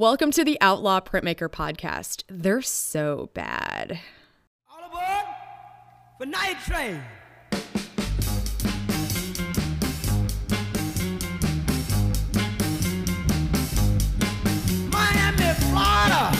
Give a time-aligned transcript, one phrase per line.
[0.00, 2.24] Welcome to the Outlaw Printmaker podcast.
[2.26, 4.00] They're so bad.
[4.66, 5.26] All aboard
[6.16, 7.02] for Night Train.
[14.90, 16.32] Miami, Florida.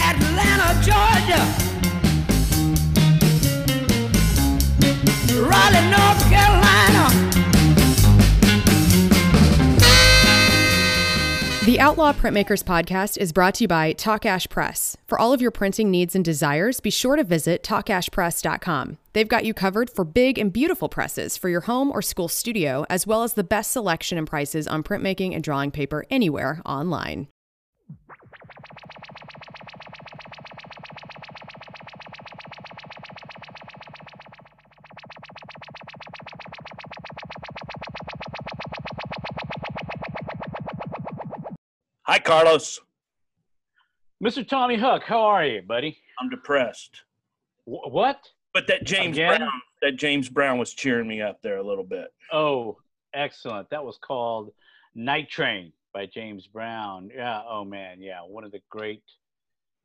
[0.00, 1.42] Atlanta, Georgia.
[5.46, 6.61] Raleigh, North Carolina.
[11.64, 14.96] The Outlaw Printmakers podcast is brought to you by Takach Press.
[15.06, 18.98] For all of your printing needs and desires, be sure to visit takachpress.com.
[19.12, 22.84] They've got you covered for big and beautiful presses for your home or school studio,
[22.90, 27.28] as well as the best selection and prices on printmaking and drawing paper anywhere online.
[42.32, 42.80] Carlos.
[44.24, 44.46] Mr.
[44.48, 45.98] Tommy Huck, how are you, buddy?
[46.18, 47.02] I'm depressed.
[47.66, 48.26] Wh- what?
[48.54, 49.40] But that James Again?
[49.40, 49.50] Brown,
[49.82, 52.06] that James Brown was cheering me up there a little bit.
[52.32, 52.78] Oh,
[53.12, 53.68] excellent.
[53.68, 54.50] That was called
[54.94, 57.10] Night Train by James Brown.
[57.14, 57.42] Yeah.
[57.46, 58.00] Oh man.
[58.00, 58.20] Yeah.
[58.20, 59.02] One of the great,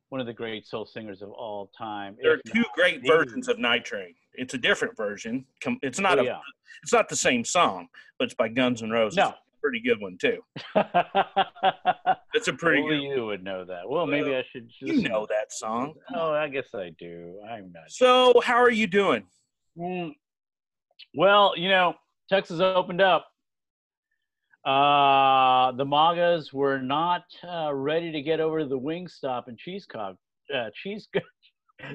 [0.08, 2.16] one of the great soul singers of all time.
[2.22, 4.14] There are two great the- versions of Night Train.
[4.32, 5.44] It's a different version.
[5.82, 6.38] It's not Oh, a, yeah.
[6.82, 7.88] it's not the same song,
[8.18, 9.18] but it's by Guns N' Roses.
[9.18, 9.34] No.
[9.60, 10.38] Pretty good one too.
[10.74, 13.16] That's a pretty Only good.
[13.16, 13.88] you would know that.
[13.88, 14.68] Well, maybe I should.
[14.68, 15.94] Just, You know that song.
[16.14, 17.40] Oh, I guess I do.
[17.48, 17.90] I'm not.
[17.90, 19.24] So, how are you doing?
[19.78, 20.12] Mm.
[21.14, 21.94] Well, you know,
[22.28, 23.26] Texas opened up.
[24.64, 30.16] Uh, the MAGAs were not uh, ready to get over the Wingstop and Cheesecock.
[30.54, 31.08] Uh, cheese,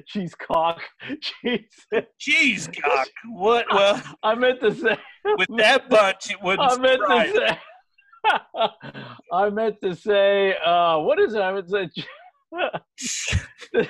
[0.06, 0.80] cheese cock,
[1.20, 1.86] Cheese.
[2.20, 3.08] Jeez, cock.
[3.32, 3.66] What?
[3.72, 4.96] Well, I meant to say.
[5.24, 7.58] With that bunch, it wouldn't I meant surprise to say.
[9.32, 10.56] I meant to say.
[10.64, 11.40] Uh, what is it?
[11.40, 12.04] I meant to say.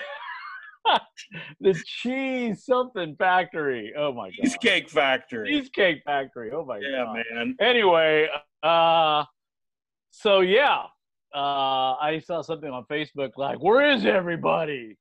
[1.60, 3.92] the cheese something factory.
[3.96, 4.34] Oh my god.
[4.42, 5.48] Cheesecake Factory.
[5.48, 6.50] Cheesecake Factory.
[6.52, 7.16] Oh my Yeah, god.
[7.30, 7.56] Yeah, man.
[7.60, 8.28] Anyway,
[8.62, 9.24] uh,
[10.10, 10.82] so yeah,
[11.34, 14.96] uh, I saw something on Facebook like, "Where is everybody?"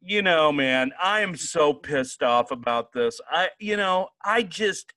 [0.00, 3.20] you know, man, I am so pissed off about this.
[3.30, 4.92] I, you know, I just,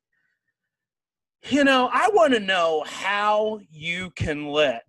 [1.50, 4.84] you know, I want to know how you can let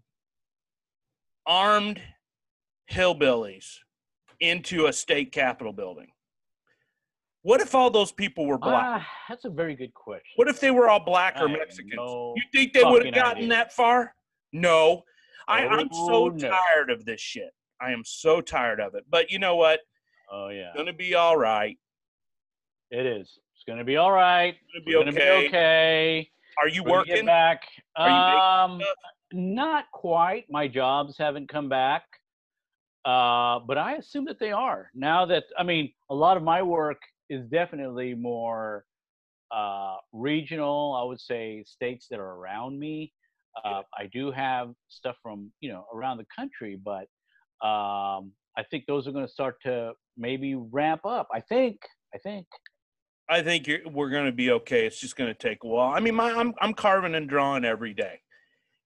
[1.47, 2.01] armed
[2.91, 3.79] hillbillies
[4.41, 6.09] into a state capitol building.
[7.43, 8.85] What if all those people were black?
[9.03, 10.23] Ah, that's a very good question.
[10.37, 11.95] what if they were all black or I Mexicans?
[11.97, 13.49] no you think they would have gotten idea.
[13.49, 14.15] that far?
[14.53, 15.03] No.
[15.49, 16.49] I, I'm so Oh, no.
[16.51, 17.51] tired of this shit.
[17.81, 19.05] I am so tired of it.
[19.11, 19.81] But you know what?
[20.31, 21.77] Oh yeah, It's Gonna be all right.
[22.93, 23.39] it is.
[23.55, 24.55] It's gonna be all right.
[24.73, 26.31] Gonna be We're gonna be okay.
[26.61, 27.27] Are you working?
[27.27, 27.63] back?
[27.97, 28.95] Are you making um,
[29.33, 30.45] not quite.
[30.51, 32.03] My jobs haven't come back,
[33.05, 35.25] uh, but I assume that they are now.
[35.27, 38.85] That I mean, a lot of my work is definitely more
[39.55, 40.99] uh, regional.
[41.01, 43.13] I would say states that are around me.
[43.65, 47.07] Uh, I do have stuff from you know around the country, but
[47.67, 51.29] um, I think those are going to start to maybe ramp up.
[51.35, 51.79] I think.
[52.15, 52.47] I think.
[53.29, 54.87] I think you're, we're going to be okay.
[54.87, 55.93] It's just going to take a while.
[55.93, 58.21] I mean, my, I'm I'm carving and drawing every day,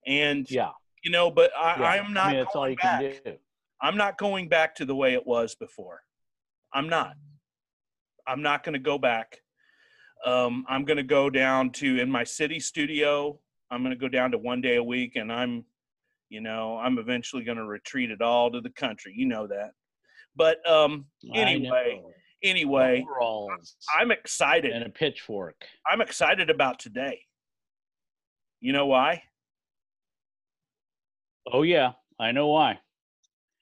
[0.06, 0.70] and Yeah.
[1.02, 2.04] you know, but I, yeah.
[2.04, 2.26] Am not.
[2.26, 3.00] I mean, that's all you back.
[3.00, 3.36] can do.
[3.80, 6.00] I'm not going back to the way it was before.
[6.72, 7.14] I'm not.
[8.26, 9.38] I'm not going to go back.
[10.24, 13.38] Um, I'm going to go down to in my city studio.
[13.70, 15.64] I'm going to go down to one day a week, and I'm,
[16.28, 19.12] you know, I'm eventually going to retreat it all to the country.
[19.16, 19.70] You know that.
[20.34, 22.02] But um, anyway.
[22.42, 24.72] Anyway, Overalls I'm excited.
[24.72, 25.56] and a pitchfork.
[25.90, 27.20] I'm excited about today.
[28.60, 29.22] You know why?
[31.52, 32.78] Oh yeah, I know why.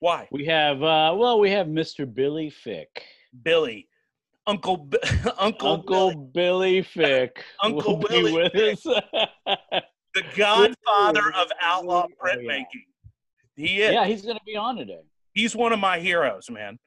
[0.01, 0.29] Why?
[0.31, 2.13] We have uh well, we have Mr.
[2.13, 3.03] Billy Fick.
[3.43, 3.89] Billy,
[4.47, 4.99] Uncle, B-
[5.39, 8.75] Uncle, Uncle Billy, Billy Fick Uncle Billy with Fick.
[8.75, 8.83] us.
[10.15, 12.34] the godfather of Oh, outlaw yeah.
[12.34, 12.84] printmaking.
[13.57, 13.93] He is.
[13.93, 15.01] yeah, he's going to be on today.
[15.33, 16.78] He's one of my heroes, man.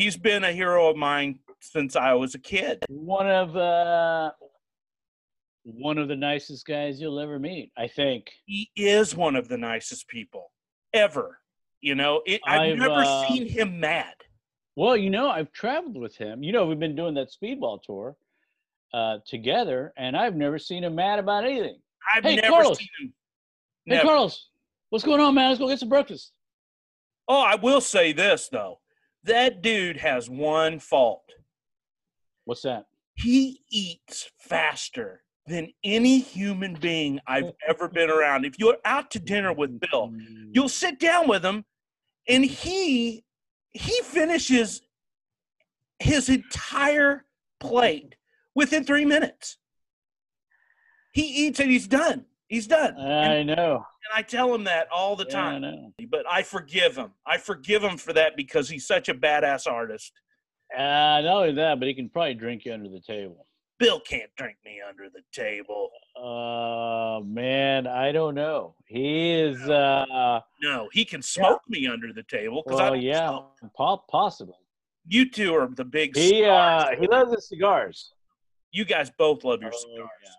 [0.00, 2.82] He's been a hero of mine since I was a kid.
[2.88, 4.30] One of uh
[5.64, 8.30] one of the nicest guys you'll ever meet, I think.
[8.46, 10.52] He is one of the nicest people
[10.94, 11.38] ever.
[11.82, 14.14] You know, it, I've, I've, never uh, seen him mad.
[14.74, 16.42] Well, you know, I've traveled with him.
[16.42, 18.16] You know, we've been doing that speedball tour
[18.94, 21.78] uh together and I've never seen him mad about anything.
[22.14, 22.78] I've Hey, never Carlos.
[22.78, 23.12] seen him.
[23.84, 24.48] Hey Carlos,
[24.88, 25.50] what's going on, man?
[25.50, 26.32] Let's go get some breakfast.
[27.28, 28.79] Oh, I will say this though.
[29.24, 31.24] That dude has one fault.
[32.44, 32.86] What's that?
[33.14, 38.44] He eats faster than any human being I've ever been around.
[38.44, 40.12] If you're out to dinner with Bill,
[40.52, 41.64] you'll sit down with him
[42.28, 43.24] and he
[43.72, 44.82] he finishes
[45.98, 47.24] his entire
[47.60, 48.16] plate
[48.54, 49.58] within 3 minutes.
[51.12, 52.26] He eats and he's done.
[52.50, 52.96] He's done.
[52.98, 53.76] I and, know.
[53.76, 55.54] and I tell him that all the Yeah, time.
[55.64, 55.94] I know.
[56.10, 57.12] But I forgive him.
[57.24, 60.12] I forgive him for that because he's such a badass artist.
[60.76, 63.46] Uh, not only that, but he can probably drink you under the table.
[63.78, 65.90] Bill can't drink me under the table.
[66.16, 68.74] Uh, man, I don't know.
[68.86, 69.56] He is.
[69.68, 73.38] Uh, No, he can smoke me under the table well, yeah,
[73.76, 74.54] po- possibly.
[75.06, 78.12] You two are the big He uh, he loves his cigars.
[78.72, 80.10] you guys both love your Oh, cigars.
[80.24, 80.30] yeah.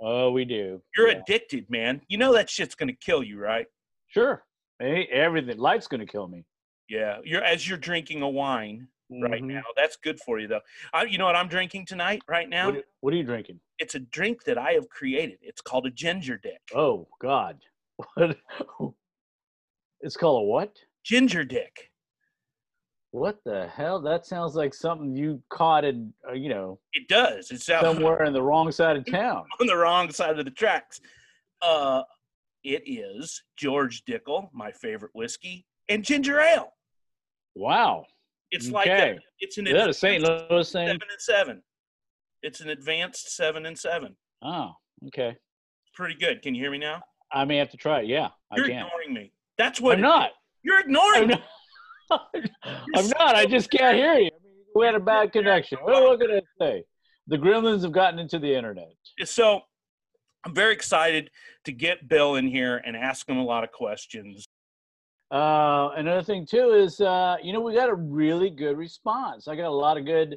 [0.00, 0.82] Oh, we do.
[0.96, 1.18] You're Yeah.
[1.18, 2.02] addicted, man.
[2.08, 3.66] You know that shit's gonna kill you, right?
[4.08, 4.44] Sure.
[4.78, 5.56] Hey, everything.
[5.58, 6.44] Life's gonna kill me.
[6.88, 7.18] Yeah.
[7.24, 9.46] You're as you're drinking a wine right Mhm.
[9.54, 9.62] now.
[9.76, 10.60] That's good for you though.
[10.92, 12.70] I, you know what I'm drinking tonight, right now?
[12.72, 13.60] What, what are you drinking?
[13.78, 15.38] It's a drink that I have created.
[15.42, 16.60] It's called a ginger dick.
[16.74, 17.60] Oh God.
[18.14, 18.38] What?
[20.00, 20.76] It's called a what?
[21.04, 21.90] Ginger dick.
[23.12, 24.00] What the hell?
[24.00, 27.50] That sounds like something you caught in, uh, you know, It does.
[27.50, 29.44] It's out somewhere in the wrong side of town.
[29.60, 31.00] on the wrong side of the tracks.
[31.62, 32.02] Uh,
[32.64, 36.72] it is George Dickel, my favorite whiskey, and ginger ale.
[37.54, 38.04] Wow.
[38.50, 39.18] It's like a, Okay.
[39.40, 40.22] it's an Is that a St.
[40.22, 40.86] Louis thing?
[40.88, 41.62] seven and seven.
[42.42, 44.16] It's an advanced seven and seven.
[44.42, 44.72] Oh,
[45.08, 45.36] okay.
[45.94, 46.42] Pretty good.
[46.42, 47.02] Can you hear me now?
[47.32, 48.06] I may have to try it.
[48.06, 48.84] Yeah, I You're can.
[48.86, 49.32] ignoring me.
[49.58, 50.30] That's what I'm not.
[50.62, 51.34] You're ignoring I'm me.
[51.36, 51.44] not.
[52.10, 53.34] I'm not.
[53.34, 54.30] I just can't hear you.
[54.74, 55.78] We had a bad connection.
[55.82, 56.84] What can I say?
[57.26, 58.92] The gremlins have gotten into the internet.
[59.24, 59.62] So
[60.44, 61.30] I'm very excited
[61.64, 64.46] to get Bill in here and ask him a lot of questions.
[65.30, 69.48] Uh, another thing too is, uh, you know, we got a really good response.
[69.48, 70.36] I got a lot of good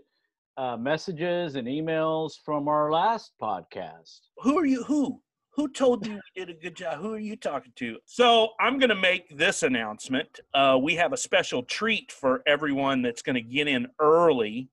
[0.57, 4.19] uh, messages and emails from our last podcast.
[4.39, 4.83] Who are you?
[4.83, 5.21] Who?
[5.51, 6.99] Who told you we did a good job?
[6.99, 7.97] Who are you talking to?
[8.05, 10.39] So I'm going to make this announcement.
[10.53, 14.69] Uh, we have a special treat for everyone that's going to get in early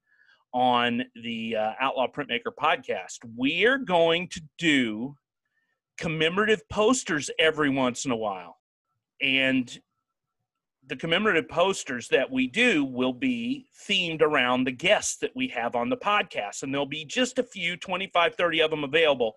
[0.53, 3.19] on the uh, Outlaw Printmaker podcast.
[3.37, 5.17] We're going to do
[5.99, 8.59] commemorative posters every once in a while.
[9.21, 9.81] And
[10.87, 15.75] the commemorative posters that we do will be themed around the guests that we have
[15.75, 16.63] on the podcast.
[16.63, 19.35] And there'll be just a few, 25, 30 of them available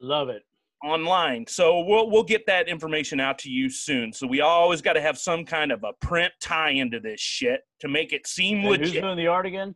[0.00, 0.42] Love it.
[0.84, 1.46] Online.
[1.46, 4.12] So we'll we'll get that information out to you soon.
[4.12, 7.60] So we always got to have some kind of a print tie into this shit
[7.80, 9.74] to make it seem And who's doing the art again?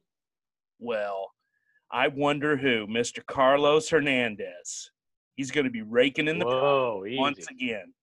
[0.79, 1.31] Well,
[1.93, 3.25] I wonder who, Mr.
[3.27, 4.91] Carlos Hernandez.
[5.37, 7.95] He's going to be raking in the Whoa, once again.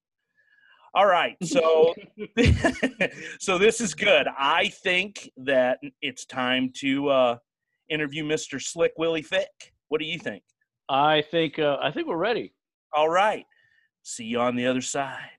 [0.93, 1.93] All right, so
[3.39, 4.27] so this is good.
[4.37, 7.37] I think that it's time to uh,
[7.89, 8.61] interview Mr.
[8.61, 9.73] Slick Willie Thick.
[9.89, 10.43] What do you think?
[10.89, 12.53] I think uh, I think we're ready.
[12.97, 13.45] All right.
[14.01, 15.29] See you on the other side.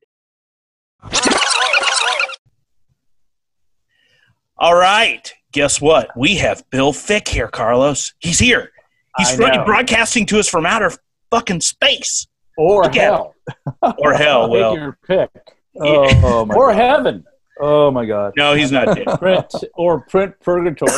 [4.56, 5.32] All right.
[5.50, 6.16] Guess what?
[6.16, 8.14] We have Bill Fick here, Carlos.
[8.20, 8.70] He's here.
[9.16, 9.64] He's I fucking know.
[9.64, 10.92] broadcasting to us from outer
[11.32, 13.34] fucking space Or Look hell.
[13.98, 14.44] or hell.
[14.46, 15.30] Take Well, your pick.
[15.80, 16.76] Oh my Or god.
[16.76, 17.24] heaven.
[17.60, 18.34] Oh my god.
[18.36, 19.06] no, he's not dead.
[19.18, 20.92] Print or print purgatory.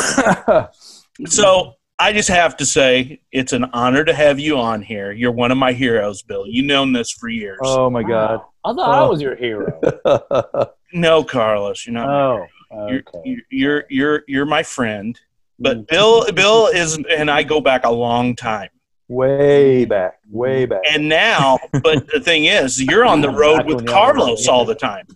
[1.26, 5.12] So I just have to say, it's an honor to have you on here.
[5.12, 6.44] You're one of my heroes, Bill.
[6.47, 7.58] You've known this for years.
[7.62, 8.41] oh my god.
[8.64, 9.11] I thought I Oh.
[9.11, 9.81] was your hero.
[10.93, 12.08] No, Carlos, you're not.
[12.08, 12.46] Oh,
[12.89, 13.20] You're, okay.
[13.24, 15.17] you're you're you're you're my friend.
[15.60, 18.70] But Bill Bill is and I go back a long time.
[19.06, 20.19] way back.
[20.29, 20.81] Way back.
[20.91, 24.65] And now, but the thing is, you're on the road with y'all were Carlos all
[24.65, 25.06] the time.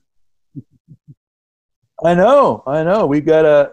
[2.05, 2.63] I know.
[2.67, 3.07] I know.
[3.07, 3.73] We've got a.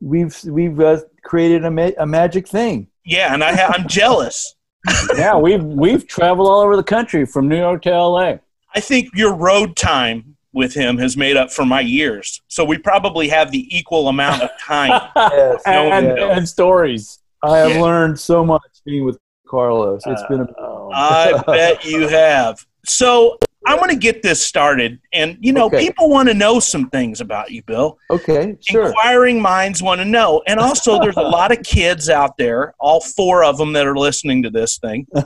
[0.00, 2.88] We've we've uh, created a, ma- a magic thing.
[3.04, 4.54] Yeah, and I ha- I'm jealous.
[5.16, 8.40] yeah, we've we've traveled all over the country from New York to L.A.
[8.74, 12.40] I think your road time with him has made up for my years.
[12.48, 15.00] So we probably have the equal amount of time.
[15.16, 15.62] Yes.
[15.66, 16.30] and, no.
[16.30, 17.18] and stories.
[17.42, 17.82] I have Yeah.
[17.82, 20.02] learned so much being with Carlos.
[20.06, 20.46] It's been a
[20.94, 22.64] I bet you have.
[22.86, 24.98] So I'm going to get this started.
[25.12, 25.78] And, you know, Okay.
[25.80, 27.98] people want to know some things about you, Bill.
[28.10, 28.56] okay.
[28.60, 28.86] Sure.
[28.86, 30.42] Inquiring minds want to know.
[30.46, 33.96] And also, there's a lot of kids out there, all four of them that are
[33.96, 35.06] listening to this thing.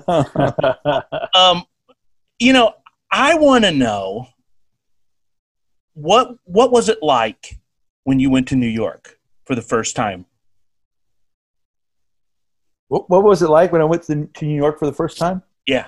[1.35, 1.65] Um,
[2.39, 2.75] you know,
[3.11, 4.27] I want to know
[5.95, 7.59] what what was it like
[8.05, 10.27] when you went to New York for the first time?
[12.89, 15.17] What, what was it like when I went to, to New York for the first
[15.19, 15.43] time?
[15.67, 15.87] Yeah.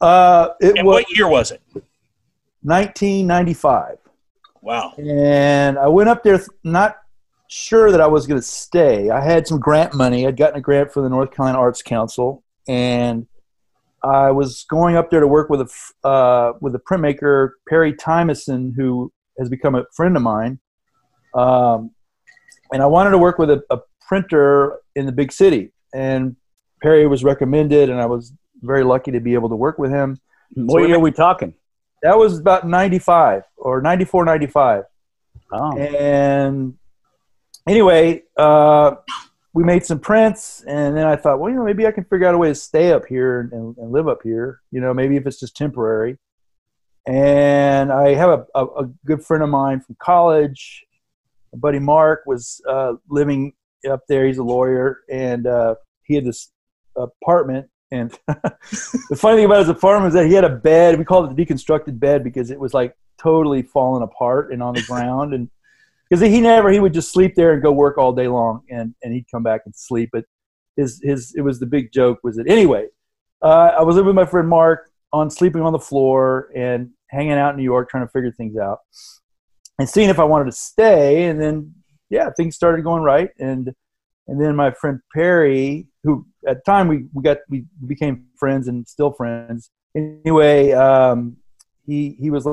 [0.00, 1.60] Uh, it And was what year was it?
[2.62, 3.98] 1995.
[4.62, 4.92] Wow.
[4.98, 6.98] and I went up there th- not
[7.48, 9.08] sure that I was going to stay.
[9.08, 10.26] I had some grant money.
[10.26, 13.26] I'd gotten a grant from the North Carolina Arts Council, and
[14.04, 18.72] I was going up there to work with a uh, with a printmaker Perry Tymeson,
[18.76, 20.58] who has become a friend of mine.
[21.34, 21.92] Um,
[22.72, 26.36] and I wanted to work with a, a printer in the big city, and
[26.82, 30.18] Perry was recommended, and I was very lucky to be able to work with him.
[30.54, 31.54] What we year are we talking?
[32.02, 34.84] That was about 95 or 94, 95.
[35.52, 36.74] Oh, And
[37.68, 38.96] anyway, uh,
[39.52, 42.26] we made some prints, and then I thought, well, you know, maybe I can figure
[42.26, 44.60] out a way to stay up here and, and, and live up here.
[44.70, 46.18] You know, maybe if it's just temporary.
[47.06, 50.84] And I have a, a, a good friend of mine from college,
[51.52, 53.54] my buddy Mark, was uh, living
[53.88, 54.26] up there.
[54.26, 55.74] He's a lawyer, and uh,
[56.04, 56.52] he had this
[56.96, 57.68] apartment.
[57.90, 60.98] And the funny thing about his apartment is that he had a bed.
[60.98, 64.74] We called it the deconstructed bed because it was like totally falling apart and on
[64.74, 65.34] the ground.
[65.34, 65.50] And
[66.08, 68.94] because he never, he would just sleep there and go work all day long, and
[69.02, 70.10] and he'd come back and sleep.
[70.12, 70.24] But
[70.76, 72.86] his his it was the big joke was that anyway.
[73.42, 77.32] Uh, I was living with my friend Mark on sleeping on the floor and hanging
[77.32, 78.80] out in New York trying to figure things out
[79.78, 81.24] and seeing if I wanted to stay.
[81.24, 81.74] And then
[82.10, 83.30] yeah, things started going right.
[83.38, 83.72] And
[84.30, 88.68] and then my friend Perry, who at the time we, we got we became friends
[88.68, 89.70] and still friends.
[89.94, 91.36] Anyway, um,
[91.84, 92.46] he he was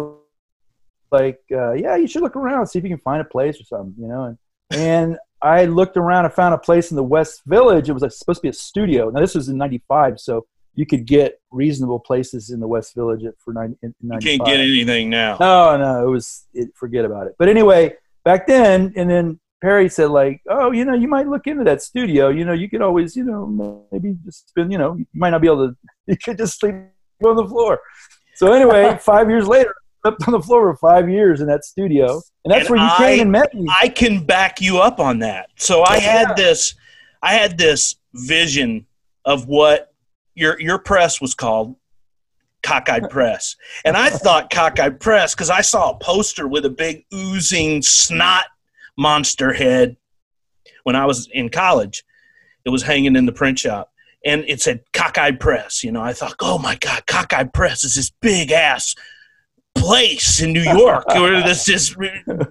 [1.12, 3.64] like, uh, yeah, you should look around, see if you can find a place or
[3.64, 4.24] something, you know.
[4.24, 4.38] And
[4.72, 7.90] and I looked around and found a place in the West Village.
[7.90, 9.12] It was like, supposed to be a studio.
[9.12, 13.24] Now this was in '95, so you could get reasonable places in the West Village
[13.44, 14.30] for 90, in You 95.
[14.30, 15.38] can't get anything now.
[15.40, 17.36] No, no, it was it, forget about it.
[17.38, 17.94] But anyway,
[18.26, 21.82] back then, and then Perry said like, oh, you know, you might look into that
[21.82, 22.30] studio.
[22.30, 25.42] You know, you could always, you know, maybe just spend, you know, you might not
[25.42, 25.76] be able to.
[26.10, 26.76] You could just sleep
[27.26, 27.82] on the floor.
[28.36, 31.66] So anyway, five years later, I slept on the floor for five years in that
[31.66, 33.66] studio, and that's And where you I- came and met me.
[33.70, 35.50] I can back you up on that.
[35.58, 36.76] So I had this
[37.22, 38.86] I had this vision
[39.26, 39.94] of what
[40.34, 41.76] your your press was called
[42.64, 43.56] cockeyed press.
[43.84, 48.46] And I thought cockeyed press because I saw a poster with a big oozing snot
[48.98, 49.98] monster head
[50.84, 52.04] when I was in college.
[52.66, 53.92] It was hanging in the print shop.
[54.26, 55.84] And it said cockeyed press.
[55.84, 58.96] You know, I thought, oh my God, cockeyed press is this big ass
[59.78, 61.96] place in New York where this is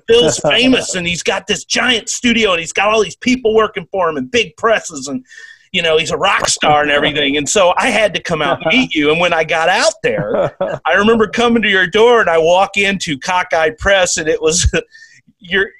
[0.06, 3.86] Bill's famous and he's got this giant studio and he's got all these people working
[3.90, 5.24] for him and big presses and
[5.72, 8.62] you know he's a rock star and everything and so I had to come out
[8.62, 12.20] and meet you and when I got out there I remember coming to your door
[12.20, 14.72] and I walk into cockeyed press and it was
[15.38, 15.70] your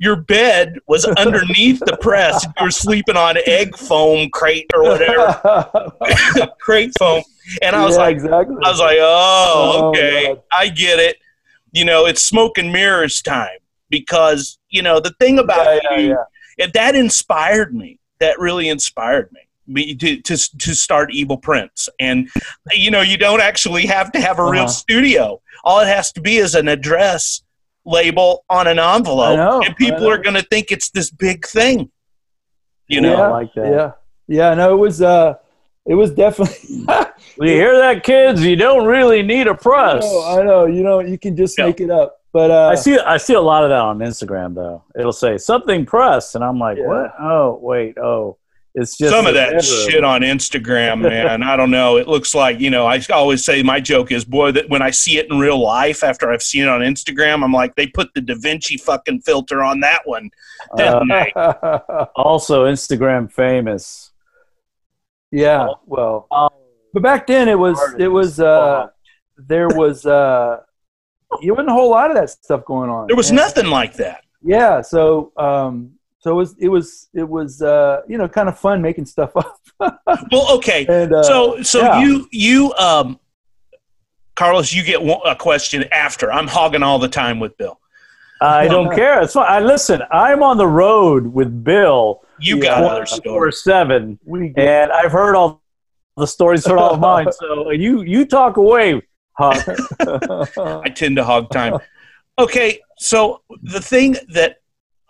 [0.00, 5.92] your bed was underneath the press you were sleeping on egg foam crate or whatever
[6.60, 7.22] crate foam
[7.62, 8.56] and I was Yeah, like exactly.
[8.64, 10.42] I was like, oh, Oh, okay, God.
[10.50, 11.16] I get it.
[11.72, 13.58] You know, it's smoke and mirrors time
[13.90, 16.16] because you know the thing about yeah, you,
[16.58, 16.66] yeah.
[16.72, 17.98] that inspired me.
[18.20, 19.40] That really inspired me.
[19.66, 22.28] Me to, to to start Evil Prints, and
[22.72, 24.68] you know, you don't actually have to have a real Uh-huh.
[24.68, 25.42] studio.
[25.64, 27.42] All it has to be is an address
[27.84, 31.90] label on an envelope, know, and people are going to think it's this big thing.
[32.88, 33.66] You know, yeah, I like that.
[33.72, 33.92] Yeah,
[34.28, 34.54] yeah.
[34.54, 35.00] No, it was.
[35.02, 35.34] Uh,
[35.86, 36.86] it was definitely.
[37.40, 38.44] You hear that, kids?
[38.44, 40.04] You don't really need a press.
[40.04, 40.66] know, I know.
[40.66, 41.66] You know, you can just Yeah.
[41.66, 42.20] make it up.
[42.32, 42.96] But uh, I see.
[42.98, 44.84] I see a lot of that on Instagram, though.
[44.96, 46.86] It'll say something press, and I'm like, Yeah.
[46.86, 47.12] what?
[47.18, 47.98] Oh, wait.
[47.98, 48.36] Oh,
[48.76, 49.62] it's just some of that error.
[49.62, 51.42] shit on Instagram, man.
[51.44, 51.96] I don't know.
[51.96, 52.86] It looks like you know.
[52.86, 56.02] I always say my joke is, boy, that when I see it in real life
[56.02, 59.62] after I've seen it on Instagram, I'm like, they put the Da Vinci fucking filter
[59.62, 60.30] on that one.
[60.76, 61.32] didn't they?
[62.16, 64.10] Also, Instagram famous.
[65.30, 65.68] yeah.
[65.86, 66.48] Well, Oh.
[66.92, 67.78] but back then it was.
[67.98, 68.40] It was.
[68.40, 68.88] Uh,
[69.36, 70.04] there was.
[70.06, 70.58] Uh,
[71.42, 73.06] there wasn't a whole lot of that stuff going on.
[73.08, 74.22] There was And- nothing like that.
[74.42, 74.80] Yeah.
[74.82, 75.32] So.
[75.36, 75.93] Um,
[76.24, 76.56] so it was.
[76.58, 77.08] It was.
[77.12, 77.60] It was.
[77.60, 79.58] Uh, you know, kind of fun making stuff up.
[80.32, 80.86] Well, okay.
[80.88, 82.00] and uh, so, so yeah.
[82.02, 83.20] you, you, um,
[84.34, 86.32] Carlos, you get one, a question after.
[86.32, 87.78] I'm hogging all the time with Bill.
[88.40, 89.20] I don't care.
[89.20, 89.50] It's fine.
[89.50, 90.02] I listen.
[90.10, 92.62] I'm on the road with Bill You Yeah.
[92.62, 93.16] got other four
[93.52, 93.62] stories.
[93.62, 94.54] seven, we.
[94.56, 95.62] and I've heard all
[96.16, 97.26] the stories, heard all of mine.
[97.38, 99.02] So you you talk away,
[99.38, 99.62] Huck.
[100.58, 101.78] I tend to hog time.
[102.38, 104.56] Okay, so the thing that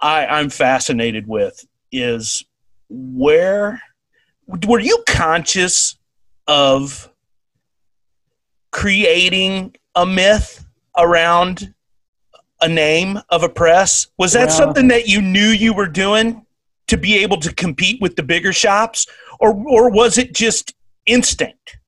[0.04, 2.44] I, I'm fascinated with is
[2.90, 3.80] where
[4.46, 5.96] were you conscious
[6.46, 7.10] of
[8.70, 11.72] creating a myth around
[12.60, 14.08] a name of a press?
[14.18, 14.56] Was that Yeah.
[14.56, 16.44] something that you knew you were doing
[16.88, 19.06] to be able to compete with the bigger shops,
[19.40, 20.74] or or was it just
[21.06, 21.78] instinct?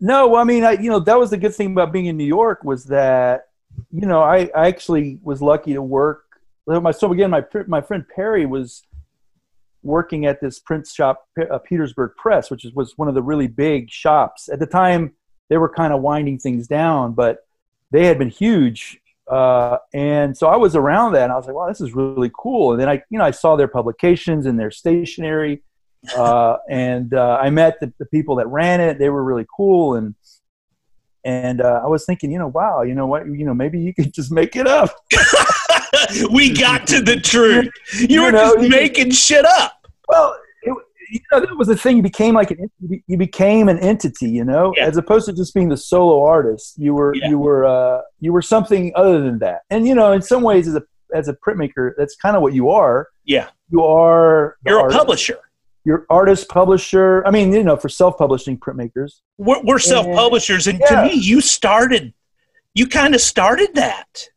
[0.00, 2.24] No, I mean, I you know that was the good thing about being in New
[2.24, 3.45] York was that
[3.92, 6.24] you know I, I actually was lucky to work.
[6.68, 8.82] So again, my my friend Perry was
[9.82, 13.90] working at this print shop, uh, Petersburg Press, which was one of the really big
[13.90, 15.12] shops at the time.
[15.48, 17.46] They were kind of winding things down, but
[17.92, 19.00] they had been huge.
[19.30, 22.30] Uh, and so I was around that, and I was like, "Wow, this is really
[22.36, 25.62] cool." And then I, you know, I saw their publications and their stationery,
[26.16, 28.98] uh, and uh, I met the, the people that ran it.
[28.98, 30.14] They were really cool, and
[31.26, 33.92] and uh, I was thinking, you know, wow, you know what, you know, maybe you
[33.92, 34.90] could just make it up.
[36.32, 37.68] we got to the truth.
[37.98, 39.72] You, You were know, just making shit up.
[40.08, 40.74] Well, it,
[41.10, 41.96] you know, that was the thing.
[41.96, 42.70] You became like an
[43.06, 44.86] you became an entity, you know, Yeah.
[44.86, 46.74] as opposed to just being the solo artist.
[46.78, 47.28] You were Yeah.
[47.28, 49.62] you were uh, you were something other than that.
[49.70, 50.82] And you know, in some ways, as a
[51.14, 53.08] as a printmaker, that's kind of what you are.
[53.24, 53.48] Yeah.
[53.70, 55.38] You are You're a publisher.
[55.86, 57.24] You're artist, publisher.
[57.26, 59.20] I mean, you know, for self-publishing printmakers.
[59.38, 61.02] We're, we're self-publishers, and Yeah.
[61.02, 62.12] to me, you started.
[62.74, 64.28] You kind of started that,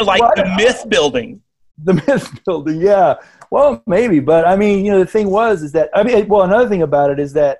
[0.00, 1.42] like Well, the myth building.
[1.84, 3.16] the myth building yeah
[3.50, 6.40] well maybe but i mean you know the thing was is that i mean well
[6.42, 7.58] another thing about it is that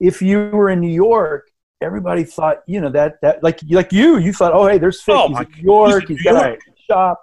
[0.00, 1.50] if you were in new york
[1.82, 5.14] everybody thought you know that that like like you you thought oh hey there's Fick.
[5.14, 6.58] Oh, he's my- in new york he's in he's New got a
[6.90, 7.22] shop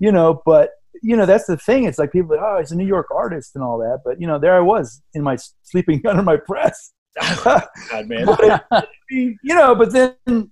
[0.00, 0.70] you know but
[1.02, 1.84] you know that's the thing.
[1.84, 4.00] It's like people oh he's a new york artist and all that.
[4.04, 6.92] But you know there i was in my sleeping under my press
[7.44, 8.26] God, man.
[8.26, 10.50] but you know, but then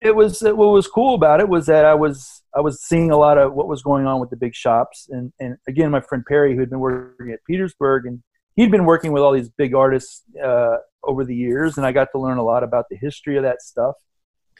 [0.00, 3.16] it was what was cool about it was that I was I was seeing a
[3.16, 6.24] lot of what was going on with the big shops, and and again, my friend
[6.26, 8.22] Perry, who had been working at Petersburg, and
[8.54, 12.08] he'd been working with all these big artists uh, over the years, and I got
[12.12, 13.96] to learn a lot about the history of that stuff.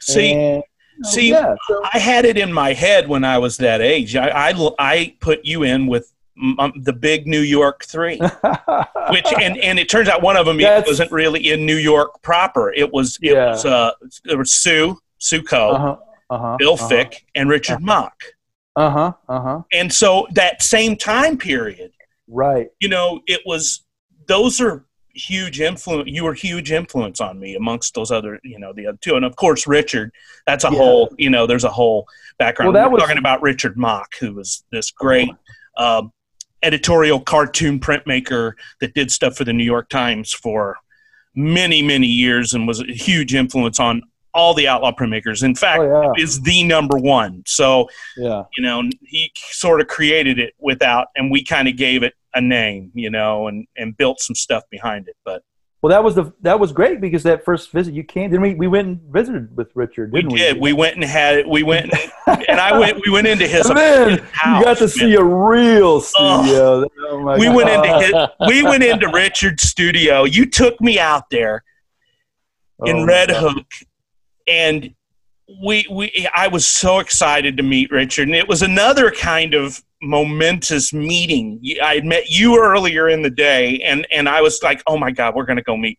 [0.01, 0.63] See, And,
[1.03, 4.15] see, yeah, so- I had it in my head when I was that age.
[4.15, 6.11] I I, I put you in with
[6.57, 8.17] um, the big New York Three,
[9.11, 12.71] which and and it turns out one of them wasn't really in New York proper.
[12.71, 13.47] It was it Yeah.
[13.51, 13.91] was uh
[14.25, 15.97] it was Sue Sue Coe, uh-huh,
[16.29, 18.13] uh-huh, Bill uh-huh, Fick, and Richard Mock.
[18.75, 21.91] uh-huh, uh-huh, And so that same time period,
[22.27, 23.83] right, you know, it was
[24.27, 24.85] those are
[25.19, 26.09] huge influence.
[26.09, 29.25] You were huge influence on me amongst those other, you know, the other two, and
[29.25, 30.11] of course Richard.
[30.47, 30.77] That's a Yeah.
[30.77, 32.73] whole, you know, there's a whole background.
[32.73, 35.29] Well, that We're was- talking about Richard Mock, who was this great
[35.77, 36.11] um,
[36.61, 40.75] editorial cartoon printmaker that did stuff for the New York Times for
[41.35, 44.01] many, many years, and was a huge influence on
[44.33, 45.41] all the outlaw printmakers.
[45.43, 47.43] In fact, oh is the number one.
[47.47, 51.75] So yeah, yeah, you know he sort of created it without and we kind of
[51.77, 55.41] gave it a name you know and and built some stuff behind it but
[55.81, 58.29] Well, that was the that was great because that first visit you came.
[58.31, 58.53] Didn't we?
[58.53, 60.11] We went and visited with Richard.
[60.11, 60.39] we Didn't we?
[60.39, 63.65] did we went and had we went and, and i went we went into his,
[63.73, 64.89] then his house you got to man.
[64.89, 66.83] see a real studio.
[66.83, 68.13] Oh, oh, my we went into his,
[68.49, 71.63] we went into richard's studio you took me out there
[72.85, 73.53] in Oh, red God.
[73.55, 73.67] hook
[74.47, 74.93] and
[75.63, 79.81] we we i was so excited to meet richard and it was another kind of
[80.01, 81.61] momentous meeting.
[81.83, 85.11] I had met you earlier in the day and and i was like oh my
[85.11, 85.97] god we're going to go meet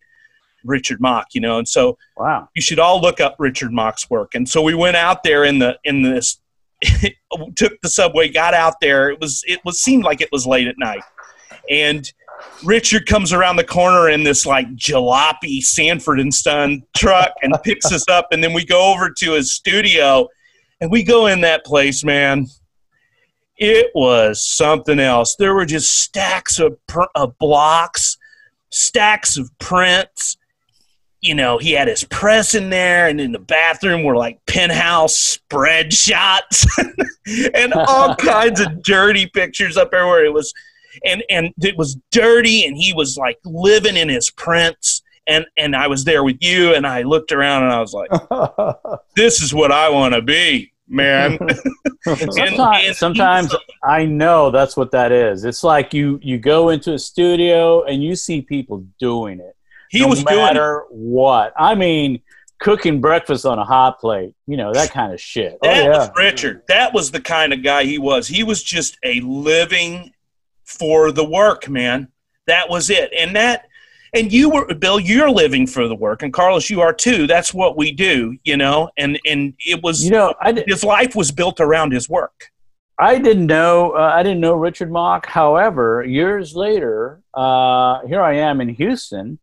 [0.63, 1.57] richard mock you know?
[1.57, 2.49] And so Wow.
[2.55, 4.35] you should all look up richard mock's work.
[4.35, 6.39] And so we went out there in the in this
[7.55, 9.09] took the subway got out there.
[9.09, 11.03] It was it was seemed like it was late at night.
[11.69, 12.11] And
[12.63, 17.91] Richard comes around the corner in this like jalopy Sanford and Son truck and picks
[17.91, 20.27] us up, and then we go over to his studio,
[20.79, 22.47] and we go in that place, man.
[23.61, 25.35] It was something else.
[25.35, 28.17] There were just stacks of, pr- of blocks,
[28.71, 30.37] stacks of prints.
[31.21, 35.15] You know, he had his press in there, and in the bathroom were like penthouse
[35.15, 36.65] spread shots
[37.53, 40.25] and all kinds of dirty pictures up everywhere.
[40.25, 40.51] It was
[41.05, 45.75] and and it was dirty and he was like living in his prints and and
[45.75, 48.09] I was there with you and I looked around and I was like
[49.15, 51.37] this is what I want to be man
[52.05, 55.45] And And- sometimes, and sometimes I know that's what that is.
[55.45, 59.55] It's like you you go into a studio and you see people doing it.
[59.89, 60.41] he no was doing it.
[60.41, 61.53] matter what.
[61.57, 62.21] I mean,
[62.59, 64.33] cooking breakfast on a hot plate.
[64.47, 65.57] You know that kind of shit.
[65.61, 65.89] Oh, that yeah.
[65.97, 70.11] was Richard that was the kind of guy he was he was just a living
[70.65, 72.07] for the work man
[72.47, 73.67] that was it and that
[74.13, 77.53] and you were bill you're living for the work and carlos you are too that's
[77.53, 81.15] what we do you know and and it was You know, I, di- his life
[81.15, 82.51] was built around his work
[83.01, 85.25] I didn't know uh, I didn't know Richard Mock.
[85.25, 89.39] However, years later, uh, here I am in Houston.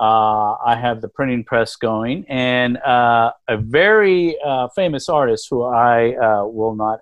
[0.00, 5.64] Uh, I have the printing press going, and uh, a very uh, famous artist who
[5.64, 7.00] I uh, will not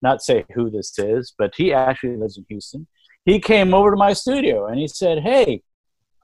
[0.00, 2.86] not say who this is, but he actually lives in Houston.
[3.24, 5.62] He came over to my studio and he said, "Hey,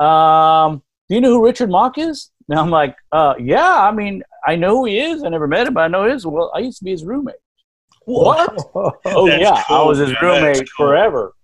[0.01, 4.23] um, do you know who Richard Mock is?" And I'm like, uh, "Yeah, I mean,
[4.47, 5.23] I know who he is.
[5.23, 6.27] I never met him, but I know his.
[6.27, 7.37] Well, I used to be his roommate."
[8.05, 8.57] What?
[9.05, 10.87] Oh That's yeah, I was his roommate cool.
[10.87, 11.35] forever,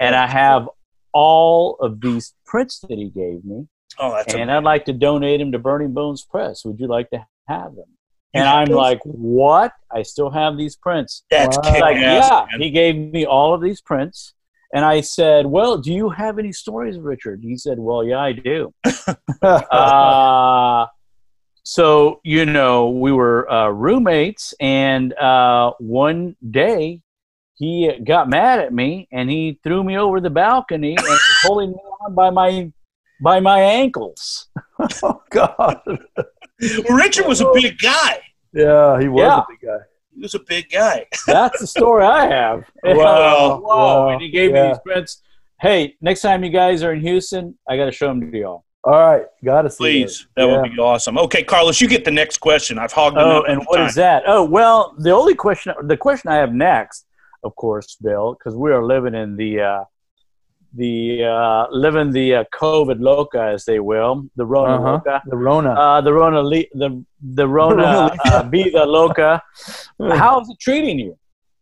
[0.00, 0.68] and I have
[1.12, 5.40] all of these prints that he gave me, Oh, that's and I'd like to donate
[5.40, 6.64] them to Burning Bones Press.
[6.64, 7.86] Would you like to have them?
[8.34, 9.72] And I'm like, what?
[9.92, 11.22] I still have these prints.
[11.30, 11.80] that's Wow.
[11.80, 12.60] Like, yeah, man.
[12.60, 14.34] he gave me all of these prints.
[14.74, 17.40] And I said, Well, do you have any stories, Richard?
[17.42, 18.74] He said, Well, yeah, I do.
[19.42, 20.86] uh,
[21.62, 27.00] so, you know, we were uh, roommates, and uh, one day
[27.54, 31.70] he got mad at me and he threw me over the balcony and was holding
[31.70, 32.70] me on by my
[33.22, 34.48] by my ankles.
[35.04, 35.80] oh God.
[36.90, 38.20] Richard was a big guy.
[38.52, 39.38] Yeah, he was Yeah.
[39.38, 39.78] a big guy.
[40.14, 41.06] He was a big guy.
[41.26, 42.64] That's the story I have.
[42.84, 43.60] Wow.
[43.60, 43.60] Whoa.
[43.60, 44.08] Wow.
[44.10, 45.22] And he gave me these prints.
[45.60, 48.64] Hey, next time you guys are in Houston, I got to show them to y'all.
[48.86, 49.76] All right, gotta see.
[49.78, 50.26] Please, it.
[50.36, 50.60] that Yeah.
[50.60, 51.16] would be awesome.
[51.16, 52.78] Okay, Carlos, you get the next question.
[52.78, 53.86] I've hogged Oh, enough and of what time.
[53.86, 54.24] is that?
[54.26, 57.06] Oh, well, the only question, the question I have next,
[57.44, 59.84] of course, Bill, because we are living in the, uh,
[60.76, 64.92] the uh, living the uh, COVID loca, as they will, the Rona Uh-huh.
[64.92, 65.70] loca, The Rona.
[65.72, 69.42] uh, the Rona, le- the the Rona, uh, Vida loca.
[70.00, 71.16] How is it treating you?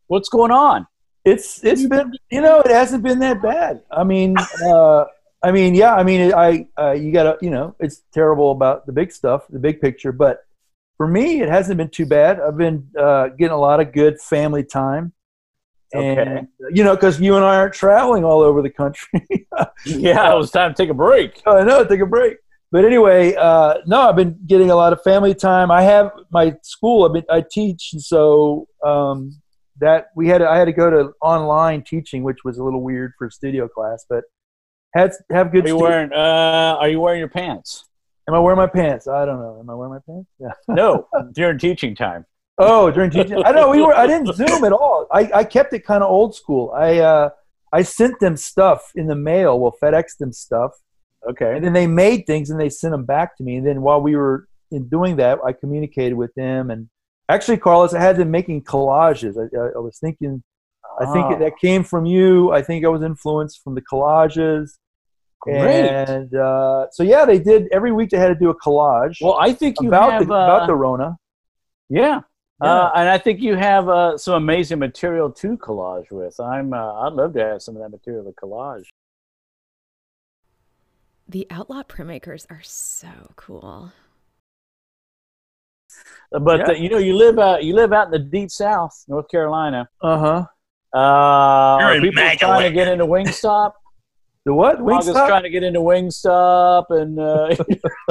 [0.09, 0.87] What's going on?
[1.25, 3.83] it's it's been you know it hasn't been that bad.
[3.93, 4.35] I mean,
[4.67, 5.05] uh,
[5.45, 8.93] I mean, yeah, I mean, I uh, you gotta you know it's terrible about the
[8.93, 10.39] big stuff, the big picture, but
[10.97, 12.41] for me, it hasn't been too bad.
[12.41, 15.13] I've been uh, getting a lot of good family time.
[15.95, 16.23] Okay.
[16.39, 19.27] And you know, because you and I aren't traveling all over the country.
[19.85, 21.43] Yeah, it was time to take a break.
[21.45, 22.37] I know, take a break.
[22.71, 25.71] But anyway, uh, no, I've been getting a lot of family time.
[25.71, 27.05] I have my school.
[27.05, 29.37] I've been, I teach, and so um,
[29.81, 30.41] that we had.
[30.41, 34.07] I had to go to online teaching, which was a little weird for studio class,
[34.09, 34.25] but
[34.95, 35.65] had have good.
[35.67, 36.13] Are you stu- wearing?
[36.13, 37.85] Uh, are you wearing your pants?
[38.29, 39.09] Am I wearing my pants?
[39.09, 39.59] I don't know.
[39.61, 40.31] Am I wearing my pants?
[40.39, 40.53] Yeah.
[40.69, 42.25] No, during teaching time.
[42.65, 43.95] Oh, during teaching, I know we were.
[43.95, 45.07] I didn't Zoom at all.
[45.11, 46.71] I, I kept it kind of old school.
[46.75, 47.31] I uh,
[47.73, 49.59] I sent them stuff in the mail.
[49.61, 50.73] Well, FedEx them stuff,
[51.29, 51.57] Okay.
[51.57, 53.57] and then they made things and they sent them back to me.
[53.57, 56.71] And then while we were in doing that, I communicated with them.
[56.71, 56.89] And
[57.29, 59.35] actually, Carlos, I had them making collages.
[59.37, 60.43] I, I, I was thinking,
[61.01, 62.53] I think Ah, that came from you.
[62.53, 64.65] I think I was influenced from the collages.
[65.41, 65.87] great.
[65.89, 68.11] And uh, so yeah, they did every week.
[68.11, 70.67] They had to do a collage well, I think you about have the uh, about
[70.67, 71.17] the Rona.
[71.89, 72.21] yeah.
[72.63, 72.69] Yeah.
[72.71, 76.39] Uh, and I think you have uh, some amazing material to collage with.
[76.39, 76.73] I'm.
[76.73, 78.85] Uh, I'd love to have some of that material to collage.
[81.29, 83.93] The Outlaw printmakers are so cool.
[86.33, 86.69] Uh, But Yeah.
[86.69, 87.65] uh, you know, you live out.
[87.65, 89.89] You live out in the deep South, North Carolina.
[90.01, 90.47] Uh huh.
[90.99, 93.73] Uh, You're are in people trying to get into Wingstop?
[94.45, 94.81] The what?
[94.81, 95.29] August Wingstop?
[95.29, 97.55] trying to get into Wingstop, and uh,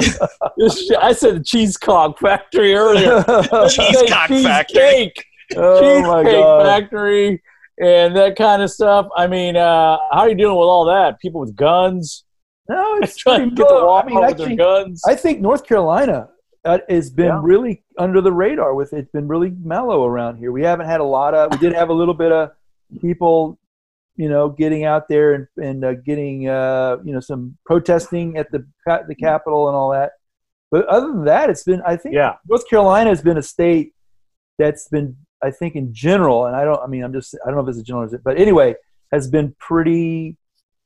[1.00, 3.22] I said the cheesecock factory earlier.
[3.68, 5.12] Cheesecock factory.
[5.12, 5.24] Cheesecake.
[5.56, 6.64] oh my god!
[6.64, 7.42] factory
[7.78, 9.08] and that kind of stuff.
[9.16, 11.20] I mean, uh, how are you dealing with all that?
[11.20, 12.24] People with guns
[12.68, 13.86] No, it's trying to get the low.
[13.86, 15.02] wall I mean, with their guns.
[15.06, 16.28] I think North Carolina
[16.64, 17.40] uh, has been Yeah.
[17.42, 18.98] really under the radar with it.
[19.00, 20.52] It's been really mellow around here.
[20.52, 21.50] We haven't had a lot of.
[21.52, 22.50] We did have a little bit of
[23.00, 23.58] people,
[24.16, 28.50] you know, getting out there and and uh, getting uh, you know some protesting at
[28.52, 28.66] the
[29.08, 30.12] the Capitol and all that.
[30.70, 31.82] But other than that, it's been.
[31.86, 33.94] I think yeah, North Carolina has been a state
[34.58, 36.80] that's been, I think, in general, and I don't.
[36.82, 37.34] I mean, I'm just.
[37.44, 38.74] I don't know if it's a general, but anyway,
[39.12, 40.36] has been pretty.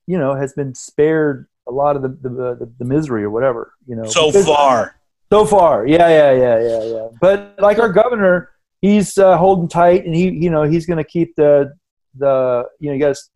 [0.08, 3.72] You know, has been spared a lot of the the, the, the misery or whatever.
[3.86, 4.96] You know, So Because- far.
[5.32, 7.08] so far, yeah, yeah, yeah, yeah, yeah.
[7.20, 11.04] But like our governor, he's uh, holding tight, and he, you know, he's going to
[11.04, 11.74] keep the
[12.18, 13.30] the you know, you guys.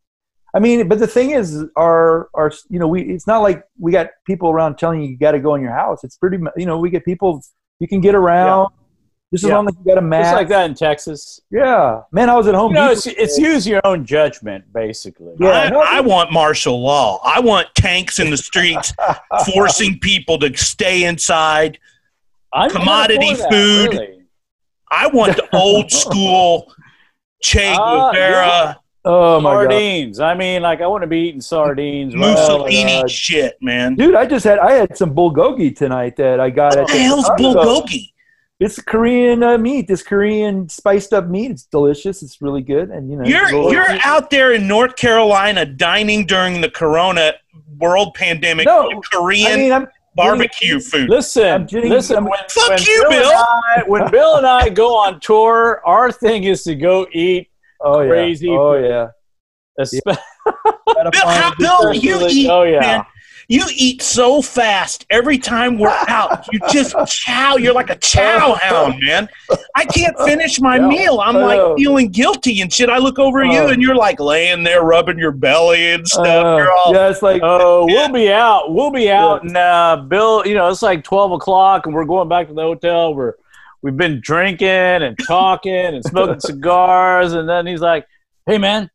[0.52, 3.92] I mean, but the thing is, our our you know, we it's not like we
[3.92, 6.02] got people around telling you you got to go in your house.
[6.02, 7.42] It's pretty, mu- you know, we get people
[7.78, 8.68] you can get around.
[9.32, 9.56] Just as Yeah.
[9.58, 10.24] long as you got a mask.
[10.30, 11.40] just like that in Texas.
[11.52, 12.72] Yeah, man, I was at home.
[12.72, 15.34] You know, it's, it's use your own judgment, basically.
[15.38, 17.20] Yeah, I, no, I want martial law.
[17.24, 18.92] I want tanks in the streets
[19.54, 21.78] forcing people to stay inside.
[22.52, 23.88] I'm commodity for that, food.
[23.92, 24.22] really.
[24.90, 26.74] I want the old school
[27.40, 30.20] Che Ah, Guevara, oh my god, sardines.
[30.20, 32.14] I mean, like I want to be eating sardines.
[32.14, 33.10] Mussolini God.
[33.10, 33.94] shit, man.
[33.94, 36.76] dude, I just had I had some bulgogi tonight that I got.
[36.76, 38.12] What at the hell's bulgogi?
[38.60, 39.88] It's Korean uh, meat.
[39.88, 41.50] This Korean spiced up meat.
[41.50, 42.22] It's delicious.
[42.22, 42.90] It's really good.
[42.90, 47.32] And you know, You're you're out there in North Carolina dining during the Corona
[47.78, 49.88] world pandemic No, Korean I mean, I'm
[50.20, 51.08] barbecue food.
[51.10, 52.24] Listen, getting- listen.
[52.24, 53.30] When, Fuck when you, and Bill.
[53.32, 57.48] I- when Bill and I go on tour, our thing is to go eat.
[57.80, 58.88] oh yeah, Crazy oh food.
[58.88, 59.08] yeah.
[59.78, 62.80] A spe- Gotta Bill, how, Bill, you eat, oh yeah.
[62.80, 63.04] man.
[63.50, 66.46] You eat so fast every time we're out.
[66.52, 67.56] You just chow.
[67.56, 69.28] You're like a chow hound, man.
[69.74, 70.86] I can't finish my Yeah.
[70.86, 71.20] meal.
[71.20, 71.74] I'm like know.
[71.76, 72.88] feeling guilty and shit.
[72.88, 73.68] I look over at you Oh.
[73.70, 76.26] and you're like laying there rubbing your belly and stuff.
[76.28, 78.72] Uh, you're all yeah, it's like Oh, we'll be out.
[78.72, 79.42] We'll be out.
[79.42, 79.48] Yeah.
[79.48, 82.62] And uh, Bill, you know, it's like twelve o'clock, and we're going back to the
[82.62, 83.14] hotel.
[83.16, 83.34] We're
[83.82, 88.06] we've been drinking and talking and smoking cigars, and then he's like,
[88.46, 88.90] "Hey, man,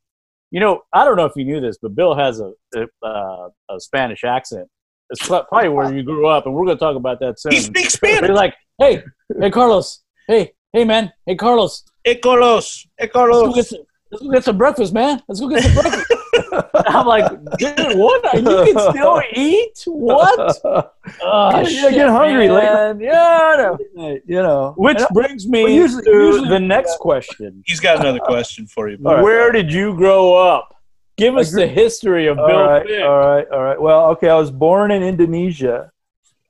[0.56, 3.50] you know, I don't know if you knew this, but Bill has a a, uh,
[3.70, 4.70] a Spanish accent.
[5.10, 7.60] It's probably where you grew up, and we're going to talk about that soon." he
[7.60, 8.30] speaks Spanish.
[8.30, 9.04] he's like, "Hey,
[9.38, 10.02] hey, Carlos.
[10.30, 11.12] Hey, hey, man.
[11.26, 11.84] Hey, Carlos.
[12.08, 12.86] Ecolos.
[12.98, 15.22] Let's go, get some, let's go get some breakfast, man.
[15.28, 16.14] Let's go get some breakfast."
[16.88, 18.34] I'm like, dude, what?
[18.34, 19.84] You can still eat?
[19.88, 20.58] What?
[21.22, 23.00] Oh, Yeah, shit, get hungry late man.
[23.10, 23.78] Yeah, I know.
[24.26, 24.74] you know.
[24.78, 27.62] Which And- brings me Well, usually- to usually- the next question.
[27.66, 28.98] He's got another question for you.
[29.06, 29.24] All right.
[29.24, 30.76] Where did you grow up?
[31.18, 33.04] Give us the history of all Bill right, Fick.
[33.06, 33.80] all right, all right.
[33.80, 35.92] Well, okay, I was born in Indonesia,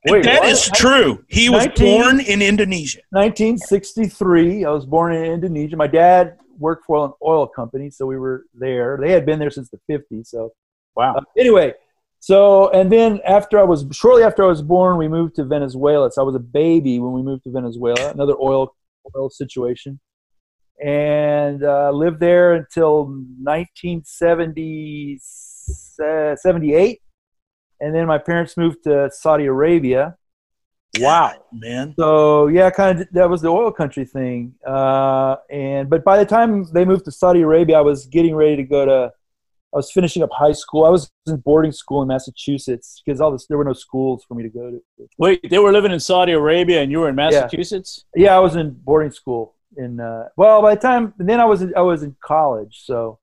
[0.08, 0.48] Wait, That what?
[0.48, 1.24] is true.
[1.28, 3.00] He was born in Indonesia.
[3.10, 4.64] 1963.
[4.64, 5.76] I was born in Indonesia.
[5.76, 8.98] My dad worked for an oil company, so we were there.
[9.00, 10.28] They had been there since the 50s.
[10.28, 10.52] So
[10.96, 11.16] Wow.
[11.16, 11.74] uh, anyway,
[12.20, 16.10] so and then after I was shortly after I was born, we moved to Venezuela.
[16.10, 18.10] So I was a baby when we moved to Venezuela.
[18.10, 18.74] Another oil
[19.14, 20.00] oil situation,
[20.82, 27.02] and uh, lived there until 1970, 78.
[27.78, 30.16] And then my parents moved to Saudi Arabia.
[31.00, 31.32] Wow.
[31.52, 31.94] Man.
[31.98, 34.54] So yeah, kind of that was the oil country thing.
[34.66, 38.56] Uh, and but by the time they moved to Saudi Arabia, I was getting ready
[38.56, 39.12] to go to.
[39.74, 40.84] I was finishing up high school.
[40.84, 44.34] I was in boarding school in Massachusetts because all this there were no schools for
[44.34, 45.08] me to go to.
[45.18, 48.04] Wait, they were living in Saudi Arabia and you were in Massachusetts?
[48.14, 50.00] Yeah, I was in boarding school in.
[50.00, 52.82] Uh, well, by the time then I was in, I was in college.
[52.84, 53.18] So.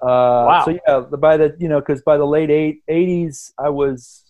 [0.00, 0.64] Uh, Wow.
[0.64, 4.24] So yeah, by the you know because by the late eight, 80s I was.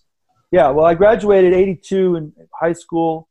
[0.51, 3.27] Yeah, well, I graduated '82 in high school,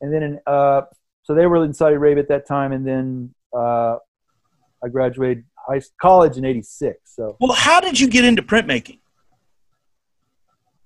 [0.00, 0.82] and then in, uh,
[1.22, 3.96] so they were in Saudi Arabia at that time, and then uh,
[4.82, 6.98] I graduated high college in '86.
[7.04, 9.00] So, Well, how did you get into printmaking?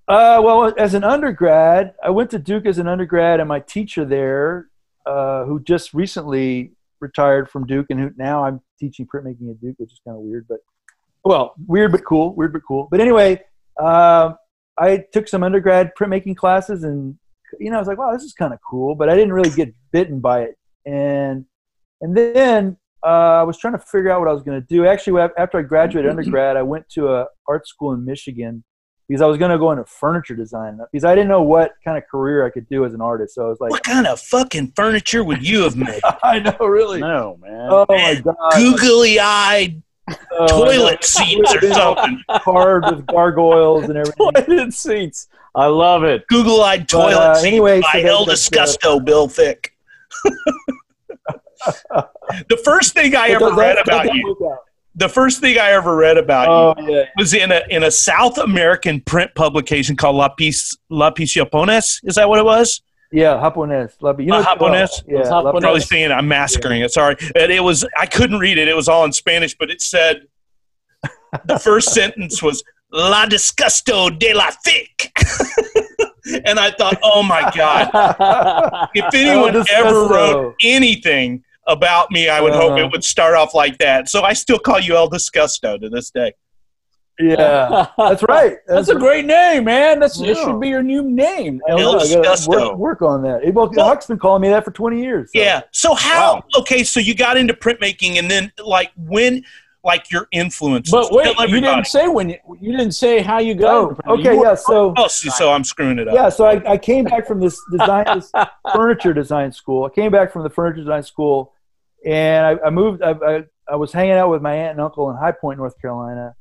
[0.09, 4.03] uh, well, as an undergrad, I went to Duke as an undergrad, and my teacher
[4.03, 4.67] there,
[5.05, 9.75] uh, who just recently retired from Duke, and who now I'm teaching printmaking at Duke,
[9.77, 10.59] which is kind of weird, but
[11.23, 12.89] well, weird but cool, weird but cool.
[12.91, 13.41] But anyway,
[13.81, 14.35] um,
[14.77, 17.17] I took some undergrad printmaking classes, and
[17.59, 19.51] you know, I was like, wow, this is kind of cool, but I didn't really
[19.51, 20.57] get bitten by it.
[20.85, 21.45] And
[22.01, 24.85] and then uh, I was trying to figure out what I was going to do.
[24.85, 28.63] Actually, after I graduated undergrad, I went to a art school in Michigan
[29.07, 31.97] because I was going to go into furniture design because I didn't know what kind
[31.97, 33.35] of career I could do as an artist.
[33.35, 36.01] So I was like, What kind of fucking furniture would you have made?
[36.23, 37.01] I know, really.
[37.01, 37.67] No, man.
[37.69, 38.53] Oh my god!
[38.55, 39.19] Googly
[40.09, 40.47] eyed I know.
[40.47, 42.21] toilet seats or something.
[42.41, 44.31] carved with gargoyles and everything.
[44.33, 45.27] Toilet seats.
[45.55, 46.25] I love it.
[46.27, 49.75] Google eyed But, toilet uh, anyway, so by that- El that's, uh, Disgusto, Bill Thick.
[52.49, 54.57] the first thing I ever read that about didn't you,
[54.95, 57.91] the first thing I ever read about Oh you yeah, was in a in a
[57.91, 61.99] South American print publication called La Piece La Piece Japones.
[62.03, 62.81] Is that what it was?
[63.13, 63.93] Yeah, japonés.
[64.01, 64.23] Love it.
[64.23, 65.03] You know, Uh, japonés?
[65.07, 65.57] Yeah, Los love japonés.
[65.57, 65.61] it.
[65.61, 66.91] Probably saying I'm massacring it.
[66.91, 68.67] Sorry, and it was I couldn't read it.
[68.67, 70.23] It was all in Spanish, but it said
[71.45, 75.11] the first sentence was La Disgusto de la Thick,
[76.45, 78.89] and I thought, oh my god.
[78.95, 82.83] if anyone El ever wrote anything about me, I would hope Uh-huh.
[82.85, 84.09] it would start off like that.
[84.09, 86.33] So I still call you El Disgusto to this day.
[87.19, 88.57] Yeah, that's right.
[88.67, 89.99] That's a great name, man.
[89.99, 90.33] That's it Yeah.
[90.45, 91.61] should be your new name.
[91.69, 92.47] El know, I gotta Disgusto.
[92.71, 93.41] Work, work on that.
[93.53, 95.29] Well, Well- Huck's been calling me that for 20 years.
[95.33, 95.39] so.
[95.39, 95.61] Yeah.
[95.71, 96.35] So how?
[96.35, 96.43] Wow.
[96.61, 96.83] Okay.
[96.83, 99.43] So you got into printmaking, and then like when,
[99.83, 103.39] like your influence, But wait, Tell you didn't say when you, you didn't say how
[103.39, 103.97] you go.
[104.07, 104.55] Oh, okay, You were- yeah.
[104.55, 106.15] So Oh, so, so I'm screwing it up.
[106.15, 108.31] yeah, so I, I came back from this design, this
[108.73, 109.83] furniture design school.
[109.85, 111.53] I came back from the furniture design school,
[112.05, 113.01] and I, I moved.
[113.03, 115.79] I, I, I was hanging out with my aunt and uncle in High Point, North
[115.81, 116.35] Carolina,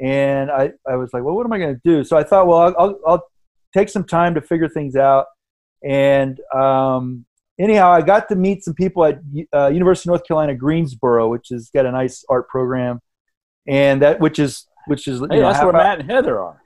[0.00, 2.04] and I, I was like, well, what am I going to do?
[2.04, 3.24] So I thought, well, I'll, I'll, I'll
[3.74, 5.26] take some time to figure things out.
[5.84, 7.24] And um,
[7.58, 9.20] anyhow, I got to meet some people at
[9.54, 13.00] uh, University of North Carolina Greensboro, which has got a nice art program,
[13.66, 16.60] and that which is which is Hey, know, that's where hour- Matt and Heather are.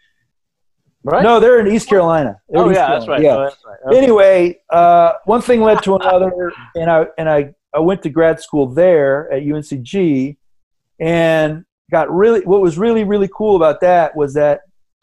[1.03, 1.23] Right?
[1.23, 2.41] No, they're in East Carolina.
[2.49, 3.23] They're Oh East yeah, that's right.
[3.23, 3.37] Yeah.
[3.37, 3.79] Oh, that's right.
[3.89, 3.99] Okay.
[3.99, 8.41] Anyway, uh, one thing led to another, and I and I, I went to grad
[8.41, 10.37] school there at UNCG,
[10.99, 12.41] and got really.
[12.41, 14.61] What was really really cool about that was that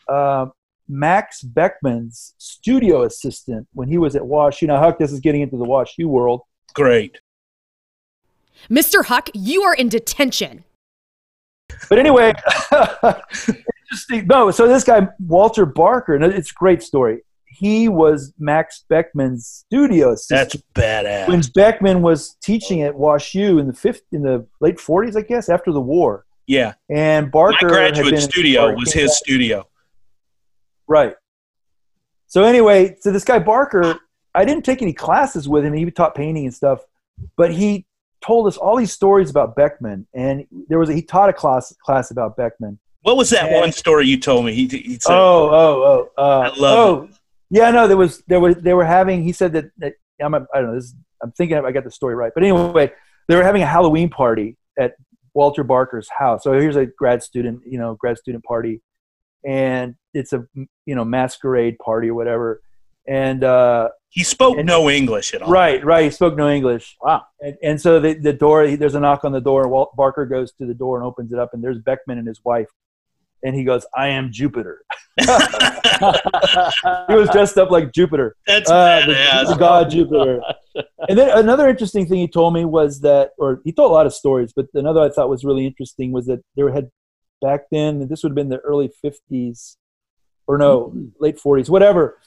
[0.08, 0.48] uh,
[0.88, 4.62] Max Beckmann's studio assistant when he was at Wash.
[4.62, 6.42] You know, Huck, this is getting into the Wash U world.
[6.74, 7.20] Great.
[8.70, 9.06] Mr.
[9.06, 10.64] Huck, you are in detention.
[11.90, 12.34] But anyway,
[13.92, 14.28] interesting.
[14.28, 17.22] No, so this guy Walter Barker, and it's a great story.
[17.46, 21.28] He was Max Beckmann's studio assistant That's badass.
[21.28, 25.22] when Beckmann was teaching at Wash U in the fifth in the late forties, I
[25.22, 26.26] guess, after the war.
[26.48, 26.74] Yeah.
[26.90, 29.68] And My Barker had been graduate studio was his studio.
[30.88, 31.14] Right.
[32.28, 34.00] So anyway, so this guy Barker,
[34.34, 35.74] I didn't take any classes with him.
[35.74, 36.84] He taught painting and stuff,
[37.36, 37.86] but he
[38.22, 41.74] told us all these stories about Beckmann, and there was a, he taught a class
[41.84, 42.78] class about Beckmann.
[43.02, 43.60] What was that Yeah.
[43.60, 44.54] one story you told me?
[44.54, 47.10] He, he said, oh, oh, oh, uh, I love oh,
[47.50, 49.24] yeah, no, there was there was they were having.
[49.24, 50.76] He said that, that I'm I don't know.
[50.76, 52.92] This, I'm thinking I got the story right, but anyway,
[53.28, 54.96] they were having a Halloween party at
[55.38, 56.44] Walter Barker's house.
[56.44, 58.82] So here's a grad student, you know, grad student party,
[59.46, 60.46] and it's a
[60.90, 62.62] you know masquerade party or whatever.
[63.08, 65.50] And uh, he spoke And- no English at all.
[65.52, 66.98] right, right, he spoke no English.
[67.02, 67.22] Wow.
[67.40, 69.62] And, and so the, the door, there's a knock on the door.
[69.64, 72.28] and Walt Barker goes to the door and opens it up, and there's Beckmann and
[72.28, 72.68] his wife.
[73.48, 74.84] And he goes, "I am Jupiter."
[77.10, 78.36] He was dressed up like Jupiter.
[78.46, 79.48] That's Uh, the, badass.
[79.48, 80.42] the god Jupiter.
[81.10, 84.06] And then another interesting thing he told me was that, or he told a lot
[84.06, 86.92] of stories, but another I thought was really interesting was that there had
[87.42, 89.78] back then, this would have been the early 50s,
[90.48, 92.18] or no, late 40s, whatever.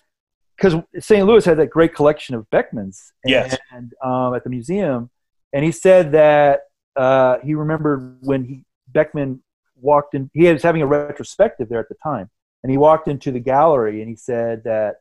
[0.57, 1.27] Because St.
[1.27, 3.57] Louis had that great collection of Beckmanns and, Yes.
[3.73, 5.11] and, um, at the museum.
[5.53, 6.61] And he said that
[6.97, 9.41] uh, he remembered when he, Beckmann
[9.83, 12.31] walked in, he was having a retrospective there at the time.
[12.63, 14.97] And he walked into the gallery and he said that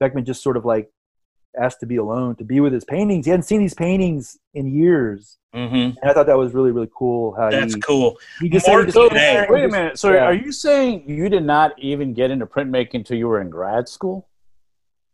[0.00, 0.90] Beckmann just sort of like
[1.60, 3.26] asked to be alone, to be with his paintings.
[3.26, 5.36] He hadn't seen these paintings in years.
[5.52, 7.34] hmm And I thought that was really, really cool.
[7.34, 8.18] How That's he, cool.
[8.40, 9.98] he just More said he just so- came in there and Wait a minute.
[9.98, 10.24] So yeah.
[10.24, 13.88] are you saying you did not even get into printmaking until you were in grad
[13.88, 14.28] school?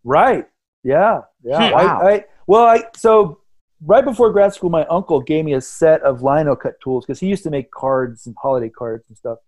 [0.05, 0.47] Right.
[0.85, 1.23] Yeah.
[1.43, 1.69] Yeah.
[1.69, 1.75] Hmm.
[1.75, 2.01] Wow.
[2.03, 3.41] I, I, well, I, so
[3.85, 7.21] right before grad school, my uncle gave me a set of lino cut tools because
[7.21, 9.38] he used to make cards and holiday cards and stuff.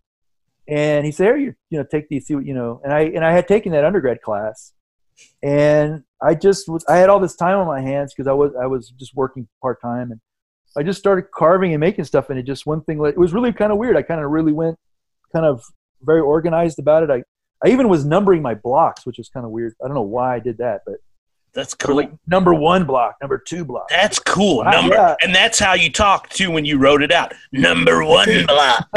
[0.69, 3.01] And he said, Here, you, you know, take these, see what, you know, and I,
[3.01, 4.73] and I had taken that undergrad class
[5.43, 8.53] and I just was, I had all this time on my hands because I was,
[8.61, 10.21] I was just working part time and
[10.77, 12.31] I just started carving and making stuff.
[12.31, 13.97] And it just one thing, it was really kind of weird.
[13.97, 14.79] I kind of really went
[15.33, 15.63] kind of
[16.03, 17.11] very organized about it.
[17.11, 17.23] I,
[17.65, 19.75] I even was numbering my blocks, which was kind of weird.
[19.83, 20.97] I don't know why I did that, but
[21.53, 21.97] That's cool.
[21.97, 23.89] like number one block, number two block.
[23.89, 24.59] That's cool.
[24.59, 25.17] Wow, Number, yeah.
[25.23, 27.35] and that's how you talk too when you wrote it out.
[27.53, 28.89] Number one block,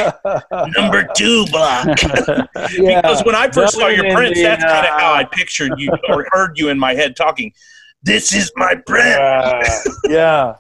[0.76, 1.88] number two block.
[2.72, 3.02] yeah.
[3.02, 5.92] Because when I first saw your prints, the, that's kind of how I pictured you
[6.10, 7.52] or heard you in my head talking.
[8.04, 9.20] This is my print.
[9.20, 9.64] Uh,
[10.10, 10.56] yeah.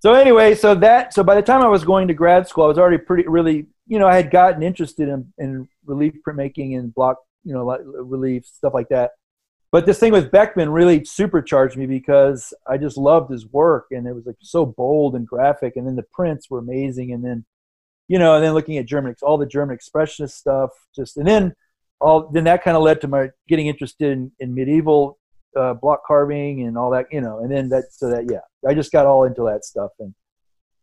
[0.00, 2.68] So anyway, so that so by the time I was going to grad school, I
[2.68, 6.94] was already pretty really you know I had gotten interested in, in relief printmaking and
[6.94, 7.64] block you know
[8.02, 9.12] relief stuff like that.
[9.72, 14.06] But this thing with Beckmann really supercharged me because I just loved his work and
[14.06, 17.44] it was like so bold and graphic, and then the prints were amazing, and then
[18.06, 21.54] you know, and then looking at German all the German expressionist stuff, just and then
[22.00, 25.18] all then that kind of led to my getting interested in, in medieval
[25.56, 28.74] uh, block carving and all that, you know, and then that, so that, yeah, I
[28.74, 29.90] just got all into that stuff.
[29.98, 30.14] And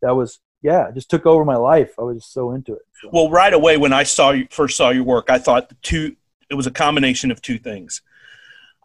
[0.02, 1.94] that was, yeah, just took over my life.
[1.98, 2.82] I was just so into it.
[3.02, 5.76] So, Well, right away when I saw you first saw your work, I thought the
[5.82, 6.16] two
[6.50, 8.02] it was a combination of two things.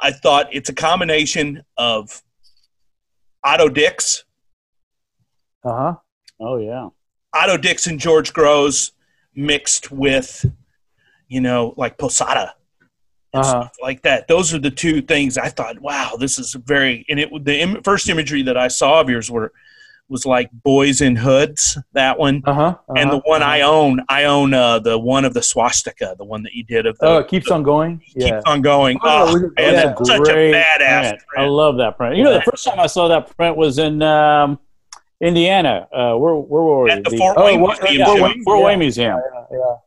[0.00, 2.22] I thought it's a combination of
[3.42, 4.24] Otto Dix,
[5.64, 5.94] uh huh.
[6.40, 6.88] Oh yeah.
[7.32, 8.92] Otto Dix and George Grosz
[9.34, 10.44] mixed with,
[11.28, 12.54] you know, like Posada
[13.32, 13.50] and Uh-huh.
[13.62, 14.28] stuff like that.
[14.28, 15.80] Those are the two things I thought.
[15.80, 17.04] Wow, this is very.
[17.08, 19.52] And it the Im- first imagery that I saw of yours were
[20.08, 21.78] was like boys in hoods.
[21.92, 22.42] That one.
[22.44, 22.78] Uh huh.
[22.96, 26.42] and the one I own, I own uh, the one of the swastika, the one
[26.42, 27.06] that you did of the.
[27.06, 27.98] Oh, it keeps on going.
[28.00, 28.40] keeps Yeah.
[28.46, 28.98] on going.
[29.02, 29.70] Oh, Oh, man, yeah.
[29.86, 31.22] that's such a badass print.
[31.38, 32.16] I love that print.
[32.16, 34.58] You know, the first time I saw that print was in um,
[35.20, 35.88] Indiana.
[35.92, 36.90] Uh, where where were we?
[36.90, 37.98] At the The- Fort Oh, Wayne what- Museum.
[38.00, 38.20] yeah, Fort.
[38.22, 38.64] Wayne, Fort.
[38.64, 39.20] Wayne Museum.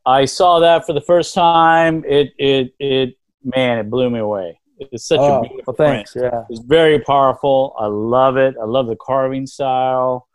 [0.06, 2.04] I saw that for the first time.
[2.08, 4.60] It it it man, it blew me away.
[4.80, 6.14] It's such Oh, a beautiful well, thanks.
[6.14, 6.32] print.
[6.34, 6.44] Yeah.
[6.50, 7.76] It's very powerful.
[7.80, 8.56] I love it.
[8.62, 10.28] I love the carving style.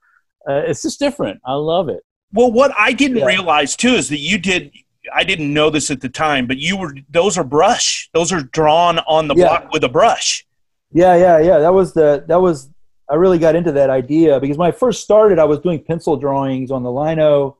[0.48, 1.40] Uh, it's just different.
[1.46, 2.02] I love it.
[2.32, 3.26] Well, what I didn't Yeah.
[3.26, 4.72] realize too is that you did.
[5.14, 6.94] I didn't know this at the time, but you were.
[7.10, 8.08] Those are brush.
[8.14, 9.48] Those are drawn on the Yeah.
[9.48, 10.46] block with a brush.
[10.92, 11.58] Yeah, yeah, yeah.
[11.58, 12.68] That was the that was
[13.10, 16.16] I really got into that idea because when I first started, I was doing pencil
[16.16, 17.58] drawings on the lino,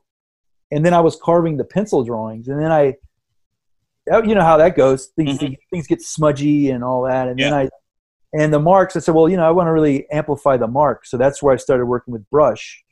[0.71, 2.97] and then I was carving the pencil drawings, and then I,
[4.07, 5.07] you know how that goes.
[5.17, 5.57] Things Mhm.
[5.71, 7.69] things get smudgy and all that, and then I,
[8.33, 8.97] and the marks.
[8.97, 11.55] I said, well, you know, I want to really amplify the marks, so that's where
[11.55, 12.83] I started working with brush,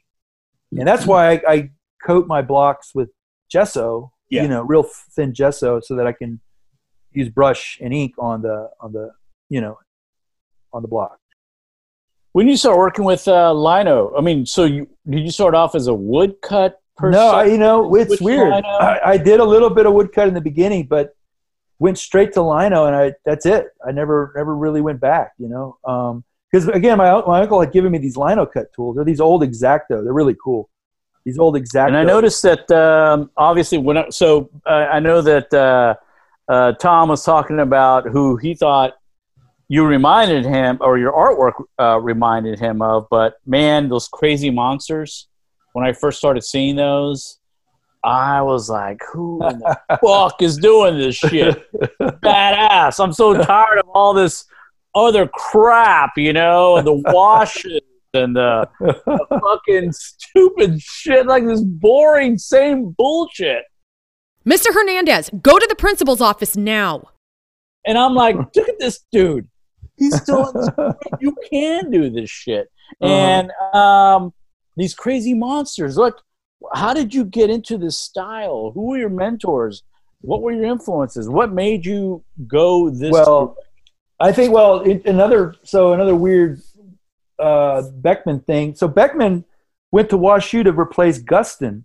[0.73, 1.71] and that's why I, I
[2.05, 3.11] coat my blocks with
[3.51, 4.13] gesso.
[4.29, 4.43] Yeah.
[4.43, 6.41] You know, real thin gesso, so that I can
[7.13, 9.11] use brush and ink on the on the
[9.49, 9.79] you know
[10.73, 11.19] on the block.
[12.33, 15.75] When you start working with uh, lino, I mean, so you did you start off
[15.75, 17.53] as a woodcut per no, I, se?
[17.53, 18.53] you know, it's Which weird.
[18.53, 21.17] I, I did a little bit of woodcut in the beginning, but
[21.79, 23.69] went straight to lino, and I that's it.
[23.87, 25.33] I never never really went back.
[25.39, 28.97] You know, because again, my my uncle had given me these lino cut tools.
[28.97, 30.05] They're these old X-Acto.
[30.05, 30.69] They're really cool.
[31.25, 31.89] These old X-Acto.
[31.89, 35.95] And I noticed that um, obviously when I, so uh, I know that uh,
[36.51, 38.95] uh, Tom was talking about who he thought
[39.69, 45.29] you reminded him or your artwork uh, reminded him of, but man, those crazy monsters.
[45.73, 47.39] When I first started seeing those,
[48.05, 51.71] I was like, "Who in the fuck is doing this shit?
[52.01, 54.45] Badass!" I'm so tired of all this
[54.95, 57.81] other crap, you know, and the washes
[58.15, 58.69] and the
[59.41, 63.65] fucking stupid shit, like this boring, same bullshit.
[64.47, 64.73] Mr.
[64.73, 67.03] Hernandez, go to the principal's office now.
[67.87, 69.49] And I'm like, look at this dude.
[69.97, 72.69] He's still in this you can do this shit.
[73.01, 73.13] Uh-huh.
[73.13, 74.33] And um,
[74.81, 75.97] these crazy monsters.
[75.97, 76.23] Look,
[76.73, 78.73] how did you get into this style?
[78.75, 79.83] Who were your mentors?
[80.23, 81.29] What were your influences?
[81.29, 83.57] What made you go this well,
[84.19, 86.61] I think well it, another so another weird
[87.39, 88.75] uh, Beckmann thing.
[88.75, 89.45] So Beckmann
[89.93, 91.85] went to WashU to replace Guston,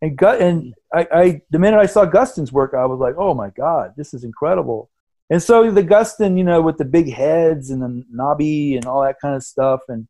[0.00, 3.34] and Gu- and I, I the minute I saw Guston's work, I was like, oh
[3.34, 4.90] my god, this is incredible.
[5.30, 9.02] And so the Guston, you know, with the big heads and the knobby and all
[9.02, 10.06] that kind of stuff, and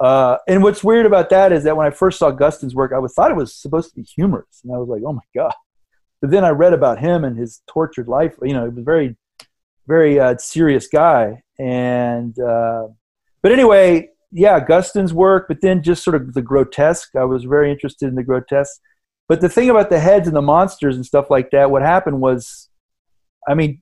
[0.00, 2.98] uh, and what's weird about that is that when I first saw Guston's work, I
[2.98, 5.54] was thought it was supposed to be humorous, and I was like, oh my god.
[6.20, 8.34] But then I read about him and his tortured life.
[8.42, 9.16] You know, he was a very,
[9.86, 12.88] very uh, serious guy, and uh,
[13.42, 17.14] but anyway, yeah, Guston's work, but then just sort of the grotesque.
[17.14, 18.80] I was very interested in the grotesque.
[19.28, 22.20] But the thing about the heads and the monsters and stuff like that, what happened
[22.20, 22.68] was,
[23.48, 23.80] I mean,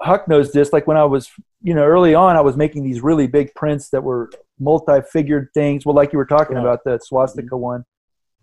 [0.00, 0.72] Huck knows this.
[0.72, 1.30] Like when I was,
[1.62, 5.84] you know, early on, I was making these really big prints that were multi-figured things.
[5.84, 6.62] Well, like you were talking Right.
[6.62, 7.84] about the swastika one.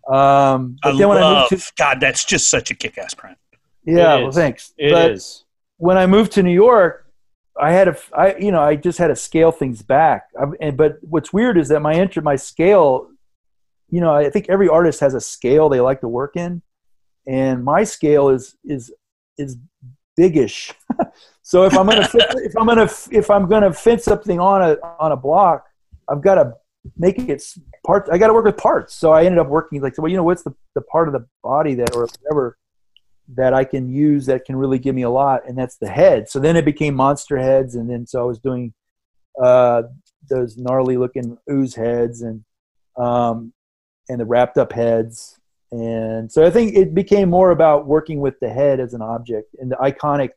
[0.08, 1.50] Um, but I then when I love.
[1.50, 3.38] moved to, God, that's just such a kick-ass print.
[3.84, 4.72] yeah, well, thanks.
[4.76, 5.44] It but is.
[5.76, 7.06] when I moved to New York,
[7.60, 10.28] I had a, I, you know, I just had to scale things back.
[10.40, 13.08] I, and, but what's weird is that my enter, my scale,
[13.90, 16.62] you know, I think every artist has a scale they like to work in,
[17.26, 18.92] and my scale is is
[19.38, 19.58] is
[20.16, 20.72] biggish.
[21.42, 25.12] so if I'm gonna if I'm gonna if I'm gonna fit something on a on
[25.12, 25.66] a block,
[26.08, 26.54] I've got to
[26.96, 27.42] make it
[27.86, 28.10] parts.
[28.10, 28.94] I got to work with parts.
[28.94, 31.26] So I ended up working like, well, you know, what's the the part of the
[31.42, 32.58] body that or whatever
[33.34, 36.28] that I can use that can really give me a lot, and that's the head.
[36.28, 38.72] So then it became monster heads, and then so I was doing
[39.40, 39.84] uh,
[40.28, 42.44] those gnarly looking ooze heads and
[42.98, 43.52] um,
[44.08, 45.38] and the wrapped up heads,
[45.70, 49.54] and so I think it became more about working with the head as an object
[49.58, 50.30] and the iconic,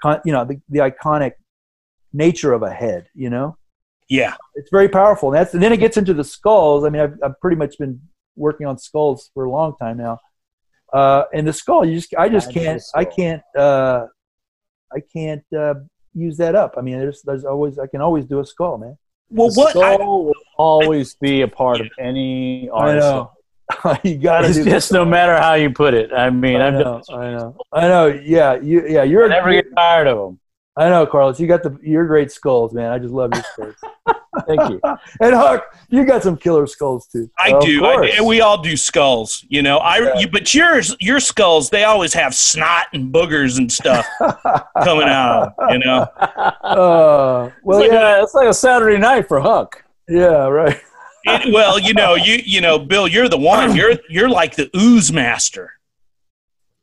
[0.00, 1.32] con- you know, the, the iconic
[2.12, 3.08] nature of a head.
[3.14, 3.58] You know,
[4.08, 5.30] Yeah, it's very powerful.
[5.30, 6.84] And that's and then it gets into the skulls.
[6.84, 8.00] I mean, I've, I've pretty much been
[8.36, 10.18] working on skulls for a long time now.
[10.92, 14.06] Uh, and the skull, you just I just can't I can't uh,
[14.94, 15.74] I can't uh,
[16.14, 16.74] use that up.
[16.78, 18.96] I mean, there's there's always I can always do a skull, man.
[19.28, 19.70] Well, The what?
[19.70, 23.06] skull I, will always be a part of any I artist.
[23.06, 23.32] know.
[24.04, 26.12] you gotta It's just no matter how you put it.
[26.12, 28.06] I mean, I I'm know, I know, I know.
[28.06, 29.24] Yeah, you, yeah, you're.
[29.24, 30.40] I never get tired of them.
[30.78, 31.40] I know, Carlos.
[31.40, 31.78] You got the.
[31.82, 32.92] You're great skulls, man.
[32.92, 33.74] I just love your skulls.
[34.46, 34.80] Thank you.
[35.20, 37.30] and Huck, you got some killer skulls too.
[37.38, 37.86] I Of do.
[37.86, 38.24] I, do.
[38.24, 39.78] we all do skulls, you know.
[39.78, 40.18] I, Yeah.
[40.20, 44.06] you, but yours, your skulls, they always have snot and boogers and stuff
[44.84, 45.54] coming out.
[45.70, 46.00] You know.
[46.62, 49.82] Uh, well, it's, like yeah, a, it's like a Saturday night for Huck.
[50.08, 50.78] yeah, right.
[51.24, 53.74] It, well, you know, you you know, Bill, you're the one.
[53.74, 55.72] You're you're like the ooze master.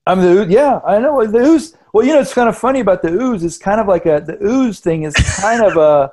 [0.06, 1.78] I'm the oo- yeah, I know the ooze.
[1.94, 3.44] Well, you know, it's kind of funny about the ooze.
[3.44, 6.12] It's kind of like a the ooze thing is kind of a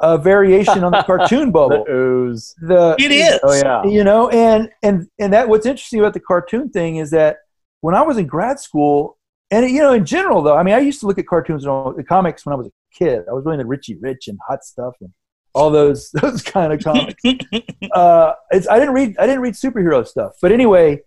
[0.00, 1.84] a variation on the cartoon bubble.
[1.86, 2.00] The bubble.
[2.00, 2.54] ooze.
[2.60, 3.40] The It is.
[3.42, 3.84] Oh yeah.
[3.84, 7.38] you know, and and and that what's interesting about the cartoon thing is that
[7.80, 9.18] when I was in grad school,
[9.50, 11.70] and you know, in general though, I mean, I used to look at cartoons and
[11.70, 13.24] all the comics when I was a kid.
[13.28, 15.10] I was really into Richie Rich and Hot Stuff and
[15.54, 17.22] all those those kind of comics.
[17.92, 21.00] uh, it's, I didn't read I didn't read superhero stuff, but anyway,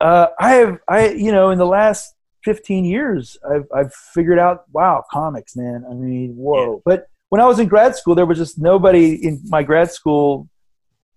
[0.00, 2.15] uh, I have I you know in the last
[2.46, 5.84] 15 years I've I've figured out wow comics man.
[5.90, 6.80] I mean whoa.
[6.84, 10.48] But when I was in grad school there was just nobody in my grad school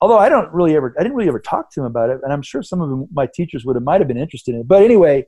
[0.02, 2.34] although I don't really ever I didn't really ever talk to him about it and
[2.34, 4.68] I'm sure some of them, my teachers would have might have been interested in it.
[4.68, 5.28] But anyway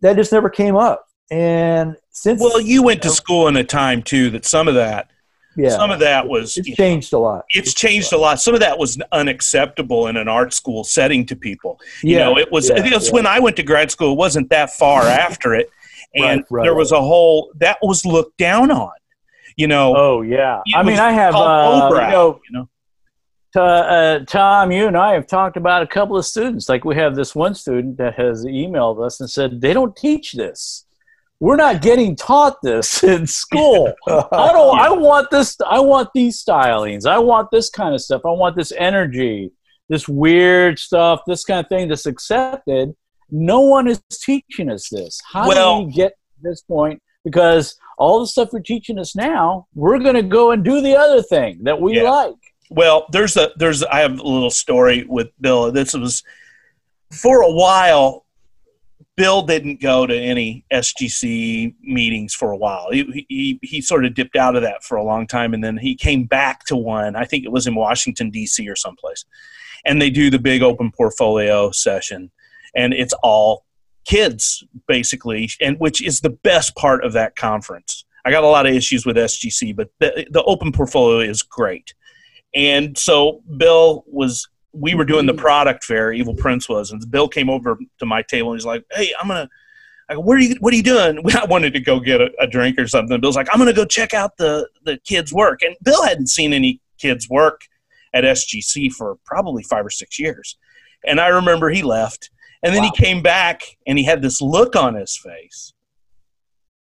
[0.00, 1.06] that just never came up.
[1.30, 5.11] And since Well, you went to school in a time too that some of that,
[5.56, 6.56] yeah some of that was.
[6.56, 8.40] it's changed a lot It's changed a lot.
[8.40, 11.80] Some of that was unacceptable in an art school setting to people.
[12.02, 12.68] You yeah know, it was.
[12.68, 13.14] yeah, it was yeah.
[13.14, 14.12] when I went to grad school.
[14.12, 15.70] It wasn't that far after it,
[16.14, 18.92] and Right, right, there was a whole that was looked down on.
[19.56, 20.62] You know, Oh yeah.
[20.74, 22.68] I mean, I have uh, lowbrow, you know, you know.
[23.56, 26.68] uh, uh, Tom, you and I have talked about a couple of students.
[26.68, 30.32] Like we have this one student that has emailed us and said they don't teach
[30.32, 30.86] this.
[31.42, 33.92] We're not getting taught this in school.
[34.06, 34.78] I don't.
[34.78, 35.56] I want this.
[35.68, 37.04] I want these stylings.
[37.04, 38.22] I want this kind of stuff.
[38.24, 39.50] I want this energy,
[39.88, 42.94] this weird stuff, this kind of thing that's accepted.
[43.28, 45.20] No one is teaching us this.
[45.32, 47.02] How Well- do we get to this point?
[47.24, 50.94] Because all the stuff you're teaching us now, we're going to go and do the
[50.96, 52.08] other thing that we Yeah.
[52.10, 52.34] like.
[52.70, 55.72] Well, there's a there's I have a little story with Bill.
[55.72, 56.22] This was
[57.12, 58.21] for a while.
[59.16, 62.88] Bill didn't go to any SGC meetings for a while.
[62.90, 65.76] He, he he sort of dipped out of that for a long time, and then
[65.76, 67.14] he came back to one.
[67.14, 68.66] I think it was in Washington D.C.
[68.68, 69.24] or someplace,
[69.84, 72.30] and they do the big open portfolio session,
[72.74, 73.64] and it's all
[74.04, 78.04] kids basically, and which is the best part of that conference.
[78.24, 81.94] I got a lot of issues with SGC, but the, the open portfolio is great.
[82.54, 85.42] And so Bill was, we were doing the mm-hmm.
[85.42, 88.84] product fair, Evil Prints was, and Bill came over to my table and he's like,
[88.92, 89.48] "Hey, I'm gonna."
[90.08, 90.56] I go, what are you?
[90.60, 91.22] What are you doing?
[91.34, 93.20] I wanted to go get a, a drink or something.
[93.20, 96.52] Bill's like, I'm gonna go check out the the kids' work, and Bill hadn't seen
[96.52, 97.62] any kids' work
[98.14, 100.56] at SGC for probably five or six years.
[101.06, 102.30] And I remember he left,
[102.62, 105.72] and then he came back, and he had this look on his face,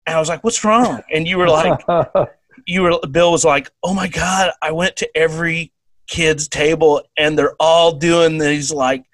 [0.06, 1.80] and I was like, "What's wrong?" And you were like,
[2.66, 5.72] you were Bill was like, "Oh my god, I went to every
[6.06, 9.04] kid's table and they're all doing these like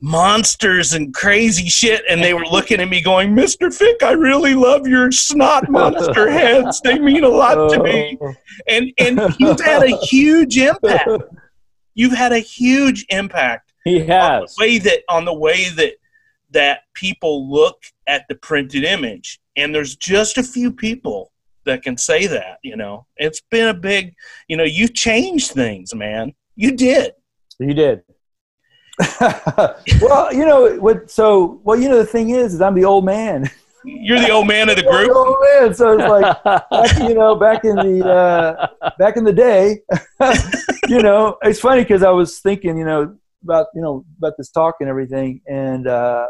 [0.00, 3.74] monsters and crazy shit and they were looking at me going, "Mr.
[3.74, 6.80] Fick, I really love your snot monster heads.
[6.80, 8.32] They mean a lot to me." Oh.
[8.68, 11.08] And and you've had a huge impact.
[11.94, 14.54] You've had a huge impact He on the has.
[14.58, 15.94] way that on the way that
[16.50, 21.32] that people look at the printed image and there's just a few people
[21.68, 24.14] that can say that you know it's been a big
[24.48, 27.12] you know you changed things man you did
[27.60, 28.02] You did.
[30.00, 31.10] well, you know what?
[31.10, 33.50] So, well, you know the thing is, is I'm the old man.
[33.84, 35.74] you're the old man of the group old man.
[35.74, 39.80] So it's like, back, you know, back in the uh, back in the day,
[40.88, 44.50] you know, it's funny because I was thinking, you know, about you know about this
[44.50, 46.26] talk and everything, and uh,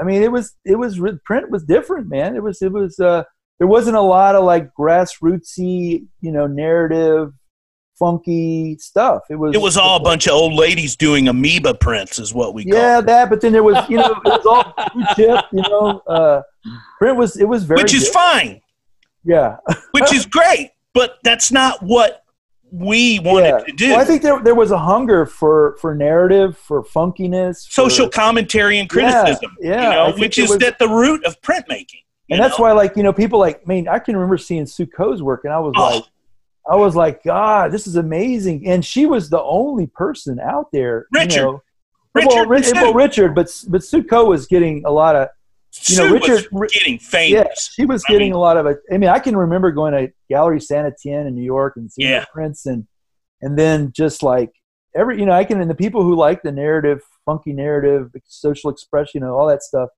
[0.00, 2.34] I mean, it was it was print was different, man.
[2.34, 3.22] It was it was uh,
[3.58, 7.32] there wasn't a lot of like grassrootsy, you know, narrative,
[7.98, 9.22] funky stuff.
[9.30, 12.54] It was it was all a bunch of old ladies doing amoeba prints is what
[12.54, 13.30] we call yeah, that.
[13.30, 15.44] But then there was, you know, it was all blue chip.
[15.52, 16.42] You know, uh,
[16.98, 18.60] print was it was very which is fine
[19.24, 19.56] Yeah,
[19.92, 22.24] which is great but that's not what
[22.70, 23.58] we wanted yeah.
[23.58, 27.64] to do Well, I think there there was a hunger for for narrative, for funkiness,
[27.66, 31.40] for- social commentary and criticism yeah, you know which is was- at the root of
[31.40, 32.64] printmaking and that's know?
[32.64, 33.60] why, like, you know, people like.
[33.64, 35.96] I mean, I can remember seeing Sue Coe's work, and I was Oh.
[35.96, 36.04] like,
[36.70, 38.68] I was like, God, this is amazing.
[38.68, 41.06] And she was the only person out there.
[41.12, 41.34] Richard.
[41.36, 41.62] You know,
[42.14, 45.28] Richard well, and well, Richard, but but Sue Coe was getting a lot of
[45.88, 46.98] you know, Sue Richard- was getting Yeah,
[47.44, 47.70] famous.
[47.74, 48.78] she was I getting mean- a lot of it.
[48.92, 52.10] I mean, I can remember going to Gallery Saint Etienne in New York and seeing
[52.10, 52.24] Yeah.
[52.32, 52.86] prints, and
[53.40, 54.50] and then just like
[54.96, 58.68] every, you know, I can and the people who like the narrative, funky narrative, social
[58.70, 59.90] expression, you know, all that stuff.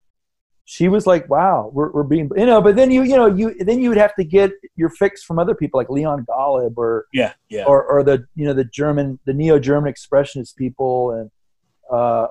[0.72, 2.62] She was like, "Wow, we're, we're being," you know.
[2.62, 5.40] But then you, you know, you then you would have to get your fix from
[5.40, 7.64] other people like Leon Golub or Yeah, yeah.
[7.64, 11.28] or, or the you know the German the neo German expressionist people and
[11.92, 12.28] uh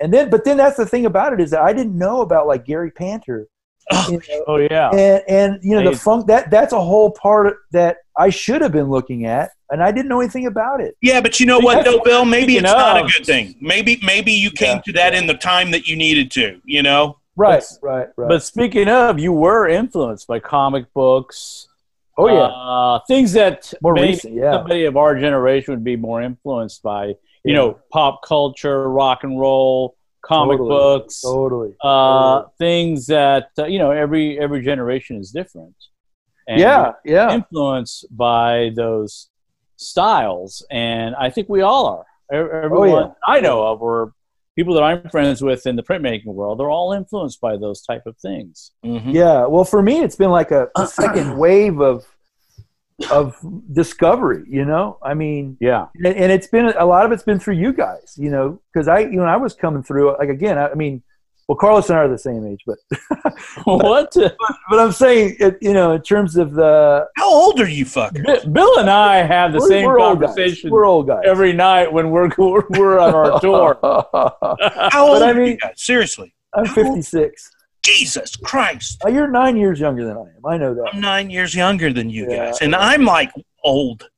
[0.00, 2.46] and then but then that's the thing about it is that I didn't know about
[2.46, 3.48] like Gary Panter
[3.90, 4.90] Oh, you know, Oh yeah.
[4.90, 8.70] and and you know the funk that that's a whole part that I should have
[8.70, 10.94] been looking at and I didn't know anything about it.
[11.02, 12.24] yeah, but you know what, though, Bill?
[12.24, 13.56] Maybe it's not a good thing.
[13.60, 15.18] Maybe, maybe you came Yeah, to that yeah.
[15.20, 16.60] in the time that you needed to.
[16.64, 17.18] You know?
[17.36, 18.28] Right, But- right, right.
[18.28, 21.68] But speaking of, you were influenced by comic books.
[22.18, 24.52] oh yeah, uh, things that more maybe recent, yeah.
[24.52, 27.06] somebody of our generation would be more influenced by.
[27.06, 27.54] You Yeah.
[27.54, 30.68] know, pop culture, rock and roll, comic Totally.
[30.68, 31.74] books, Totally.
[31.82, 35.74] uh, things that uh, you know every every generation is different.
[36.46, 37.32] And yeah, yeah.
[37.32, 39.30] influenced by those
[39.76, 42.06] styles, and I think we all are.
[42.32, 43.12] Everyone Oh, yeah.
[43.26, 44.12] I know of, or
[44.56, 48.02] people that I'm friends with in the printmaking world, they're all influenced by those type
[48.06, 48.72] of things.
[48.84, 49.10] Mm-hmm.
[49.10, 52.04] Yeah, well, for me, it's been like a, a second wave of
[53.10, 53.34] of
[53.72, 54.44] discovery.
[54.48, 57.54] You know, I mean, Yeah, and, and it's been a lot of it's been through
[57.54, 58.14] you guys.
[58.16, 60.16] You know, because I, you know, I was coming through.
[60.18, 61.02] Like again, I, I mean,
[61.52, 62.78] well, Carlos and I are the same age, but
[63.64, 64.10] what?
[64.14, 68.24] but I'm saying, it, you know, in terms of the How old are you, fucker?
[68.24, 71.22] Bi- Bill and I have the we're, same we're old conversation We're old guys.
[71.26, 73.78] every night when we're we're, we're on our tour.
[73.82, 75.74] How old I are you mean- guys?
[75.76, 76.34] Seriously?
[76.54, 77.50] I'm 56.
[77.82, 79.02] Jesus Christ!
[79.04, 80.46] Oh, you're nine years younger than I am.
[80.46, 80.90] I know that.
[80.94, 82.46] I'm nine years younger than you Yeah.
[82.46, 83.30] guys, and I'm like
[83.64, 84.08] old.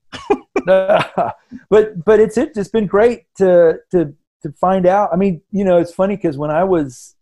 [0.66, 5.11] but but it's it, it's been great to to to find out.
[5.12, 7.13] I mean, you know, it's funny because when I was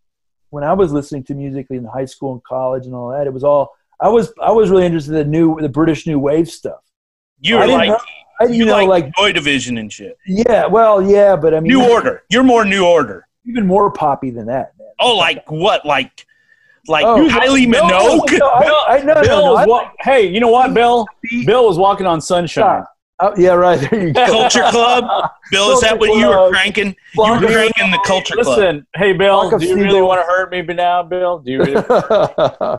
[0.53, 3.33] when I was listening to music in high school and college and all that, it
[3.33, 6.49] was all I was I was really interested in the new the British new wave
[6.49, 6.81] stuff.
[7.41, 7.91] You were like,
[8.41, 10.17] I, you, you know, like, like Joy Division and shit.
[10.27, 12.23] yeah, well, yeah, but I mean, New Order.
[12.31, 13.27] You're more New Order.
[13.47, 14.89] even more poppy than that, man.
[15.01, 15.85] Oh, like what?
[15.87, 16.27] Like,
[16.89, 18.39] like Oh, Kylie no, Minogue?
[18.39, 21.07] no, I, I, no, no, Bill no, was I- wa- hey, you know what, Bill?
[21.47, 22.85] Bill was walking on sunshine.
[23.21, 24.27] Oh, yeah, right there you go.
[24.27, 25.31] Culture Club.
[25.51, 26.53] Bill, is that what you were Club.
[26.53, 26.97] cranking?
[27.15, 28.59] You were cranking the Culture Club.
[28.59, 31.39] Listen, hey, Bill, Flock do you really want to hurt me now, Bill?
[31.39, 32.79] Do you really?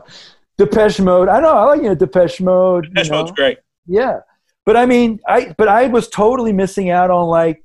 [0.58, 1.28] Depeche Mode.
[1.28, 1.52] I know.
[1.52, 2.86] I like you know Depeche Mode.
[2.86, 3.22] you That's know.
[3.22, 3.58] what's great.
[3.86, 4.20] Yeah,
[4.64, 7.64] but I mean, I but I was totally missing out on like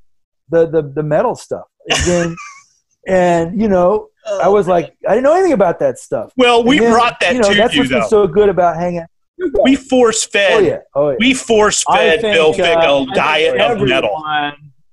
[0.49, 1.65] the the the metal stuff.
[1.91, 2.35] Again,
[3.07, 6.33] and you know, I oh, was like, I didn't know anything about that stuff.
[6.35, 8.75] Well, we then, brought that you know, to that's you, what's been so good about
[8.77, 9.05] hanging.
[9.63, 10.51] We force fed.
[10.53, 11.15] Oh yeah, oh yeah.
[11.19, 14.23] We force fed think, Bill uh, Fick I a think diet of everyone, metal.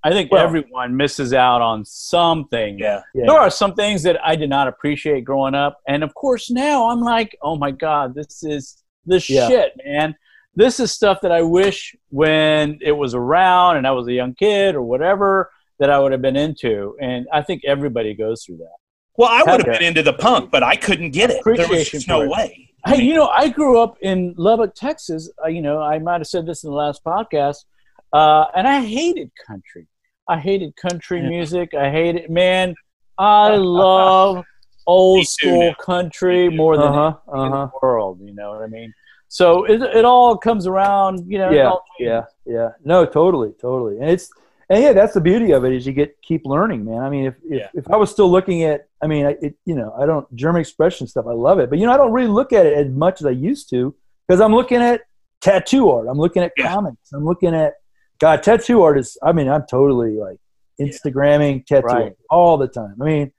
[0.04, 2.78] I think Well- everyone misses out on something.
[2.78, 3.02] Yeah.
[3.14, 3.24] yeah.
[3.26, 6.88] There are some things that I did not appreciate growing up, and of course now
[6.90, 9.48] I'm like, oh my god, this is the Yeah.
[9.48, 10.14] shit, man.
[10.54, 14.34] This is stuff that I wish when it was around and I was a young
[14.34, 18.58] kid or whatever that I would have been into, and I think everybody goes through
[18.58, 18.76] that.
[19.18, 21.42] Well, I would have been into the punk, but I couldn't get it.
[21.44, 22.30] There was just no for it.
[22.30, 22.65] way.
[22.86, 25.30] Hey, you know, I grew up in Lubbock, Texas.
[25.44, 27.64] Uh, you know, I might have said this in the last podcast,
[28.12, 29.86] uh, and I hated country.
[30.28, 31.28] I hated country Yeah.
[31.28, 31.74] music.
[31.74, 32.74] I hated, man.
[33.18, 34.44] I love
[34.86, 35.74] old too school now.
[35.84, 37.66] country more than Uh-huh, uh-huh.
[37.66, 38.20] the world.
[38.22, 38.92] You know what I mean?
[39.28, 41.24] So it, it all comes around.
[41.26, 41.50] You know.
[41.50, 42.70] yeah, all yeah, yeah.
[42.84, 43.98] No, totally, totally.
[43.98, 44.30] And it's
[44.68, 46.98] and yeah, that's the beauty of it is you get keep learning, man.
[47.02, 47.68] I mean, if if, Yeah.
[47.74, 51.06] if I was still looking at, I mean, it, you know, I don't German expression
[51.06, 51.26] stuff.
[51.28, 53.26] I love it, but you know, I don't really look at it as much as
[53.26, 53.94] I used to
[54.26, 55.02] because I'm looking at
[55.40, 56.06] tattoo art.
[56.10, 56.68] I'm looking at Yeah.
[56.72, 57.12] comics.
[57.12, 57.74] I'm looking at
[58.18, 59.16] God, tattoo art is.
[59.22, 60.38] I mean, I'm totally like
[60.80, 62.12] Instagramming tattoo Right.
[62.30, 62.96] all the time.
[63.00, 63.32] I mean,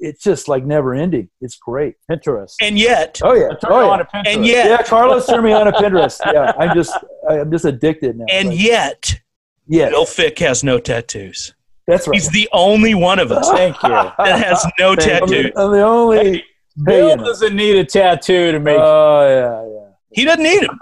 [0.00, 1.28] it's just like never ending.
[1.40, 1.94] It's great.
[2.10, 2.54] Pinterest.
[2.62, 3.88] And yet, Oh yeah, oh, yeah.
[3.88, 4.26] on to Pinterest.
[4.34, 4.82] and yet, yeah.
[4.84, 6.20] Carlos turned me on a Pinterest.
[6.32, 6.96] Yeah, I'm just,
[7.28, 8.26] I'm just addicted now.
[8.30, 9.20] and Like, yet,
[9.68, 11.54] yeah, Bill Fick has no tattoos.
[11.86, 12.14] that's right.
[12.14, 13.88] He's the only one of us Thank you.
[13.90, 15.52] that has no Thank I'm tattoos.
[15.54, 16.16] the, I'm the only.
[16.18, 16.44] Hey, Hey,
[16.84, 18.78] Bill doesn't need a tattoo to make.
[18.78, 19.94] Oh yeah, yeah.
[20.12, 20.78] He doesn't need him.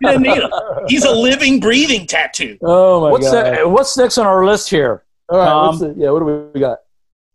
[0.00, 0.50] He doesn't need him.
[0.86, 2.56] He's a living, breathing tattoo.
[2.62, 3.44] Oh my what's god.
[3.46, 5.04] that, What's next on our list here?
[5.28, 6.10] All right, Um, the, yeah.
[6.10, 6.78] What do we got?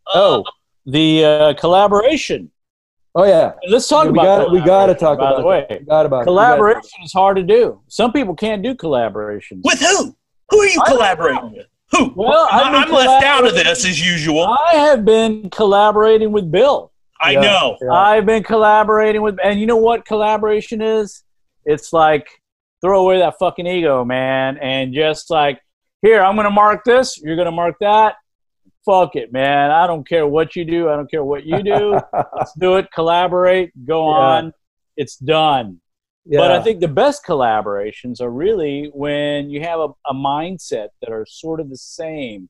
[0.08, 0.46] Oh,
[0.86, 2.52] the uh, collaboration.
[3.16, 5.38] Oh yeah, Let's talk Yeah, we about got we got to collaboration, talk by about
[5.42, 5.66] the way.
[5.70, 5.86] that.
[5.88, 6.26] Got about it.
[6.26, 7.82] Collaboration is hard to do.
[7.88, 9.62] Some people can't do collaborations.
[9.66, 10.16] With who?
[10.50, 11.66] Who are you collaborating with?
[11.92, 12.12] Who?
[12.16, 14.44] Well, I've been I'm left out of this as usual.
[14.44, 16.92] I have been collaborating with Bill.
[17.22, 17.78] I Yeah, know.
[17.82, 17.92] yeah.
[17.92, 21.24] I've been collaborating with, and you know what collaboration is?
[21.66, 22.28] It's like
[22.82, 25.60] throw away that fucking ego, man, and just like,
[26.02, 27.20] here, I'm gonna mark this.
[27.22, 28.16] You're gonna mark that.
[28.86, 29.72] Fuck it, man.
[29.72, 30.90] I don't care what you do.
[30.90, 32.00] I don't care what you do.
[32.38, 32.88] Let's do it.
[32.94, 33.72] Collaborate.
[33.86, 34.18] Go Yeah.
[34.18, 34.54] on.
[34.98, 35.80] It's done.
[36.26, 36.40] Yeah.
[36.40, 41.12] But I think the best collaborations are really when you have a, a mindset that
[41.12, 42.50] are sort of the same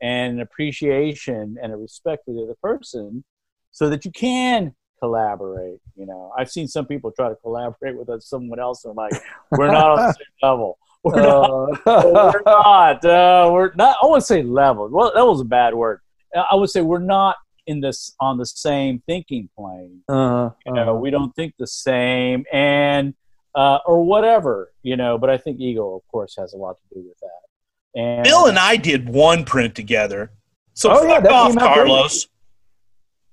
[0.00, 3.24] and an appreciation and a respect for the other person
[3.72, 5.80] so that you can collaborate.
[5.96, 8.96] You know, I've seen some people try to collaborate with us, someone else, and I'm
[8.96, 9.22] like,
[9.52, 10.78] we're not on the same level.
[11.02, 11.86] We're not.
[11.86, 13.04] Uh, we're not.
[13.04, 13.96] Uh, we're not.
[14.02, 14.88] I wouldn't say level.
[14.90, 16.00] Well, that was a bad word.
[16.34, 20.94] I would say we're not in this on the same thinking plane uh, you know
[20.96, 23.14] we don't think the same and
[23.54, 26.94] uh, or whatever you know but i think ego of course has a lot to
[26.94, 30.30] do with that and Bill and I did one print together.
[30.74, 31.74] So Oh, yeah, fuck that off, came out.
[31.76, 32.28] Carlos.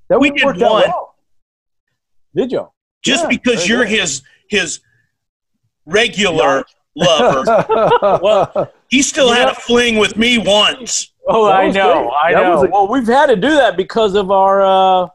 [0.07, 0.55] that we did one.
[0.61, 1.15] well.
[2.34, 2.69] did you
[3.03, 3.89] Just Yeah, because you're good.
[3.99, 4.79] his his
[5.86, 6.63] regular
[6.95, 7.43] lover,
[8.23, 11.11] Well, he still you had know- a fling with me once.
[11.28, 12.11] Oh i know great.
[12.24, 15.07] i That know a- well we've had to do that because of our uh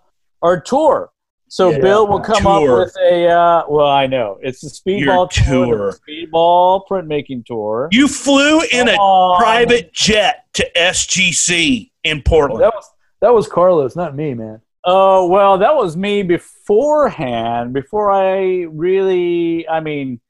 [0.42, 1.11] our tour
[1.48, 2.78] so Yeah, bill will come up tour.
[2.80, 8.06] with a uh well i know it's the speedball tour, the speedball printmaking tour You
[8.09, 8.96] flew in a
[9.38, 12.62] private jet to SGC in Portland.
[12.62, 12.90] that was
[13.20, 14.61] that was Carlos, not me, man.
[14.84, 17.72] Oh well, that was me beforehand.
[17.72, 20.20] Before I really, I mean,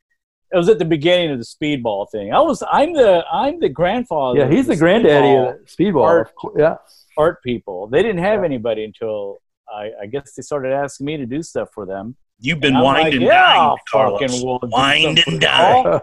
[0.52, 2.32] it was at the beginning of the speedball thing.
[2.32, 4.40] I was, I'm the, I'm the grandfather.
[4.40, 6.04] Yeah, he's the granddaddy speedball of speedball.
[6.04, 6.32] art.
[6.56, 6.76] Yeah,
[7.16, 7.86] art people.
[7.88, 8.46] They didn't have Yeah.
[8.46, 9.38] anybody until
[9.72, 12.16] I, I guess they started asking me to do stuff for them.
[12.40, 14.20] You've been And I'm wined like, and yeah, dined, I'll Carlos.
[14.20, 15.82] fucking will do Wined and for y'all.
[15.84, 16.02] dined.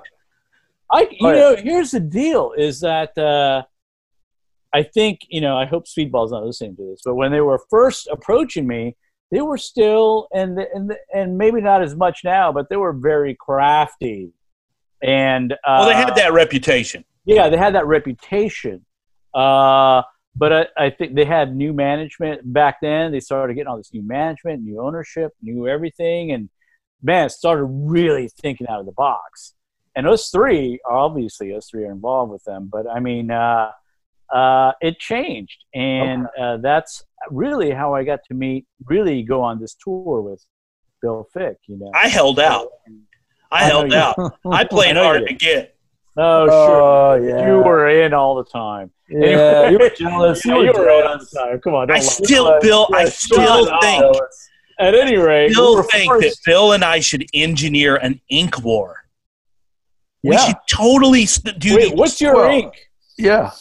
[0.92, 1.36] I, you Oh, yeah.
[1.40, 3.64] know, here's the deal: is that uh,
[4.74, 5.58] I think you know.
[5.58, 8.96] I hope Speedball's not listening to this, but when they were first approaching me,
[9.32, 12.78] they were still and the, and the, and maybe not as much now, but they
[12.78, 14.32] were very crafty.
[15.04, 17.04] And uh, Well, they had that reputation.
[17.26, 18.86] yeah, they had that reputation.
[19.34, 20.02] Uh,
[20.36, 23.12] but I, I think they had new management back then.
[23.12, 26.50] They started getting all this new management, new ownership, new everything, and
[27.02, 29.54] man, started really thinking out of the box.
[29.96, 32.70] And us three, obviously, us three are involved with them.
[32.72, 33.72] But I mean, uh,
[34.34, 39.60] uh, it changed, and uh, that's really how I got to meet, really go on
[39.60, 40.44] this tour with
[41.02, 41.58] Bill Fick.
[41.68, 42.68] You know, I held out.
[43.52, 44.16] I, I held out.
[44.50, 45.76] I played I hard to get.
[46.18, 47.30] Oh, Oh, sure.
[47.30, 47.48] yeah.
[47.48, 48.90] You were in all the time.
[49.10, 50.46] Yeah, you were jealous.
[50.46, 51.60] Yeah, You you were were in all the time.
[51.60, 52.06] Come on, don't I lie.
[52.06, 52.88] still, Bill.
[52.94, 54.16] I still think, up.
[54.80, 58.64] At any rate, we still were think that Bill and I should engineer an ink
[58.64, 58.96] war.
[60.24, 61.26] We should totally
[61.60, 61.76] do.
[61.76, 62.74] Wait, the- what's your Well- ink?
[63.18, 63.52] Yeah.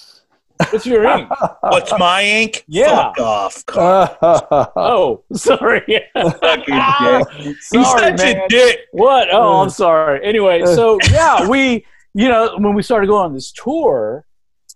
[0.70, 1.28] What's your ink?
[1.60, 2.64] What's my ink?
[2.68, 3.12] Yeah.
[3.14, 3.66] Fuck off.
[3.66, 4.72] Carl.
[4.76, 5.82] Oh, sorry.
[6.14, 7.56] Fucking dick.
[7.72, 8.36] You're sorry, such man.
[8.38, 8.78] a dick.
[8.92, 9.28] What?
[9.32, 9.62] Oh, Uh.
[9.62, 10.24] I'm sorry.
[10.24, 11.84] Anyway, so yeah, we,
[12.14, 14.24] you know, when we started going on this tour,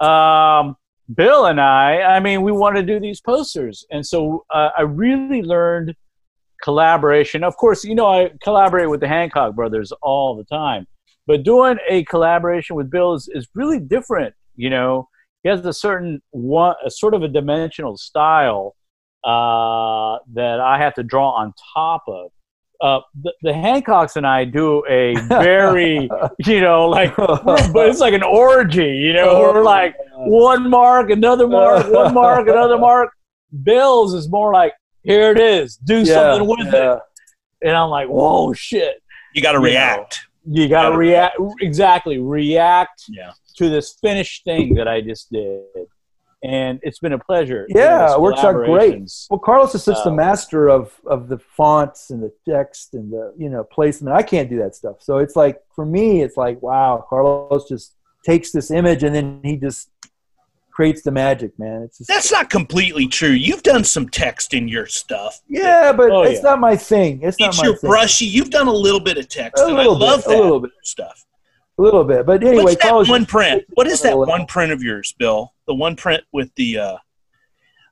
[0.01, 0.77] um,
[1.15, 4.83] Bill and I, I mean, we wanted to do these posters, and so uh, I
[4.83, 5.95] really learned
[6.63, 7.45] collaboration.
[7.45, 10.87] Of course, you know, I collaborate with the Hancock brothers all the time,
[11.27, 14.35] but doing a collaboration with Bill is, is really different.
[14.57, 15.09] You know,
[15.49, 18.77] he has a certain one, a sort of a dimensional style
[19.25, 22.31] uh, that I have to draw on top of.
[22.81, 26.09] Uh, the, the Hancocks and I do a very,
[26.47, 31.49] you know, like, but it's like an orgy, you know, we're like one mark, another
[31.49, 33.11] mark, one mark, another mark.
[33.65, 36.97] Bill's is more like, here it is, do Yeah, something with yeah.
[36.97, 36.99] it.
[37.63, 39.03] And I'm like, whoa, shit.
[39.35, 39.65] You got to You know.
[39.71, 40.21] react.
[40.45, 43.33] You got to Gotta react, exactly, react Yeah.
[43.59, 45.63] To this finished thing that I just did.
[46.45, 47.67] And it's been a pleasure.
[47.69, 49.11] Yeah, it works out great.
[49.29, 53.13] Well, Carlos is such the Uh, master of of the fonts and the text and
[53.13, 54.15] the you know placement.
[54.17, 54.97] I can't do that stuff.
[55.01, 57.95] So it's like for me, it's like wow, Carlos just
[58.25, 59.91] takes this image and then he just
[60.71, 61.83] creates the magic, man.
[61.83, 63.31] It's just, That's not completely true.
[63.31, 65.41] You've done some text in your stuff.
[65.49, 66.51] yeah, but Oh, it's yeah.
[66.51, 67.21] not my thing.
[67.23, 67.91] It's not It's my your thing.
[67.91, 68.27] brushy.
[68.27, 70.41] You've done a little bit of text, A and I little love bit, a that
[70.45, 70.71] little bit.
[70.85, 71.25] stuff.
[71.79, 72.27] A little bit.
[72.27, 73.65] But anyway, What's that one print?
[73.75, 75.55] What is that one print of yours, Bill?
[75.67, 76.79] The one print with the.
[76.79, 76.97] Uh,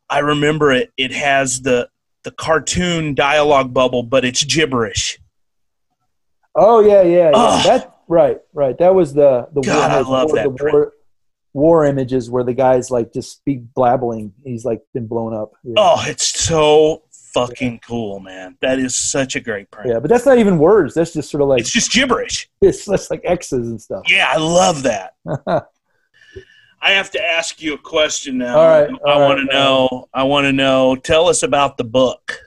[0.09, 0.93] I remember it.
[0.97, 1.89] It has the
[2.25, 5.19] the cartoon dialogue bubble, but it's gibberish.
[6.55, 7.63] Oh yeah, yeah, yeah.
[7.65, 8.77] That right, right.
[8.79, 10.93] That was the the God, I war, love war, that the war,
[11.53, 14.33] war images where the guy's like just speak blabbling.
[14.45, 15.53] He's like been blown up.
[15.63, 15.75] Yeah.
[15.77, 17.03] Oh, it's so
[17.37, 18.57] fucking cool, man.
[18.61, 19.91] That is such a great print.
[19.91, 20.95] Yeah, but that's not even words.
[20.95, 22.49] That's just sort of like It's just gibberish.
[22.61, 24.05] it's just like X's and stuff.
[24.09, 25.15] Yeah, I love that.
[26.83, 28.57] I have to ask you a question now.
[28.59, 30.09] All right, I want right, to know.
[30.15, 30.95] I want to know.
[30.95, 32.39] Tell us about the book.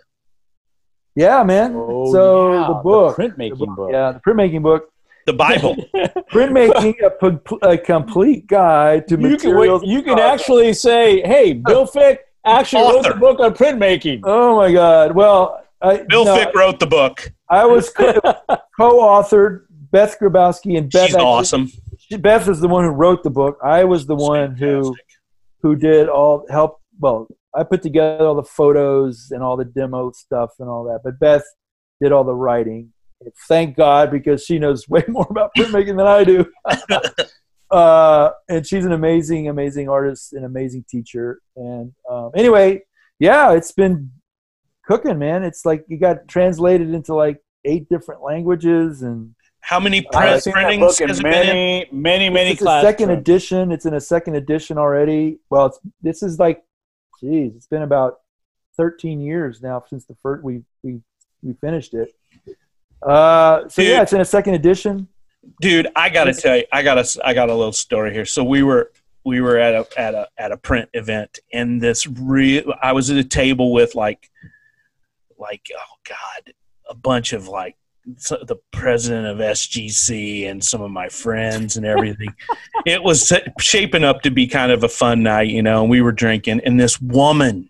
[1.16, 1.74] yeah, man.
[1.76, 3.90] Oh, so yeah, the book, printmaking the book.
[3.92, 4.94] yeah, the printmaking book,
[5.26, 5.76] The Bible.
[6.32, 9.82] printmaking a, p- a complete guide to you can, materials.
[9.82, 14.22] wait, you can actually say, hey, Bill Fick actually wrote the book on printmaking.
[14.24, 15.14] Oh my God!
[15.14, 17.32] Well, I, Bill no, Fick wrote the book.
[17.50, 18.14] I was co-
[18.80, 19.66] co-authored.
[19.92, 21.08] Beth Grabowski and Beth.
[21.08, 21.72] She's actually- awesome.
[21.98, 23.58] she- Beth is the one who wrote the book.
[23.64, 24.96] I was the one who
[25.62, 26.80] who did all help.
[27.00, 31.00] Well, I put together all the photos and all the demo stuff and all that.
[31.04, 31.44] But Beth
[32.02, 32.94] did all the writing.
[33.48, 36.46] Thank God because she knows way more about printmaking than I do.
[37.72, 41.40] uh, and she's an amazing, amazing artist, an amazing teacher.
[41.56, 42.84] And um, anyway,
[43.20, 44.12] yeah, it's been
[44.86, 45.44] cooking, man.
[45.44, 50.16] It's like you got translated into like eight different languages and How many I print,
[50.16, 51.48] I've seen that printings has it been in?
[51.48, 52.88] many, many, many it's a classes.
[52.90, 53.72] second edition.
[53.72, 55.40] It's in a second edition already.
[55.50, 56.64] Well, it's this is like,
[57.20, 58.20] geez, it's been about
[58.78, 61.02] thirteen years now since the first we we
[61.44, 62.14] we finished it.
[63.02, 63.92] Uh, so Dude.
[63.92, 65.08] yeah, it's in a second edition.
[65.62, 68.26] Dude, I gotta tell you, I got a, I got a little story here.
[68.26, 68.92] So we were,
[69.26, 73.10] we were at a, at a, at a print event, and this real, I was
[73.10, 74.30] at a table with like,
[75.38, 76.54] like, oh god,
[76.90, 77.76] a bunch of like
[78.18, 82.34] so- the president of SGC and some of my friends and everything.
[82.86, 85.82] it was shaping up to be kind of a fun night, you know.
[85.82, 87.70] And we were drinking, and this woman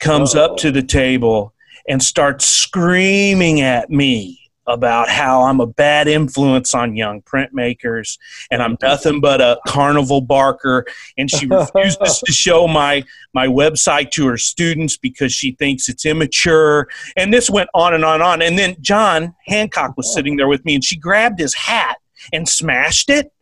[0.00, 0.52] comes Uh-oh.
[0.52, 1.54] up to the table
[1.88, 8.18] and starts screaming at me about how I'm a bad influence on young printmakers
[8.50, 10.86] and I'm nothing but a carnival barker
[11.18, 13.04] and she refuses to show my
[13.34, 18.04] my website to her students because she thinks it's immature and this went on and
[18.04, 18.42] on and on.
[18.42, 21.98] And then John Hancock was sitting there with me and she grabbed his hat
[22.32, 23.32] and smashed it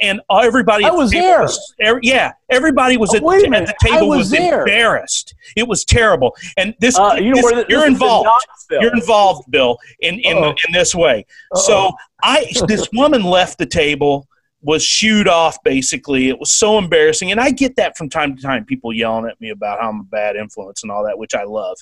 [0.00, 1.42] and everybody I the was there.
[1.42, 5.66] was- er- yeah everybody was Oh, at, a at the table was was embarrassed it
[5.66, 8.28] was terrible and this, Uh, you know this- where the, you're this involved
[8.70, 10.54] you're involved, Bill, in in, Uh-oh.
[10.66, 11.24] in this way.
[11.54, 14.26] So I, this woman left the table
[14.62, 16.28] was shooed off basically.
[16.28, 17.30] It was so embarrassing.
[17.30, 20.00] And I get that from time to time, people yelling at me about how I'm
[20.00, 21.76] a bad influence and all that, which I love.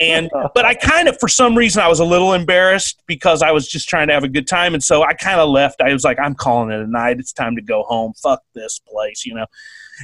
[0.00, 3.52] And but I kind of for some reason I was a little embarrassed because I
[3.52, 4.74] was just trying to have a good time.
[4.74, 5.80] And so I kind of left.
[5.80, 7.20] I was like, I'm calling it a night.
[7.20, 8.12] It's time to go home.
[8.14, 9.46] Fuck this place, you know.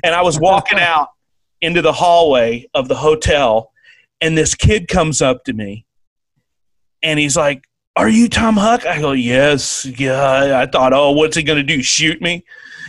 [0.04, 1.08] And I was walking out
[1.60, 3.72] into the hallway of the hotel,
[4.20, 5.86] and this kid comes up to me
[7.02, 7.64] and he's like,
[7.96, 8.86] Are you Tom Huck?
[8.86, 9.84] I go, Yes.
[9.84, 10.60] Yeah.
[10.60, 11.82] I thought, Oh, what's he to do?
[11.82, 12.44] Shoot me?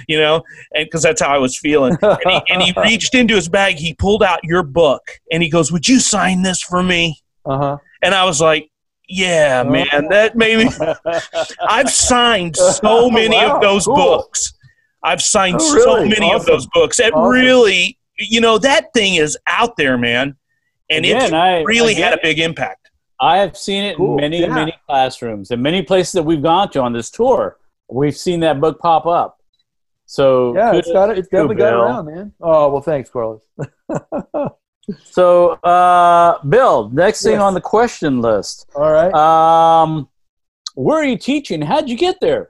[0.07, 0.43] You know,
[0.73, 1.97] and because that's how I was feeling.
[2.01, 5.49] And he, and he reached into his bag, he pulled out your book, and he
[5.49, 7.21] goes, Would you sign this for me?
[7.45, 7.77] Uh huh.
[8.01, 8.69] And I was like,
[9.07, 9.69] Yeah, Oh.
[9.71, 10.69] man, that made me.
[11.67, 13.95] I've signed so many Wow, of those cool.
[13.95, 14.53] books.
[15.03, 16.09] I've signed Oh, so really?
[16.09, 16.99] many of those books.
[16.99, 17.31] It Awesome.
[17.31, 20.35] really, you know, that thing is out there, man.
[20.89, 22.89] And Again, it's I- really had a big impact.
[23.19, 24.47] I have seen it Cool, in many, yeah.
[24.47, 27.57] many classrooms and many places that we've gone to on this tour.
[27.87, 29.37] We've seen that book pop up.
[30.11, 31.17] So Yeah, it's got it.
[31.19, 31.81] It's you, definitely got Bill.
[31.83, 32.33] around, man.
[32.41, 33.39] Oh well, thanks, Carlos.
[35.05, 37.41] So, uh, Bill, next thing Yes.
[37.41, 38.67] on the question list.
[38.75, 40.09] All right, Um,
[40.75, 41.61] where are you teaching?
[41.61, 42.49] How'd you get there?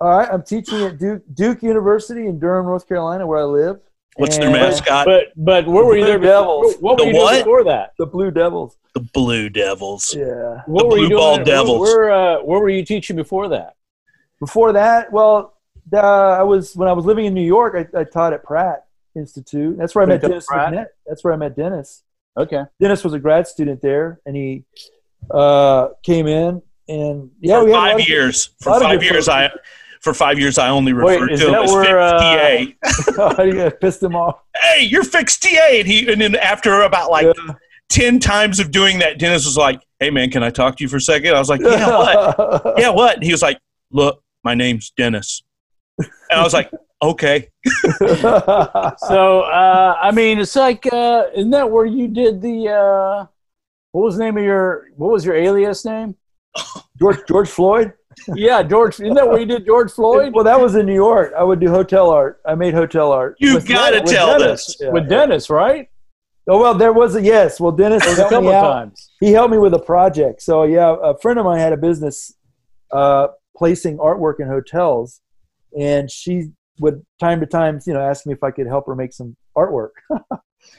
[0.00, 0.28] all right.
[0.30, 3.78] I'm teaching at Duke Duke University in Durham, North Carolina, where I live.
[4.16, 5.06] What's their mascot?
[5.06, 6.18] But but where The were you Blue there?
[6.18, 6.32] before-
[6.64, 6.74] Devils.
[6.80, 7.38] What were The you doing what?
[7.44, 7.92] before that?
[7.98, 8.76] The Blue Devils.
[8.94, 10.14] the Blue Devils.
[10.14, 10.62] Yeah.
[10.66, 11.46] What The were you Blue Ball doing?
[11.46, 11.80] Devils.
[11.80, 13.74] Where where, uh, where were you teaching before that?
[14.40, 15.54] Before that, well,
[15.92, 15.98] uh,
[16.38, 17.74] I was when I was living in New York.
[17.94, 18.86] I, I taught at Pratt
[19.16, 19.76] Institute.
[19.78, 20.88] That's where I met Dennis Pratt?
[21.06, 22.02] That's where I met Dennis.
[22.36, 22.62] Okay.
[22.80, 24.64] Dennis was a grad student there, and he
[25.30, 28.50] uh, came in and yeah, for we had five years.
[28.64, 29.28] lot For five years.
[29.28, 29.50] I
[30.00, 31.82] for five years I only referred is to him as where,
[32.80, 33.42] Fick's uh, TA.
[33.42, 34.40] you gonna piss him off.
[34.56, 37.54] Hey, you're Fick's TA, and he and then after about like Yeah.
[37.88, 40.88] ten times of doing that, Dennis was like, "Hey man, can I talk to you
[40.88, 41.34] for a second?
[41.34, 42.74] I was like, "Yeah, what?
[42.78, 43.58] yeah, what?" And he was like,
[43.90, 45.42] "Look, my name's Dennis,"
[45.98, 46.70] and I was like,
[47.02, 47.48] "Okay."
[48.98, 53.26] So uh, I mean, it's like uh, isn't that where you did the uh,
[53.92, 56.16] what was the name of your what was your alias name?
[56.98, 57.92] George George Floyd.
[58.34, 58.94] yeah, George.
[59.00, 61.32] Isn't that where you did George Floyd Well, that was in New York.
[61.38, 62.40] I would do hotel art.
[62.44, 63.36] I made hotel art.
[63.38, 64.66] You With gotta Dennis- with tell Dennis.
[64.66, 64.76] this.
[64.80, 65.08] Yeah, with yeah.
[65.08, 65.88] Dennis, right?
[66.50, 67.60] Oh well, there was a yes.
[67.60, 68.72] Well, Dennis a couple me out.
[68.72, 69.10] times.
[69.20, 70.42] He helped me with a project.
[70.42, 72.34] So yeah, a friend of mine had a business
[72.90, 75.20] uh, placing artwork in hotels,
[75.78, 76.50] and she
[76.80, 79.36] would time to time, you know, ask me if I could help her make some
[79.56, 79.90] artwork.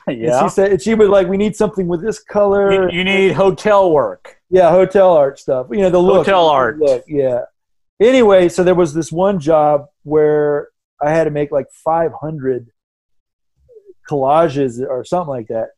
[0.07, 0.43] And Yeah.
[0.43, 3.31] she said and she was like, "We need something with this color." You, you need
[3.31, 4.35] hotel work.
[4.49, 5.67] Yeah, hotel art stuff.
[5.71, 6.17] You know, the look.
[6.27, 6.79] Hotel art.
[6.79, 7.41] Look, yeah.
[7.99, 10.69] Anyway, so there was this one job where
[11.01, 12.67] I had to make like 500
[14.09, 15.69] collages or something like that.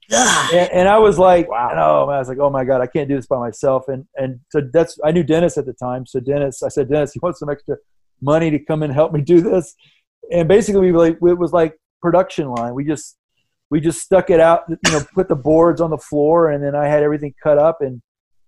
[0.54, 1.72] And, and I was like, Wow.
[1.74, 3.88] oh man, I was like, oh my God, I can't do this by myself.
[3.88, 6.06] And, and so that's, I knew Dennis at the time.
[6.06, 7.76] So Dennis, I said, Dennis, you want some extra
[8.22, 9.76] money to come and help me do this?
[10.32, 12.74] And basically we like, it was like production line.
[12.74, 13.18] We just,
[13.70, 16.76] we just stuck it out, you know, put the boards on the floor and then
[16.76, 18.02] I had everything cut up and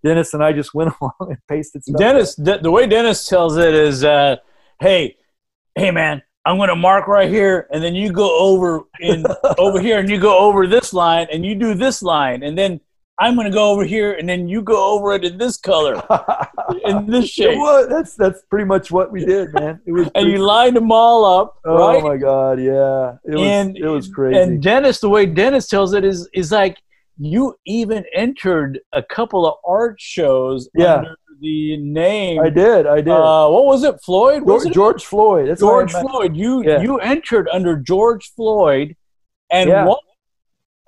[0.04, 1.98] Dennis and I just went along and pasted stuff.
[1.98, 4.38] Dennis, the, the way Dennis tells it is, uh,
[4.80, 5.18] hey,
[5.76, 9.26] hey man, I'm gonna mark right here, and then you go over in
[9.58, 12.82] over here, and you go over this line, and you do this line, and then
[13.20, 16.02] I'm gonna go over here, and then you go over it in this color,
[16.86, 17.88] in this shape, was.
[17.88, 19.80] That's that's pretty much what we did, man.
[19.86, 20.10] It was.
[20.16, 22.04] and you lined them all up, oh right?
[22.04, 23.18] my god, yeah.
[23.24, 23.42] It was.
[23.48, 24.40] and it was crazy.
[24.40, 26.78] And Dennis, the way Dennis tells it is is like
[27.20, 30.96] you even entered a couple of art shows Yeah.
[30.96, 32.42] under the name.
[32.42, 32.88] I did.
[32.88, 33.10] I did.
[33.10, 33.96] Uh, what was it?
[34.04, 34.42] Floyd?
[34.42, 34.74] Was George, it?
[34.74, 35.50] George Floyd.
[35.50, 36.36] That's George why I, met- Floyd.
[36.36, 36.82] You Yeah.
[36.82, 38.96] you entered under George Floyd,
[39.52, 39.86] and Yeah.
[39.86, 40.00] what?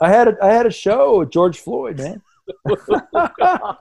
[0.02, 2.22] I had a, I had a show with George Floyd, man.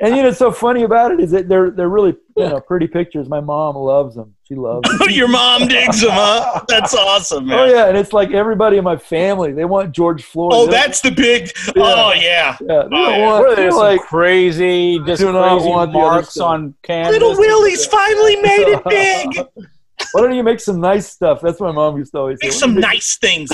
[0.00, 2.60] And you know, what's so funny about it is that they're they're really you know
[2.60, 3.28] pretty pictures.
[3.28, 4.34] My mom loves them.
[4.42, 4.98] She loves them.
[5.10, 6.64] Your mom digs him, huh?
[6.68, 7.58] That's awesome, man.
[7.58, 10.52] Oh yeah, and it's like everybody in my family they want George Floyd.
[10.54, 11.52] Oh, They don't- that's the big.
[11.76, 12.20] Oh, yeah.
[12.20, 12.56] yeah.
[12.60, 13.42] They don't oh, want.
[13.44, 16.48] Were there they're like crazy, just do not crazy want marks stuff.
[16.48, 17.12] on canvas?
[17.12, 19.66] Little Willie's finally made it big.
[20.12, 21.40] Why don't you make some nice stuff?
[21.40, 22.48] That's what my mom used to always say.
[22.48, 23.50] Make Why some don't nice things,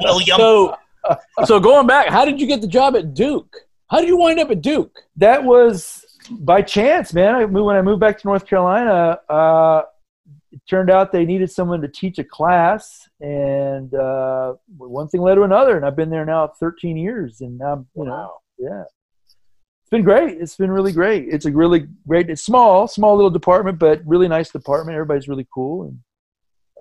[0.00, 0.38] William.
[0.38, 0.76] So,
[1.46, 3.56] so going back, how did you get the job at Duke?
[3.88, 4.98] How did you wind up at Duke?
[5.16, 7.34] that was by chance, man.
[7.34, 9.18] I when I moved back to North Carolina.
[9.28, 9.82] Uh,
[10.50, 15.34] it turned out they needed someone to teach a class, and uh, one thing led
[15.34, 15.76] to another.
[15.76, 18.84] And I've been there now 13 years, and I'm, you know, yeah,
[19.88, 20.38] it's been great.
[20.38, 21.28] It's been really great.
[21.30, 22.28] It's a really great.
[22.28, 24.94] It's small, small little department, but really nice department.
[24.96, 25.98] Everybody's really cool, and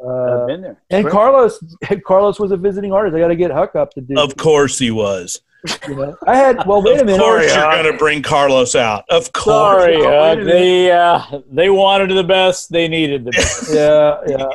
[0.04, 0.82] I've uh, been there.
[0.90, 1.14] and Great.
[1.14, 1.64] Carlos,
[2.06, 3.16] Carlos was a visiting artist.
[3.16, 4.20] I got to get Huck up to do.
[4.20, 5.40] Of course he was.
[5.88, 6.68] You know, I had.
[6.68, 7.14] Well, wait a minute.
[7.14, 7.76] Of course, you're Huck.
[7.82, 9.06] going to bring Carlos out.
[9.10, 9.46] Of course.
[9.84, 10.38] Sorry, wait a Huck.
[10.40, 10.52] minute.
[10.52, 12.70] They uh, they wanted the best.
[12.74, 13.74] They needed the best.
[13.74, 14.48] Yeah, yeah.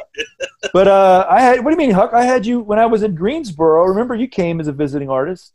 [0.75, 1.65] But uh, I had.
[1.65, 2.13] What do you mean, Huck?
[2.13, 3.87] I had you when I was in Greensboro.
[3.87, 5.55] Remember, you came as a visiting artist.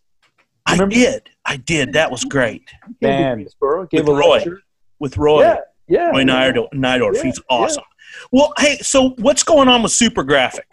[0.67, 1.29] I did.
[1.45, 1.93] I did.
[1.93, 2.69] That was great.
[2.99, 3.39] You Man.
[3.39, 4.29] With Roy.
[4.31, 4.61] lecture.
[4.99, 5.41] With Roy.
[5.41, 5.57] Yeah,
[5.87, 6.09] yeah.
[6.09, 6.71] Roy Nydorf.
[6.73, 7.15] Nydorf.
[7.15, 7.83] Yeah, He's awesome.
[8.31, 10.67] Well, hey, so what's going on with Super Graphic?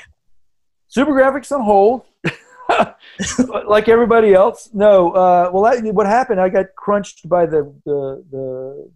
[0.89, 2.03] Super graphics on hold,
[3.67, 4.71] like everybody else.
[4.73, 6.41] No, uh, well, that, what happened?
[6.41, 8.91] I got crunched by the the the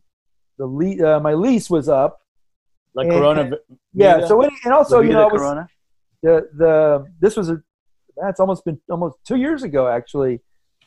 [0.58, 2.20] the le- uh, my lease was up.
[2.94, 3.50] Like And- Corona.
[3.94, 4.26] Yeah.
[4.26, 5.68] So any- and also, you know, I was, Corona.
[6.22, 7.60] the the this was a
[8.16, 10.40] that's almost been almost two years ago actually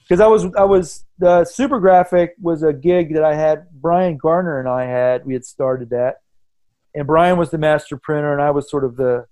[0.04, 4.18] because I was I was the super graphic was a gig that I had Brian
[4.18, 6.18] Garner and I had we had started that
[6.96, 9.26] and Brian was the master printer and I was sort of the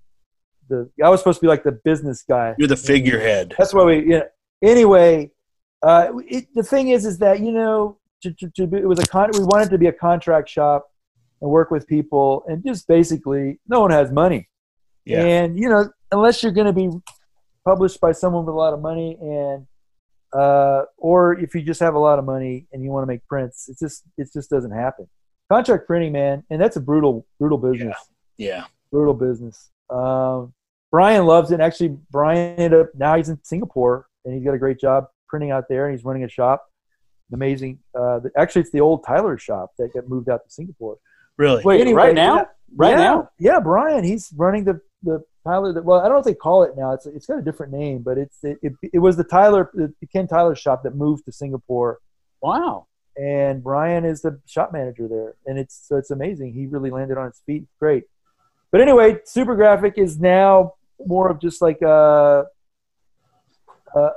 [0.69, 3.55] the I was supposed to be like the business guy You're the figurehead.
[3.57, 4.23] that's why we yeah
[4.63, 5.31] anyway
[5.81, 8.99] uh it, the thing is is that you know to, to, to be, it was
[8.99, 10.91] a con we wanted to be a contract shop
[11.41, 14.47] and work with people and just basically no one has money
[15.05, 15.23] Yeah.
[15.23, 16.89] and you know, unless you're going to be
[17.65, 19.65] published by someone with a lot of money, and
[20.33, 23.25] uh, or if you just have a lot of money and you want to make
[23.27, 25.07] prints, it just it just doesn't happen.
[25.51, 27.97] Contract printing, man, and that's a brutal brutal business.
[28.37, 28.65] Yeah.
[28.91, 29.69] Brutal business.
[29.89, 30.53] Um,
[30.91, 31.59] Brian loves it.
[31.59, 35.51] Actually, Brian ended up now he's in Singapore and he's got a great job printing
[35.51, 36.65] out there, and he's running a shop.
[37.33, 37.79] Amazing.
[37.93, 40.97] Uh, the- actually, it's the old Tyler shop that got moved out to Singapore.
[41.37, 41.63] Really?
[41.63, 42.35] Wait, Anyway, right now?
[42.37, 42.43] yeah.
[42.75, 43.29] Right yeah, now?
[43.39, 44.03] Yeah, Brian.
[44.03, 45.81] He's running the the Tyler.
[45.81, 46.91] Well, I don't know what they call it now.
[46.93, 49.93] It's it's got a different name, but it's it, it, it was the Tyler the
[50.11, 51.99] Ken Tyler shop that moved to Singapore,
[52.41, 52.87] Wow.
[53.17, 56.53] and Brian is the shop manager there, and it's so it's amazing.
[56.53, 57.65] He really landed on his feet.
[57.79, 58.03] Great.
[58.71, 60.73] But anyway, Super Graphic is now
[61.05, 62.45] more of just like a,
[63.95, 64.09] uh,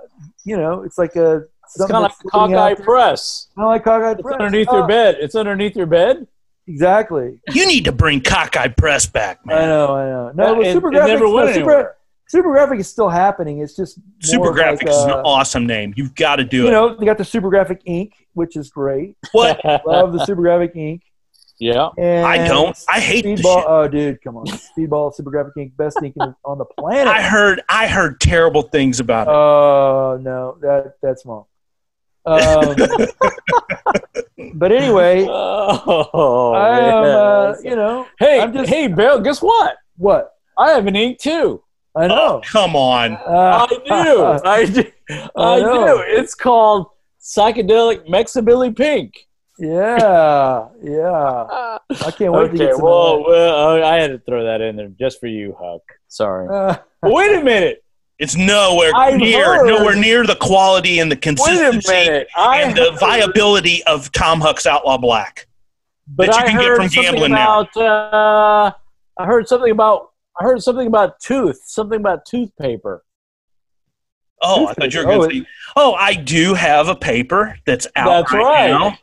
[0.44, 3.48] you know, it's like a It's kind of like Cockeye Press.
[3.56, 4.34] Kind of like Cockeye It's Press.
[4.34, 5.16] underneath Oh, your bed.
[5.20, 6.26] It's underneath your bed.
[6.66, 7.40] Exactly.
[7.52, 9.58] You need to bring Cockeye Press back, man.
[9.62, 10.32] I know, I know.
[10.34, 11.96] No, Yeah, but it- Super it never went no, Super, anywhere.
[12.28, 13.58] Super Graphic is still happening.
[13.58, 15.92] It's just more Super of Graphic like, is an uh, awesome name.
[15.96, 16.66] You've got to do You it.
[16.66, 19.16] You know, they got the Super Graphic Ink, which is great.
[19.32, 19.60] what?
[19.86, 21.02] Love the Super Graphic Ink.
[21.58, 21.90] yeah.
[21.98, 22.78] And I don't.
[22.88, 23.56] I hate the Speedball.
[23.56, 23.64] shit.
[23.68, 24.46] Oh, dude, come on.
[24.46, 27.06] Speedball, Super Graphic Ink, best ink on the planet.
[27.08, 27.60] I heard.
[27.68, 29.30] I heard terrible things about it.
[29.32, 31.44] Oh no, that that's wrong.
[32.24, 32.76] Um,
[34.54, 37.04] but anyway, Oh, I am.
[37.04, 39.20] Uh, you know, hey, I'm just- hey, Bill.
[39.20, 39.76] Guess what?
[39.96, 41.62] what I have an ink too.
[41.94, 42.14] I know.
[42.14, 43.12] Oh, come on.
[43.14, 44.24] Uh, I do.
[44.48, 44.84] I do.
[45.36, 45.98] I, know.
[45.98, 46.04] do.
[46.06, 46.86] It's called
[47.20, 49.26] psychedelic Mexibilly Pink.
[49.58, 51.78] yeah, yeah.
[51.90, 54.60] I can't wait to okay, get some well, of well, I had to throw that
[54.62, 55.82] in there just for you, Huck.
[56.08, 56.48] Sorry.
[56.48, 57.81] Uh, Wait a minute.
[58.22, 62.98] It's nowhere I've near, heard- nowhere near the quality and the consistency and the heard-
[63.00, 65.46] viability of Tom Huck's Outlaw Black.
[66.06, 67.60] but that you I can get heard from something gambling now.
[67.62, 68.70] about, Uh,
[69.18, 70.10] I heard something about.
[70.40, 71.60] I heard something about tooth.
[71.66, 73.04] Something about toothpaper.
[74.42, 75.46] Oh, I thought you were Oh, going to say.
[75.76, 78.70] Oh, I do have a paper that's out That's right, right.
[78.70, 78.98] now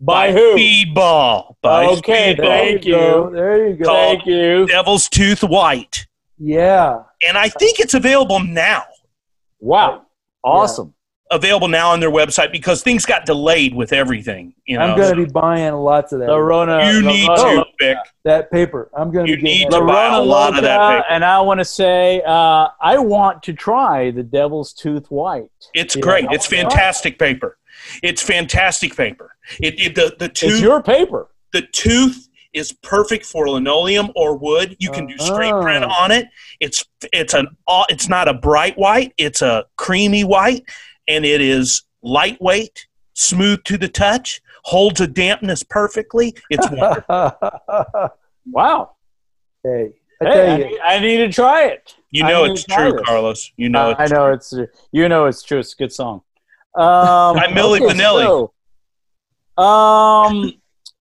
[0.00, 0.54] By who?
[0.56, 1.54] Speedball.
[1.62, 2.46] By Okay, Speedball.
[2.46, 3.30] thank you.
[3.32, 3.84] There you go.
[3.92, 4.66] Thank you.
[4.66, 6.06] Devil's Tooth White,
[6.38, 7.02] Yeah.
[7.26, 8.84] and I think it's available now.
[9.60, 10.06] Wow.
[10.44, 10.92] Awesome.
[11.32, 14.54] Available now on their website because things got delayed with everything.
[14.64, 16.26] You know, I'm going to be buying lots of that.
[16.26, 16.86] The Rona.
[16.92, 17.96] you the need Rona- to, Vic.
[18.22, 18.90] that paper.
[18.96, 21.06] I'm going to be getting need to The buy a Rona lot of that paper.
[21.10, 25.50] and I want to say uh, I want to try the Devil's Tooth White.
[25.74, 26.02] It's Yeah.
[26.02, 26.26] great.
[26.30, 27.58] It's fantastic paper.
[28.04, 29.34] It's fantastic paper.
[29.60, 31.26] It, it the the It's your paper.
[31.52, 34.74] the tooth is perfect for linoleum or wood.
[34.80, 35.60] You can do straight Oh.
[35.62, 36.26] print on it.
[36.58, 36.82] It's
[37.12, 39.12] it's an aw- it's not a bright white.
[39.18, 40.64] It's a creamy white,
[41.06, 46.34] and it is lightweight, smooth to the touch, holds a dampness perfectly.
[46.50, 48.10] It's wonderful.
[48.50, 48.92] Wow.
[49.62, 49.92] hey,
[50.22, 51.94] I Hey, I need, I need to try it.
[52.10, 53.02] You know it's true, this.
[53.04, 53.52] Carlos.
[53.56, 54.54] You know I it's know it's
[54.92, 55.58] you know it's true.
[55.58, 56.22] It's a good song.
[56.76, 58.50] Um, By Milli okay, Vanilli.
[59.56, 60.52] so, um,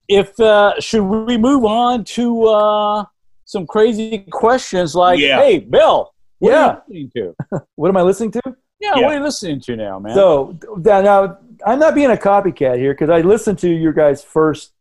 [0.08, 3.06] if uh, should we move on to uh,
[3.45, 5.38] some crazy questions like, Yeah.
[5.39, 6.68] "Hey, Bill, what Yeah.
[6.68, 7.66] are you listening to?
[7.76, 8.41] what am I listening to?
[8.80, 9.01] Yeah, Yeah.
[9.06, 12.78] what are you listening to now, man?" So now, now I'm not being a copycat
[12.78, 14.72] here because I listened to your guys' first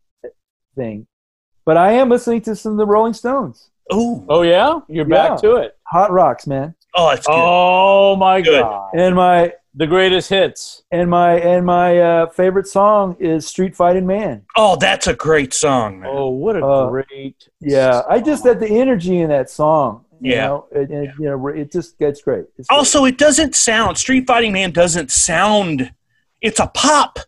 [0.76, 1.06] thing,
[1.64, 3.70] but I am listening to some of the Rolling Stones.
[3.92, 4.24] Ooh.
[4.30, 5.28] oh yeah, you're Yeah.
[5.28, 5.76] back to it.
[5.88, 6.74] Hot rocks, man.
[6.96, 7.34] Oh, it's good.
[7.36, 8.62] Oh my Good.
[8.62, 10.82] god, And my the greatest hits.
[10.92, 15.52] and my and my uh, favorite song is "Street Fighting Man." Oh, that's a great
[15.54, 16.10] song, man.
[16.12, 17.48] Oh, what a Uh, great.
[17.60, 18.52] Yeah, I just song.
[18.52, 20.46] had the energy in that song, You Yeah.
[20.46, 22.44] know, and, and, you know, it just gets great.
[22.58, 22.76] It's great.
[22.78, 25.92] Also, it doesn't sound Street Fighting Man doesn't sound.
[26.40, 27.18] It's a pop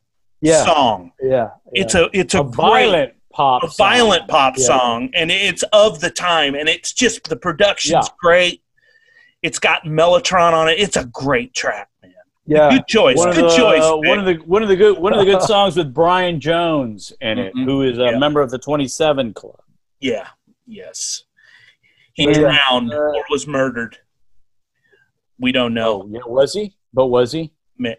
[0.41, 1.13] yeah, song.
[1.23, 3.65] yeah, It's a it's a, a violent pop.
[3.65, 3.87] a song.
[3.89, 4.67] violent pop Yeah.
[4.67, 8.15] song, and it's of the time, and it's just the production's Yeah.
[8.21, 8.63] great.
[9.43, 10.79] It's got Mellotron on it.
[10.79, 11.96] It's a great track, man.
[12.47, 12.71] Yeah.
[12.71, 13.17] Good choice.
[13.17, 13.83] One of, Good the, choice.
[13.83, 17.13] one of the one of the good one of the good songs with Brian Jones
[17.21, 17.65] in it, Mhm.
[17.65, 18.19] who is a Yeah.
[18.19, 19.61] member of the Twenty Seven Club.
[20.01, 20.29] yeah.
[20.67, 21.23] Yes.
[22.15, 22.33] He Yeah.
[22.33, 23.99] drowned Uh, or was murdered.
[25.39, 26.03] We don't know.
[26.03, 26.75] Oh, yeah, was he?
[26.95, 27.53] But was he?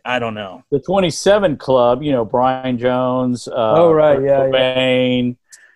[0.04, 0.64] I don't know.
[0.72, 3.48] The Twenty Seven Club, you know, Brian Jones.
[3.48, 4.50] Uh, Oh, right, Kurt yeah, yeah.
[4.50, 5.36] Cobain,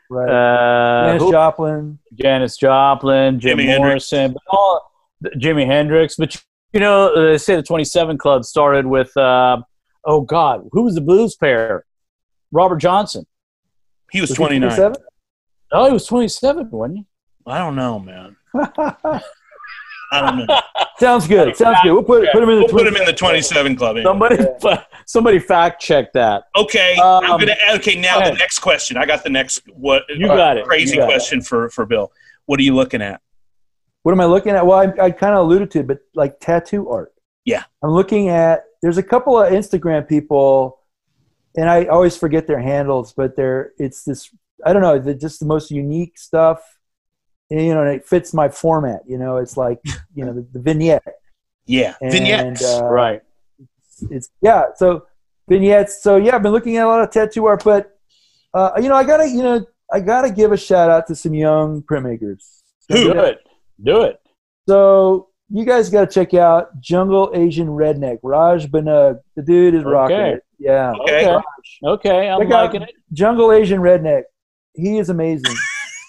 [0.10, 0.28] right.
[0.30, 2.00] Uh, Janis who- Joplin.
[2.16, 4.12] Janis Joplin, Jim Jimi Hendrix.
[4.12, 4.92] Morrison, but all,
[5.38, 6.16] Jimi Hendrix.
[6.18, 6.42] But
[6.74, 9.62] you know, they say the Twenty Seven Club started with, uh,
[10.06, 11.86] oh God, who was the blues player?
[12.52, 13.26] Robert Johnson.
[14.12, 14.70] He was Was he 29.
[14.70, 14.98] 27?
[15.74, 17.06] Oh, he was twenty seven, wasn't he?
[17.48, 18.36] I don't know, man.
[20.14, 20.60] I don't know.
[21.00, 21.56] Sounds good.
[21.56, 21.94] Sounds good.
[21.94, 23.76] We'll put put him in the We'll put him in the 27.
[23.76, 23.96] 27 club.
[23.96, 24.04] anyway.
[24.60, 26.44] Somebody, somebody fact check that.
[26.58, 27.56] Okay, Um, I'm gonna.
[27.76, 28.98] Okay, now go the next question.
[28.98, 29.62] I got the next.
[29.74, 30.66] What You got it.
[30.66, 31.14] Crazy You got it.
[31.14, 32.12] question for for Bill.
[32.48, 33.22] What are you looking at?
[34.04, 34.66] What am I looking at?
[34.66, 37.14] Well, I, I kind of alluded to it, but like tattoo art.
[37.46, 37.64] Yeah.
[37.84, 38.64] I'm looking at.
[38.82, 40.80] There's a couple of Instagram people,
[41.56, 44.30] and I always forget their handles, but they're it's this.
[44.66, 44.98] I don't know.
[45.00, 46.62] They're just the most unique stuff.
[47.50, 49.02] And, you know, and it fits my format.
[49.08, 49.80] You know, it's like
[50.16, 51.04] you know the, the vignette.
[51.68, 52.64] Yeah, And, vignettes.
[52.66, 53.22] uh, right.
[54.10, 55.06] it's yeah so
[55.48, 57.98] vignettes so yeah i've been looking at a lot of tattoo art but
[58.56, 61.34] uh, you know i gotta you know i gotta give a shout out to some
[61.36, 63.14] young printmakers Who?
[63.14, 63.46] Do it.
[63.84, 64.20] Do it.
[64.68, 70.18] so you guys gotta check out jungle asian redneck raj Bunnag the dude is rocking
[70.18, 71.28] it yeah Okay.
[71.28, 71.44] Okay.
[71.84, 72.30] Okay.
[72.30, 72.92] I'm Check liking it.
[73.14, 74.24] jungle asian redneck
[74.74, 75.54] he is amazing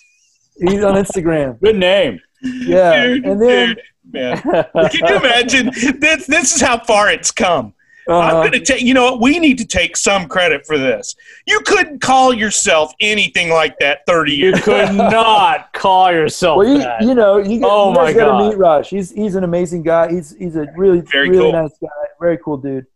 [0.58, 2.20] he's on instagram Good name.
[2.42, 3.80] yeah Dude, and then dude,
[4.12, 4.36] man.
[4.42, 5.66] Can you imagine?
[6.00, 7.72] This this is how far it's come.
[8.08, 8.82] I'm uh, gonna take.
[8.82, 9.20] You know what?
[9.20, 11.14] We need to take some credit for this.
[11.46, 16.68] You couldn't call yourself anything like that 30 years You could not call yourself well,
[16.68, 17.02] you, that.
[17.02, 18.48] you know, you, guys- Oh you my got to God.
[18.50, 18.88] meet Raj.
[18.88, 20.10] He's he's an amazing guy.
[20.10, 21.52] He's he's a really Very really cool.
[21.62, 21.88] nice guy.
[22.20, 22.86] Very cool dude.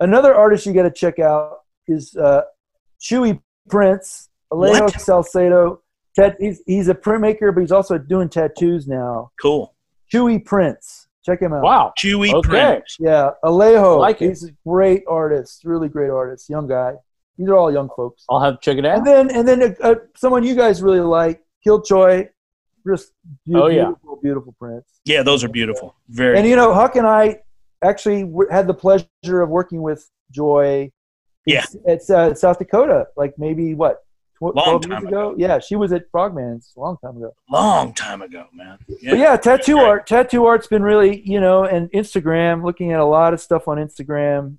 [0.00, 2.42] Another artist you got to check out is uh,
[3.00, 5.00] Chewy Prince, Alejo What?
[5.00, 5.80] Salcedo.
[6.16, 9.30] Tat, he's he's a printmaker, but he's also doing tattoos now.
[9.40, 9.74] Cool.
[10.12, 11.62] Chewy Prince, check him out.
[11.62, 11.92] wow.
[11.98, 12.48] Chewy Okay.
[12.48, 12.84] print.
[12.98, 13.98] Yeah, Alejo.
[13.98, 14.28] Like it.
[14.28, 16.94] he's a great artist, really great artist, young guy.
[17.38, 18.24] These are all young folks.
[18.30, 18.98] I'll have to check it out.
[18.98, 22.28] And then and then uh, someone you guys really like, Killjoy.
[22.86, 23.12] Just
[23.54, 23.84] Oh, yeah.
[23.86, 24.90] beautiful, beautiful prints.
[25.06, 25.94] Yeah, those are beautiful.
[26.10, 26.36] Very.
[26.38, 27.40] And you know, Huck and I
[27.82, 30.92] actually w- had the pleasure of working with Joy.
[31.46, 31.64] Yeah.
[31.88, 34.03] At uh, South Dakota, like maybe what,
[34.52, 35.30] tw- Long time ago.
[35.30, 35.34] ago?
[35.38, 37.34] Yeah, she was at Frogman's a long time ago.
[37.50, 38.78] long time ago, man.
[38.88, 39.84] But yeah, tattoo Great.
[39.86, 40.06] art.
[40.06, 42.64] Tattoo art's been really, you know, and Instagram.
[42.64, 44.58] Looking at a lot of stuff on Instagram.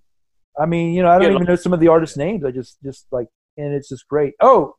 [0.60, 2.46] I mean, you know, I don't Yeah, even know some of the artists' names.
[2.46, 3.28] I just, just like,
[3.58, 4.36] and it's just great.
[4.40, 4.76] Oh,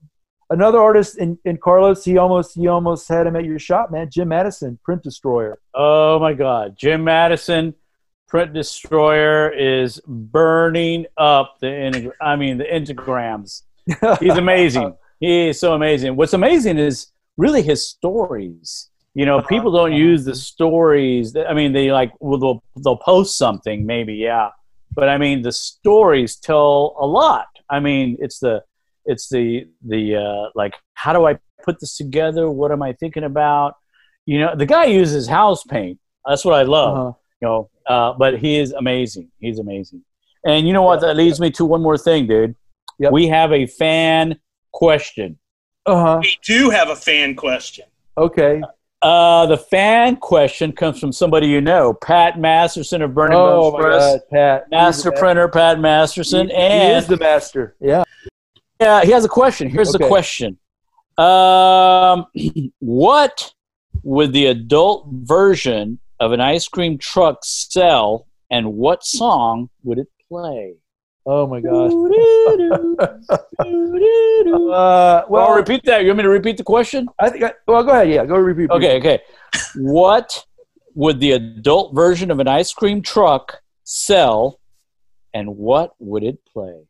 [0.49, 2.03] another artist in, in Carlos.
[2.05, 4.09] He almost, he almost had him at your shop, man.
[4.11, 5.59] Jim Madison, Print Destroyer.
[5.75, 7.75] Oh my God, Jim Madison,
[8.29, 12.11] Print Destroyer is burning up the.
[12.21, 13.63] I mean, the integrams.
[14.21, 14.95] He's amazing.
[15.21, 16.17] he is so amazing.
[16.17, 18.91] What's amazing is really his stories.
[19.15, 21.33] You know, people don't use the stories.
[21.33, 24.51] that- I mean, they like well, they'll they'll post something maybe, yeah,
[24.95, 27.47] but I mean, the stories tell a lot.
[27.71, 28.63] I mean, it's the
[29.07, 32.51] it's the the uh, like how do I put this together?
[32.51, 33.77] What am I thinking about?
[34.27, 35.99] You know, the guy uses house paint.
[36.27, 37.13] That's what I love Uh-huh.
[37.41, 40.03] you know uh, but he is amazing he's amazing
[40.45, 42.55] and you know what that leads me to one more thing dude
[42.99, 43.13] Yep.
[43.13, 44.39] we have a fan
[44.73, 45.39] question
[45.87, 46.19] Uh-huh.
[46.23, 47.85] We do have a fan question.
[48.19, 48.63] Okay.
[49.03, 53.73] uh, the fan question comes from somebody you know pat masterson of burning Oh Bones
[53.75, 54.71] my Press, God, Pat.
[54.71, 57.77] master printer pat masterson He, he is the master.
[57.81, 58.05] Yeah.
[58.81, 60.59] yeah he has a question here's the question
[61.19, 62.27] um,
[62.81, 63.53] what
[64.03, 70.09] would the adult version of an ice cream truck sell and what song would it
[70.29, 70.75] play
[71.29, 71.91] Oh my gosh.
[73.59, 76.03] uh, well, well, repeat that.
[76.03, 77.09] You want me to repeat the question?
[77.19, 77.43] I think.
[77.43, 78.09] I, well, go ahead.
[78.09, 78.71] Yeah, go repeat.
[78.71, 79.21] Okay, okay.
[79.75, 80.45] what
[80.95, 84.61] would the adult version of an ice cream truck sell,
[85.35, 86.85] and what would it play?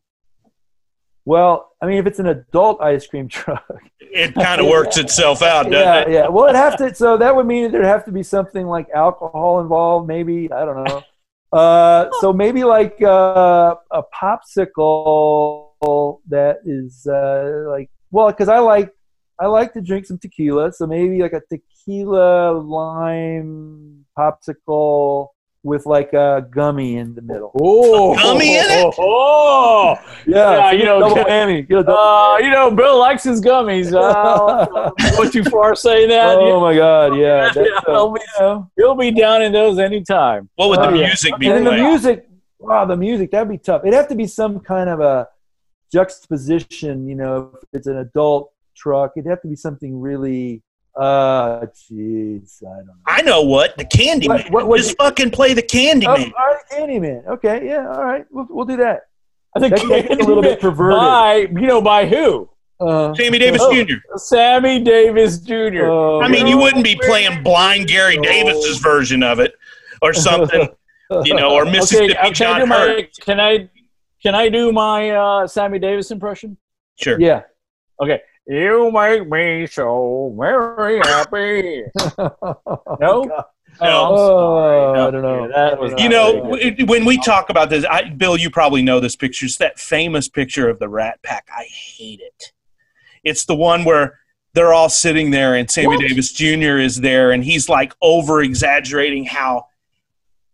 [1.24, 3.64] Well, I mean, if it's an adult ice cream truck,
[4.00, 6.10] It kind of works itself out, doesn't yeah, it?
[6.10, 6.28] yeah.
[6.28, 6.94] Well, it'd have to.
[6.94, 10.06] So that would mean there'd have to be something like alcohol involved.
[10.06, 11.02] Maybe I don't know.
[11.52, 18.90] Uh, so maybe like uh, a popsicle that is uh, like well, because I like
[19.38, 25.28] I like to drink some tequila, so maybe like a tequila lime popsicle
[25.66, 27.50] with like a gummy in the middle.
[27.60, 28.94] Oh, Gummy in it?
[28.98, 31.68] Oh, Yeah, Yeah, you know, double get- whammy.
[31.68, 33.92] Get a double uh, you know, Bill likes his gummies.
[33.92, 36.36] Uh, go too far saying that.
[36.38, 37.50] oh my god, yeah.
[37.52, 38.70] That's, Yeah, uh, he'll be- you know.
[38.76, 40.48] He'll be down in those anytime.
[40.54, 41.06] What would Oh, the yeah.
[41.08, 42.28] music be And then the music,
[42.60, 43.82] wow, the music that'd be tough.
[43.82, 45.26] It'd have to be some kind of a
[45.92, 47.08] juxtaposition.
[47.08, 50.62] You know, if it's an adult truck, it'd have to be something really.
[50.98, 52.92] Uh, jeez, I don't know.
[53.06, 54.28] I know what the Candyman.
[54.28, 56.32] What- what would Just you- fucking play the Oh, Candyman.
[56.38, 57.26] all right, Candyman.
[57.26, 59.02] Okay, yeah, all right, we'll, we'll do that.
[59.54, 60.98] I think That gets a little bit perverted.
[60.98, 62.48] By you know by who?
[62.78, 63.72] Uh, Sammy Davis Oh.
[63.84, 63.94] Jr.
[64.16, 65.84] Sammy Davis Jr.
[65.86, 69.54] oh, I mean, you wouldn't be playing blind Gary Davis's version of it
[70.02, 70.68] or something,
[71.24, 72.96] you know, or okay, Mississippi can I John do Hurt.
[72.98, 73.68] my can I
[74.22, 76.56] can I do my uh, Sammy Davis impression?
[77.00, 77.18] Sure.
[77.20, 77.42] yeah.
[78.02, 78.20] Okay.
[78.46, 81.84] You make me so very happy.
[83.00, 83.44] No?
[83.78, 83.84] No.
[83.84, 84.16] Oh, No.
[84.16, 85.42] Oh, I don't know.
[85.42, 88.80] Yeah, that was You know, very when we talk about this, I, Bill, you probably
[88.80, 89.44] know this picture.
[89.44, 91.48] It's that famous picture of the Rat Pack.
[91.54, 92.52] I hate it.
[93.22, 94.18] It's the one where
[94.54, 96.00] they're all sitting there and Sammy What?
[96.00, 96.78] Davis Jr.
[96.78, 99.66] is there and he's like over exaggerating how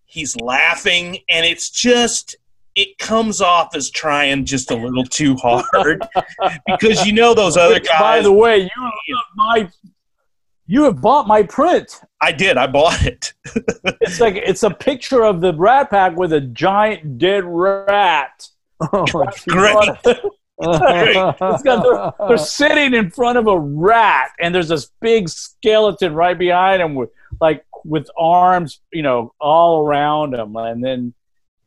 [0.05, 1.19] he's laughing.
[1.29, 2.35] And it's just,
[2.75, 6.03] it comes off as trying just a little too hard
[6.67, 9.71] because you know those other Which, by the way, you have my
[10.67, 12.01] you have bought my print.
[12.21, 12.57] I did.
[12.57, 13.35] I bought it.
[14.01, 18.49] It's like it's a picture of the Rat Pack with a giant dead rat.
[18.93, 19.05] Oh.
[19.47, 19.77] Great.
[20.59, 21.85] It's got
[22.19, 26.81] they're, they're sitting in front of a rat, and there's this big skeleton right behind
[26.81, 31.15] them with like with arms, you know, all around them, and then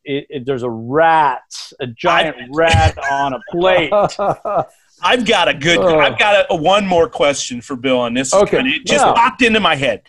[0.05, 1.41] it, it, there's a rat,
[1.79, 3.91] a giant rat on a plate.
[5.03, 5.77] I've got a good.
[5.79, 5.99] Oh.
[5.99, 8.57] I've got a, a one more question for Bill, and this Okay.
[8.57, 9.13] kinda- it just Yeah.
[9.13, 10.03] popped into my head.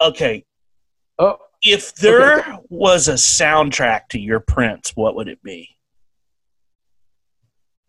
[0.00, 0.44] Okay,
[1.18, 5.70] oh, if there was a soundtrack to your Prince, what would it be?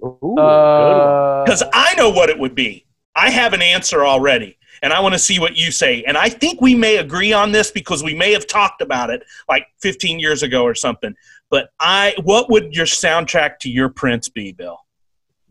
[0.03, 2.85] Ooh, uh, Because I know what it would be.
[3.15, 6.03] I have an answer already, and I want to see what you say.
[6.03, 9.23] And I think we may agree on this because we may have talked about it
[9.49, 11.15] like 15 years ago or something.
[11.49, 14.79] But I, what would your soundtrack to your Prince be, Bill?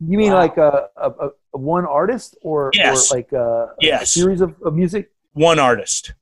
[0.06, 0.38] you mean Wow.
[0.38, 3.10] like a, a, a a one artist or, Yes.
[3.10, 5.10] or like a, a series of, of music?
[5.32, 6.12] One artist,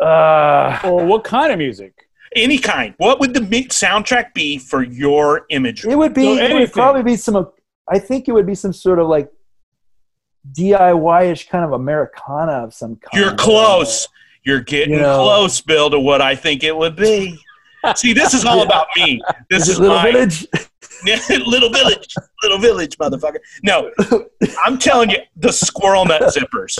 [0.00, 1.92] Uh, or what kind of music?
[2.34, 2.94] any kind.
[2.98, 5.92] What would the soundtrack be for your imagery?
[5.92, 6.24] it would be.
[6.24, 7.50] So it would probably be some.
[7.88, 9.30] I think it would be some sort of like
[10.52, 13.22] DIY-ish kind of Americana of some kind.
[13.24, 14.08] You're close.
[14.44, 15.22] You're getting You know.
[15.22, 17.38] close, Bill, to what I think it would be.
[17.96, 19.20] See, this is all about me.
[19.50, 20.46] This Is is, Little my Village?
[21.46, 23.36] little village, little village, motherfucker.
[23.62, 23.90] No,
[24.64, 26.78] I'm telling you, the squirrel nut zippers.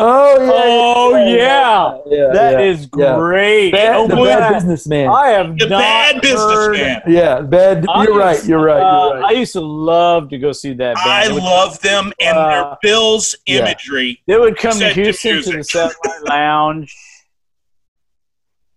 [0.00, 0.52] Oh yeah.
[0.54, 1.98] Oh, yeah.
[2.06, 2.32] yeah.
[2.32, 2.60] That yeah.
[2.60, 3.16] is yeah.
[3.16, 3.72] great.
[3.72, 5.08] Bad, oh, the boy, bad I- businessman.
[5.08, 7.02] I have The not bad businessman.
[7.08, 7.84] yeah, bad.
[7.84, 8.36] You're right.
[8.36, 8.80] used- You're right.
[8.80, 9.34] uh, You're right.
[9.34, 11.10] I used to love to go see that band.
[11.10, 13.58] I They would- love them and Uh, their Bill's yeah.
[13.60, 14.22] imagery.
[14.28, 15.70] They would come to Set to Houston to the music.
[15.72, 16.96] Satellite Lounge.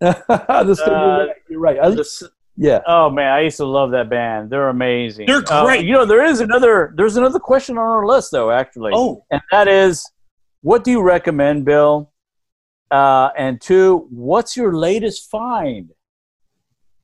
[0.00, 1.36] This- Uh, you're right.
[1.48, 1.78] You're right.
[1.80, 2.80] I- The yeah.
[2.86, 4.50] oh man, I used to love that band.
[4.50, 5.26] They're amazing.
[5.26, 5.84] They're Uh, great.
[5.86, 6.92] you know, there is another.
[6.96, 10.04] There's another question on our list though, actually, Oh, and that is,
[10.62, 12.10] what do you recommend, Bill?
[12.90, 15.90] Uh, and two, what's your latest find?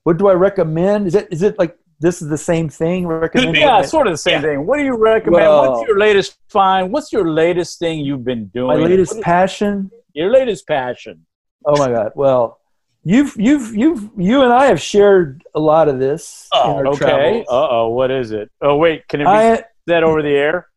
[0.04, 1.06] What do I recommend?
[1.06, 3.06] Is it is it like this is the same thing?
[3.06, 3.56] Recommend.
[3.56, 4.48] Yeah, sort of the same Yeah.
[4.48, 4.66] thing.
[4.66, 5.42] What do you recommend?
[5.44, 6.92] Well- what's your latest find?
[6.92, 8.68] What's your latest thing you've been doing?
[8.78, 9.90] my latest What is passion.
[10.14, 11.26] your latest passion.
[11.64, 12.12] Oh my God!
[12.14, 12.60] Well,
[13.02, 16.48] you've you've you've you and I have shared a lot of this.
[16.52, 17.44] Oh, Okay.
[17.48, 18.50] Uh oh, what is it?
[18.62, 20.68] Oh wait, can it be I said over the air?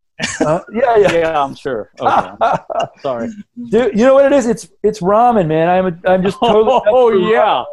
[0.42, 1.12] Uh, yeah yeah.
[1.14, 1.92] Yeah, I'm sure.
[2.02, 2.56] Okay,
[3.02, 3.30] sorry.
[3.70, 4.48] Dude, you know what it is?
[4.48, 5.70] It's it's ramen, man.
[5.70, 6.82] I'm a, I'm just totally.
[6.88, 7.64] Oh yeah.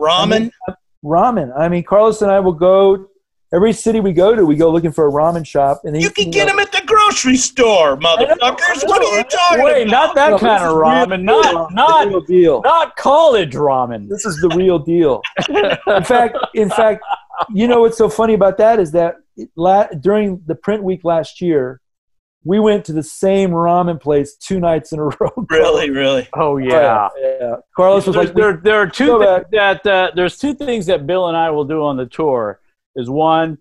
[0.00, 0.50] ramen.
[1.04, 1.52] ramen.
[1.58, 3.08] I mean, Carlos and I will go
[3.54, 4.44] every city we go to.
[4.44, 7.36] We go looking for a ramen shop, and You can get them at the grocery
[7.36, 8.86] store, motherfuckers.
[8.86, 9.90] What are you talking Wait, about?
[9.90, 11.22] not that kind of ramen.
[11.22, 12.62] Not not real deal.
[12.62, 14.08] not college ramen.
[14.08, 15.22] This is the real deal.
[15.48, 17.04] in fact, in fact,
[17.52, 19.16] you know what's so funny about that is that
[19.56, 21.80] la- during the print week last year,
[22.46, 25.46] we went to the same ramen place two nights in a row.
[25.50, 26.28] Really, really.
[26.34, 27.08] Oh yeah.
[27.18, 27.56] yeah.
[27.76, 30.86] Carlos was There's- like, there, there are two go things that uh, there's two things
[30.86, 32.60] that Bill and I will do on the tour.
[32.94, 33.58] Is one,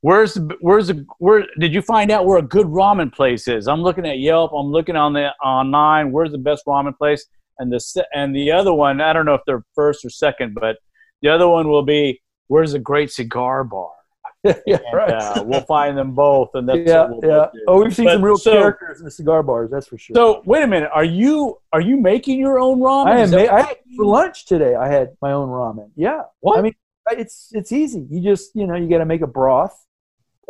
[0.00, 3.68] where's the, where's the, where did you find out where a good ramen place is?
[3.68, 4.52] I'm looking at Yelp.
[4.52, 6.12] I'm looking on the online.
[6.12, 7.24] Where's the best ramen place?
[7.60, 10.76] And the and the other one, I don't know if they're first or second, but
[11.22, 13.90] the other one will be where's a great cigar bar.
[14.46, 15.10] I yeah, and, right.
[15.12, 17.46] uh, we'll find them both, and that's yeah, what we'll yeah.
[17.52, 17.60] do.
[17.66, 19.70] Oh, we've seen But some real so- characters in the cigar bars.
[19.70, 20.14] That's for sure.
[20.14, 23.06] So wait a minute, are you are you making your own ramen?
[23.08, 23.38] I Is am.
[23.40, 24.74] that ma- I had for lunch today.
[24.76, 25.90] I had my own ramen.
[25.96, 26.22] Yeah.
[26.40, 26.58] What?
[26.58, 26.74] I mean,
[27.10, 28.06] it's it's easy.
[28.10, 29.76] You just you know you got to make a broth.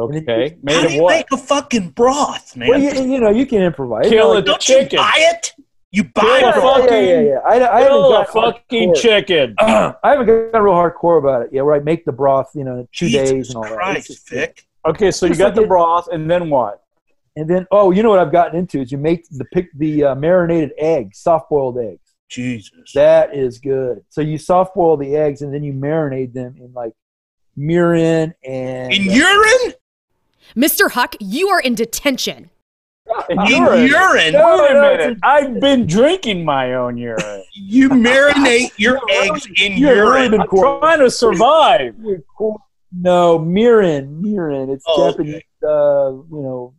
[0.00, 1.16] Okay, How do you what?
[1.16, 2.68] make a fucking broth, man?
[2.68, 4.04] Well, you, you know you can improvise.
[4.04, 5.54] Kill You know, like- the Don't you buy it?
[5.90, 6.40] You buy Kill it.
[6.42, 7.38] yeah, for- fuck- yeah, yeah, yeah.
[7.46, 8.96] I, I haven't Kill a got fucking hardcore.
[8.96, 9.54] chicken.
[9.58, 11.48] I haven't gotten real hardcore about it.
[11.52, 13.70] Yeah, where I make the broth, you know, two Jesus days and all that.
[13.72, 14.64] It's Christ, just- Vic.
[14.86, 16.82] Okay, so you Just got like the it- broth, and then what?
[17.36, 20.04] And then, oh, you know what I've gotten into is you make the pick the
[20.04, 22.00] uh, marinated eggs, soft boiled eggs.
[22.28, 22.92] Jesus.
[22.94, 24.04] That is good.
[24.08, 26.92] So you soft boil the eggs and then you marinate them in like
[27.56, 29.74] mirin and In urine?
[30.56, 30.90] Mr.
[30.90, 32.50] Huck, you are in detention.
[33.30, 33.86] In In urine.
[33.88, 34.34] urine?
[34.34, 35.18] Wait a minute.
[35.22, 37.44] I've been drinking my own urine.
[37.54, 40.30] You marinate your eggs in really urine.
[40.30, 41.94] been I'm trying to survive.
[42.92, 44.72] No, mirin, mirin.
[44.72, 45.42] It's Oh, Japanese.
[45.62, 46.74] Uh, you know.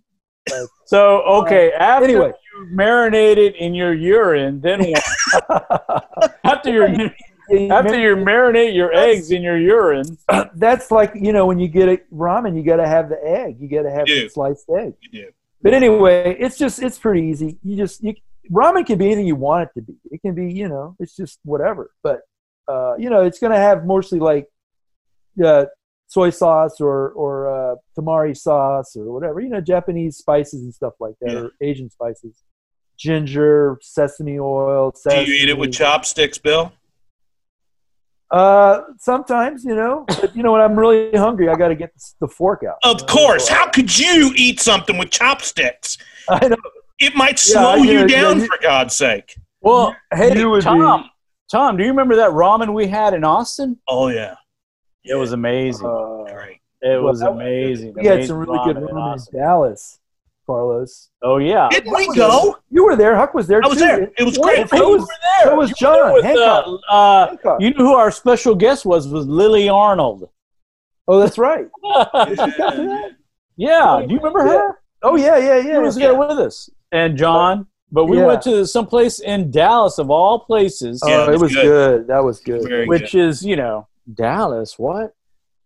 [0.86, 2.32] So okay, after Anyway.
[2.56, 6.40] you marinate it in your urine, then what?
[6.44, 7.12] after you
[7.72, 10.18] after you marinate your eggs in your urine,
[10.56, 13.58] that's like you know when you get a ramen, you got to have the egg.
[13.60, 14.94] You got to have the sliced egg.
[15.02, 15.30] You do.
[15.62, 17.58] But anyway, it's just it's pretty easy.
[17.64, 18.16] You just you
[18.52, 19.94] ramen can be anything you want it to be.
[20.12, 21.92] It can be you know it's just whatever.
[22.04, 22.22] But
[22.68, 24.48] uh, you know it's gonna have mostly like
[25.44, 25.66] uh,
[26.08, 29.42] soy sauce or or uh, tamari sauce or whatever.
[29.42, 31.40] You know Japanese spices and stuff like that Yeah.
[31.40, 32.44] or Asian spices.
[32.98, 34.94] Ginger, sesame oil.
[35.10, 36.74] Do you eat it with chopsticks, Bill?
[38.32, 41.92] Uh, sometimes you know, but you know when I'm really hungry, I got to get
[42.20, 42.78] the fork out.
[42.84, 43.48] Of course.
[43.48, 45.98] How could you eat something with chopsticks?
[46.30, 46.56] I know.
[47.00, 49.36] It might slow yeah, you down, you- for God's sake.
[49.62, 51.10] well, hey you would be- Tom,
[51.52, 53.80] Tom, do you remember that ramen we had in Austin?
[53.88, 54.36] Oh, yeah.
[55.04, 55.88] It was amazing.
[55.88, 56.58] Uh, Great.
[56.82, 57.94] it well, was that- amazing.
[57.96, 59.99] we had Amazing some really good ramen in in Dallas,
[60.50, 61.10] Carlos.
[61.22, 62.58] Oh yeah, Didn't we go?
[62.72, 63.16] You were there.
[63.16, 63.62] Huck was there.
[63.64, 63.86] I was too.
[63.86, 64.12] there.
[64.18, 64.68] It was great.
[64.70, 65.46] So You was, were there.
[65.52, 66.66] so was John there with, Hancock.
[66.68, 67.62] uh, uh, Hancock.
[67.62, 69.08] you knew who our special guest was?
[69.08, 70.28] Was Lily Arnold.
[71.08, 71.68] oh, that's right.
[73.58, 74.80] yeah, do you remember her?
[75.04, 75.78] Oh yeah, yeah, She yeah.
[75.80, 77.68] was there with us and John.
[77.92, 78.28] But we Yeah.
[78.28, 81.54] went to some place in Dallas, of all places, Oh, Yeah, it it was was
[81.54, 81.64] good.
[81.64, 82.08] good.
[82.08, 82.62] That was good.
[82.64, 84.78] Very which is you know Dallas.
[84.78, 85.14] What?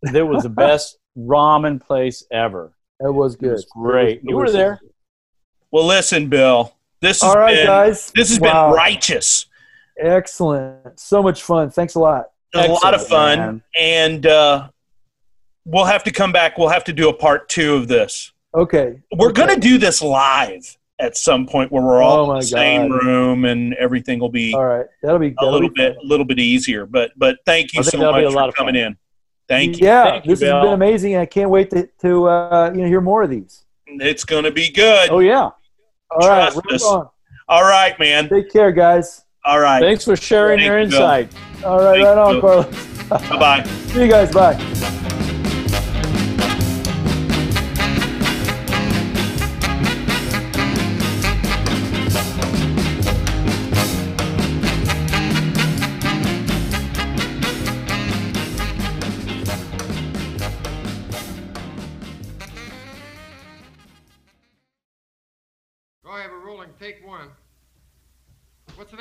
[0.11, 2.73] There was the best ramen place ever.
[3.03, 3.45] That was good.
[3.45, 3.53] It good.
[3.55, 4.17] was great.
[4.19, 4.79] It was You were there.
[5.71, 6.73] Well, listen, Bill.
[7.01, 8.11] This has All right, been guys.
[8.15, 8.67] this has Wow.
[8.69, 9.45] been righteous.
[9.99, 10.99] Excellent.
[10.99, 11.69] So much fun.
[11.69, 12.27] Thanks a lot.
[12.53, 13.63] It was a lot of fun, man.
[13.77, 14.69] and uh,
[15.65, 16.57] we'll have to come back.
[16.57, 18.31] We'll have to do a part two of this.
[18.55, 19.01] Okay.
[19.17, 19.41] We're Okay.
[19.47, 23.03] gonna do this live at some point where we're all Oh, in the same God.
[23.03, 24.85] room and everything will be All right.
[25.01, 26.85] That'll be a that'll little be bit a little bit easier.
[26.85, 28.81] But but thank you so that'll be much a lot for of coming fun.
[28.83, 28.97] in.
[29.47, 29.87] Thank you.
[29.87, 30.61] Yeah, Thank you, this has Bill.
[30.63, 31.17] been amazing.
[31.17, 33.65] I can't wait to to uh, you know hear more of these.
[33.87, 35.09] It's gonna be good.
[35.09, 35.49] Oh yeah.
[36.11, 36.51] All right.
[36.51, 36.83] Trust right us.
[36.83, 37.09] on.
[37.49, 38.29] All right, man.
[38.29, 39.25] Take care, guys.
[39.45, 39.81] All right.
[39.81, 41.01] Thanks for sharing Thank your you, Bill.
[41.01, 41.33] insight.
[41.65, 42.41] All right, Thank right on, you.
[42.41, 43.29] Carlos.
[43.29, 43.63] Bye bye.
[43.87, 44.31] See you guys.
[44.31, 45.19] Bye.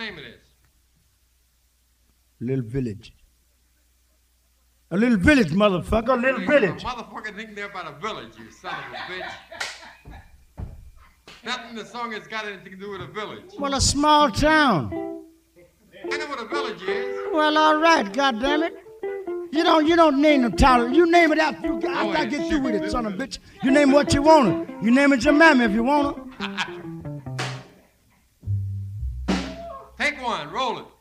[0.03, 0.43] Name of this?
[2.41, 3.15] Little village.
[4.91, 6.19] A little village, motherfucker.
[6.19, 6.83] A little village.
[6.83, 10.67] A motherfucker think they're about a village, you son of a bitch.
[11.45, 13.53] Nothing in the song has got anything to do with a village.
[13.59, 14.93] Well, a small town.
[16.05, 17.17] I know what a village is.
[17.33, 18.73] Well, all right, goddammit.
[19.53, 20.91] You don't you don't name the title.
[20.93, 21.77] You name it after you.
[21.89, 23.39] I gotta get through with it, son of a bitch.
[23.63, 24.75] You name what you want to.
[24.85, 26.83] You name it your mammy if you want to.
[30.03, 30.92] Take one, roll it.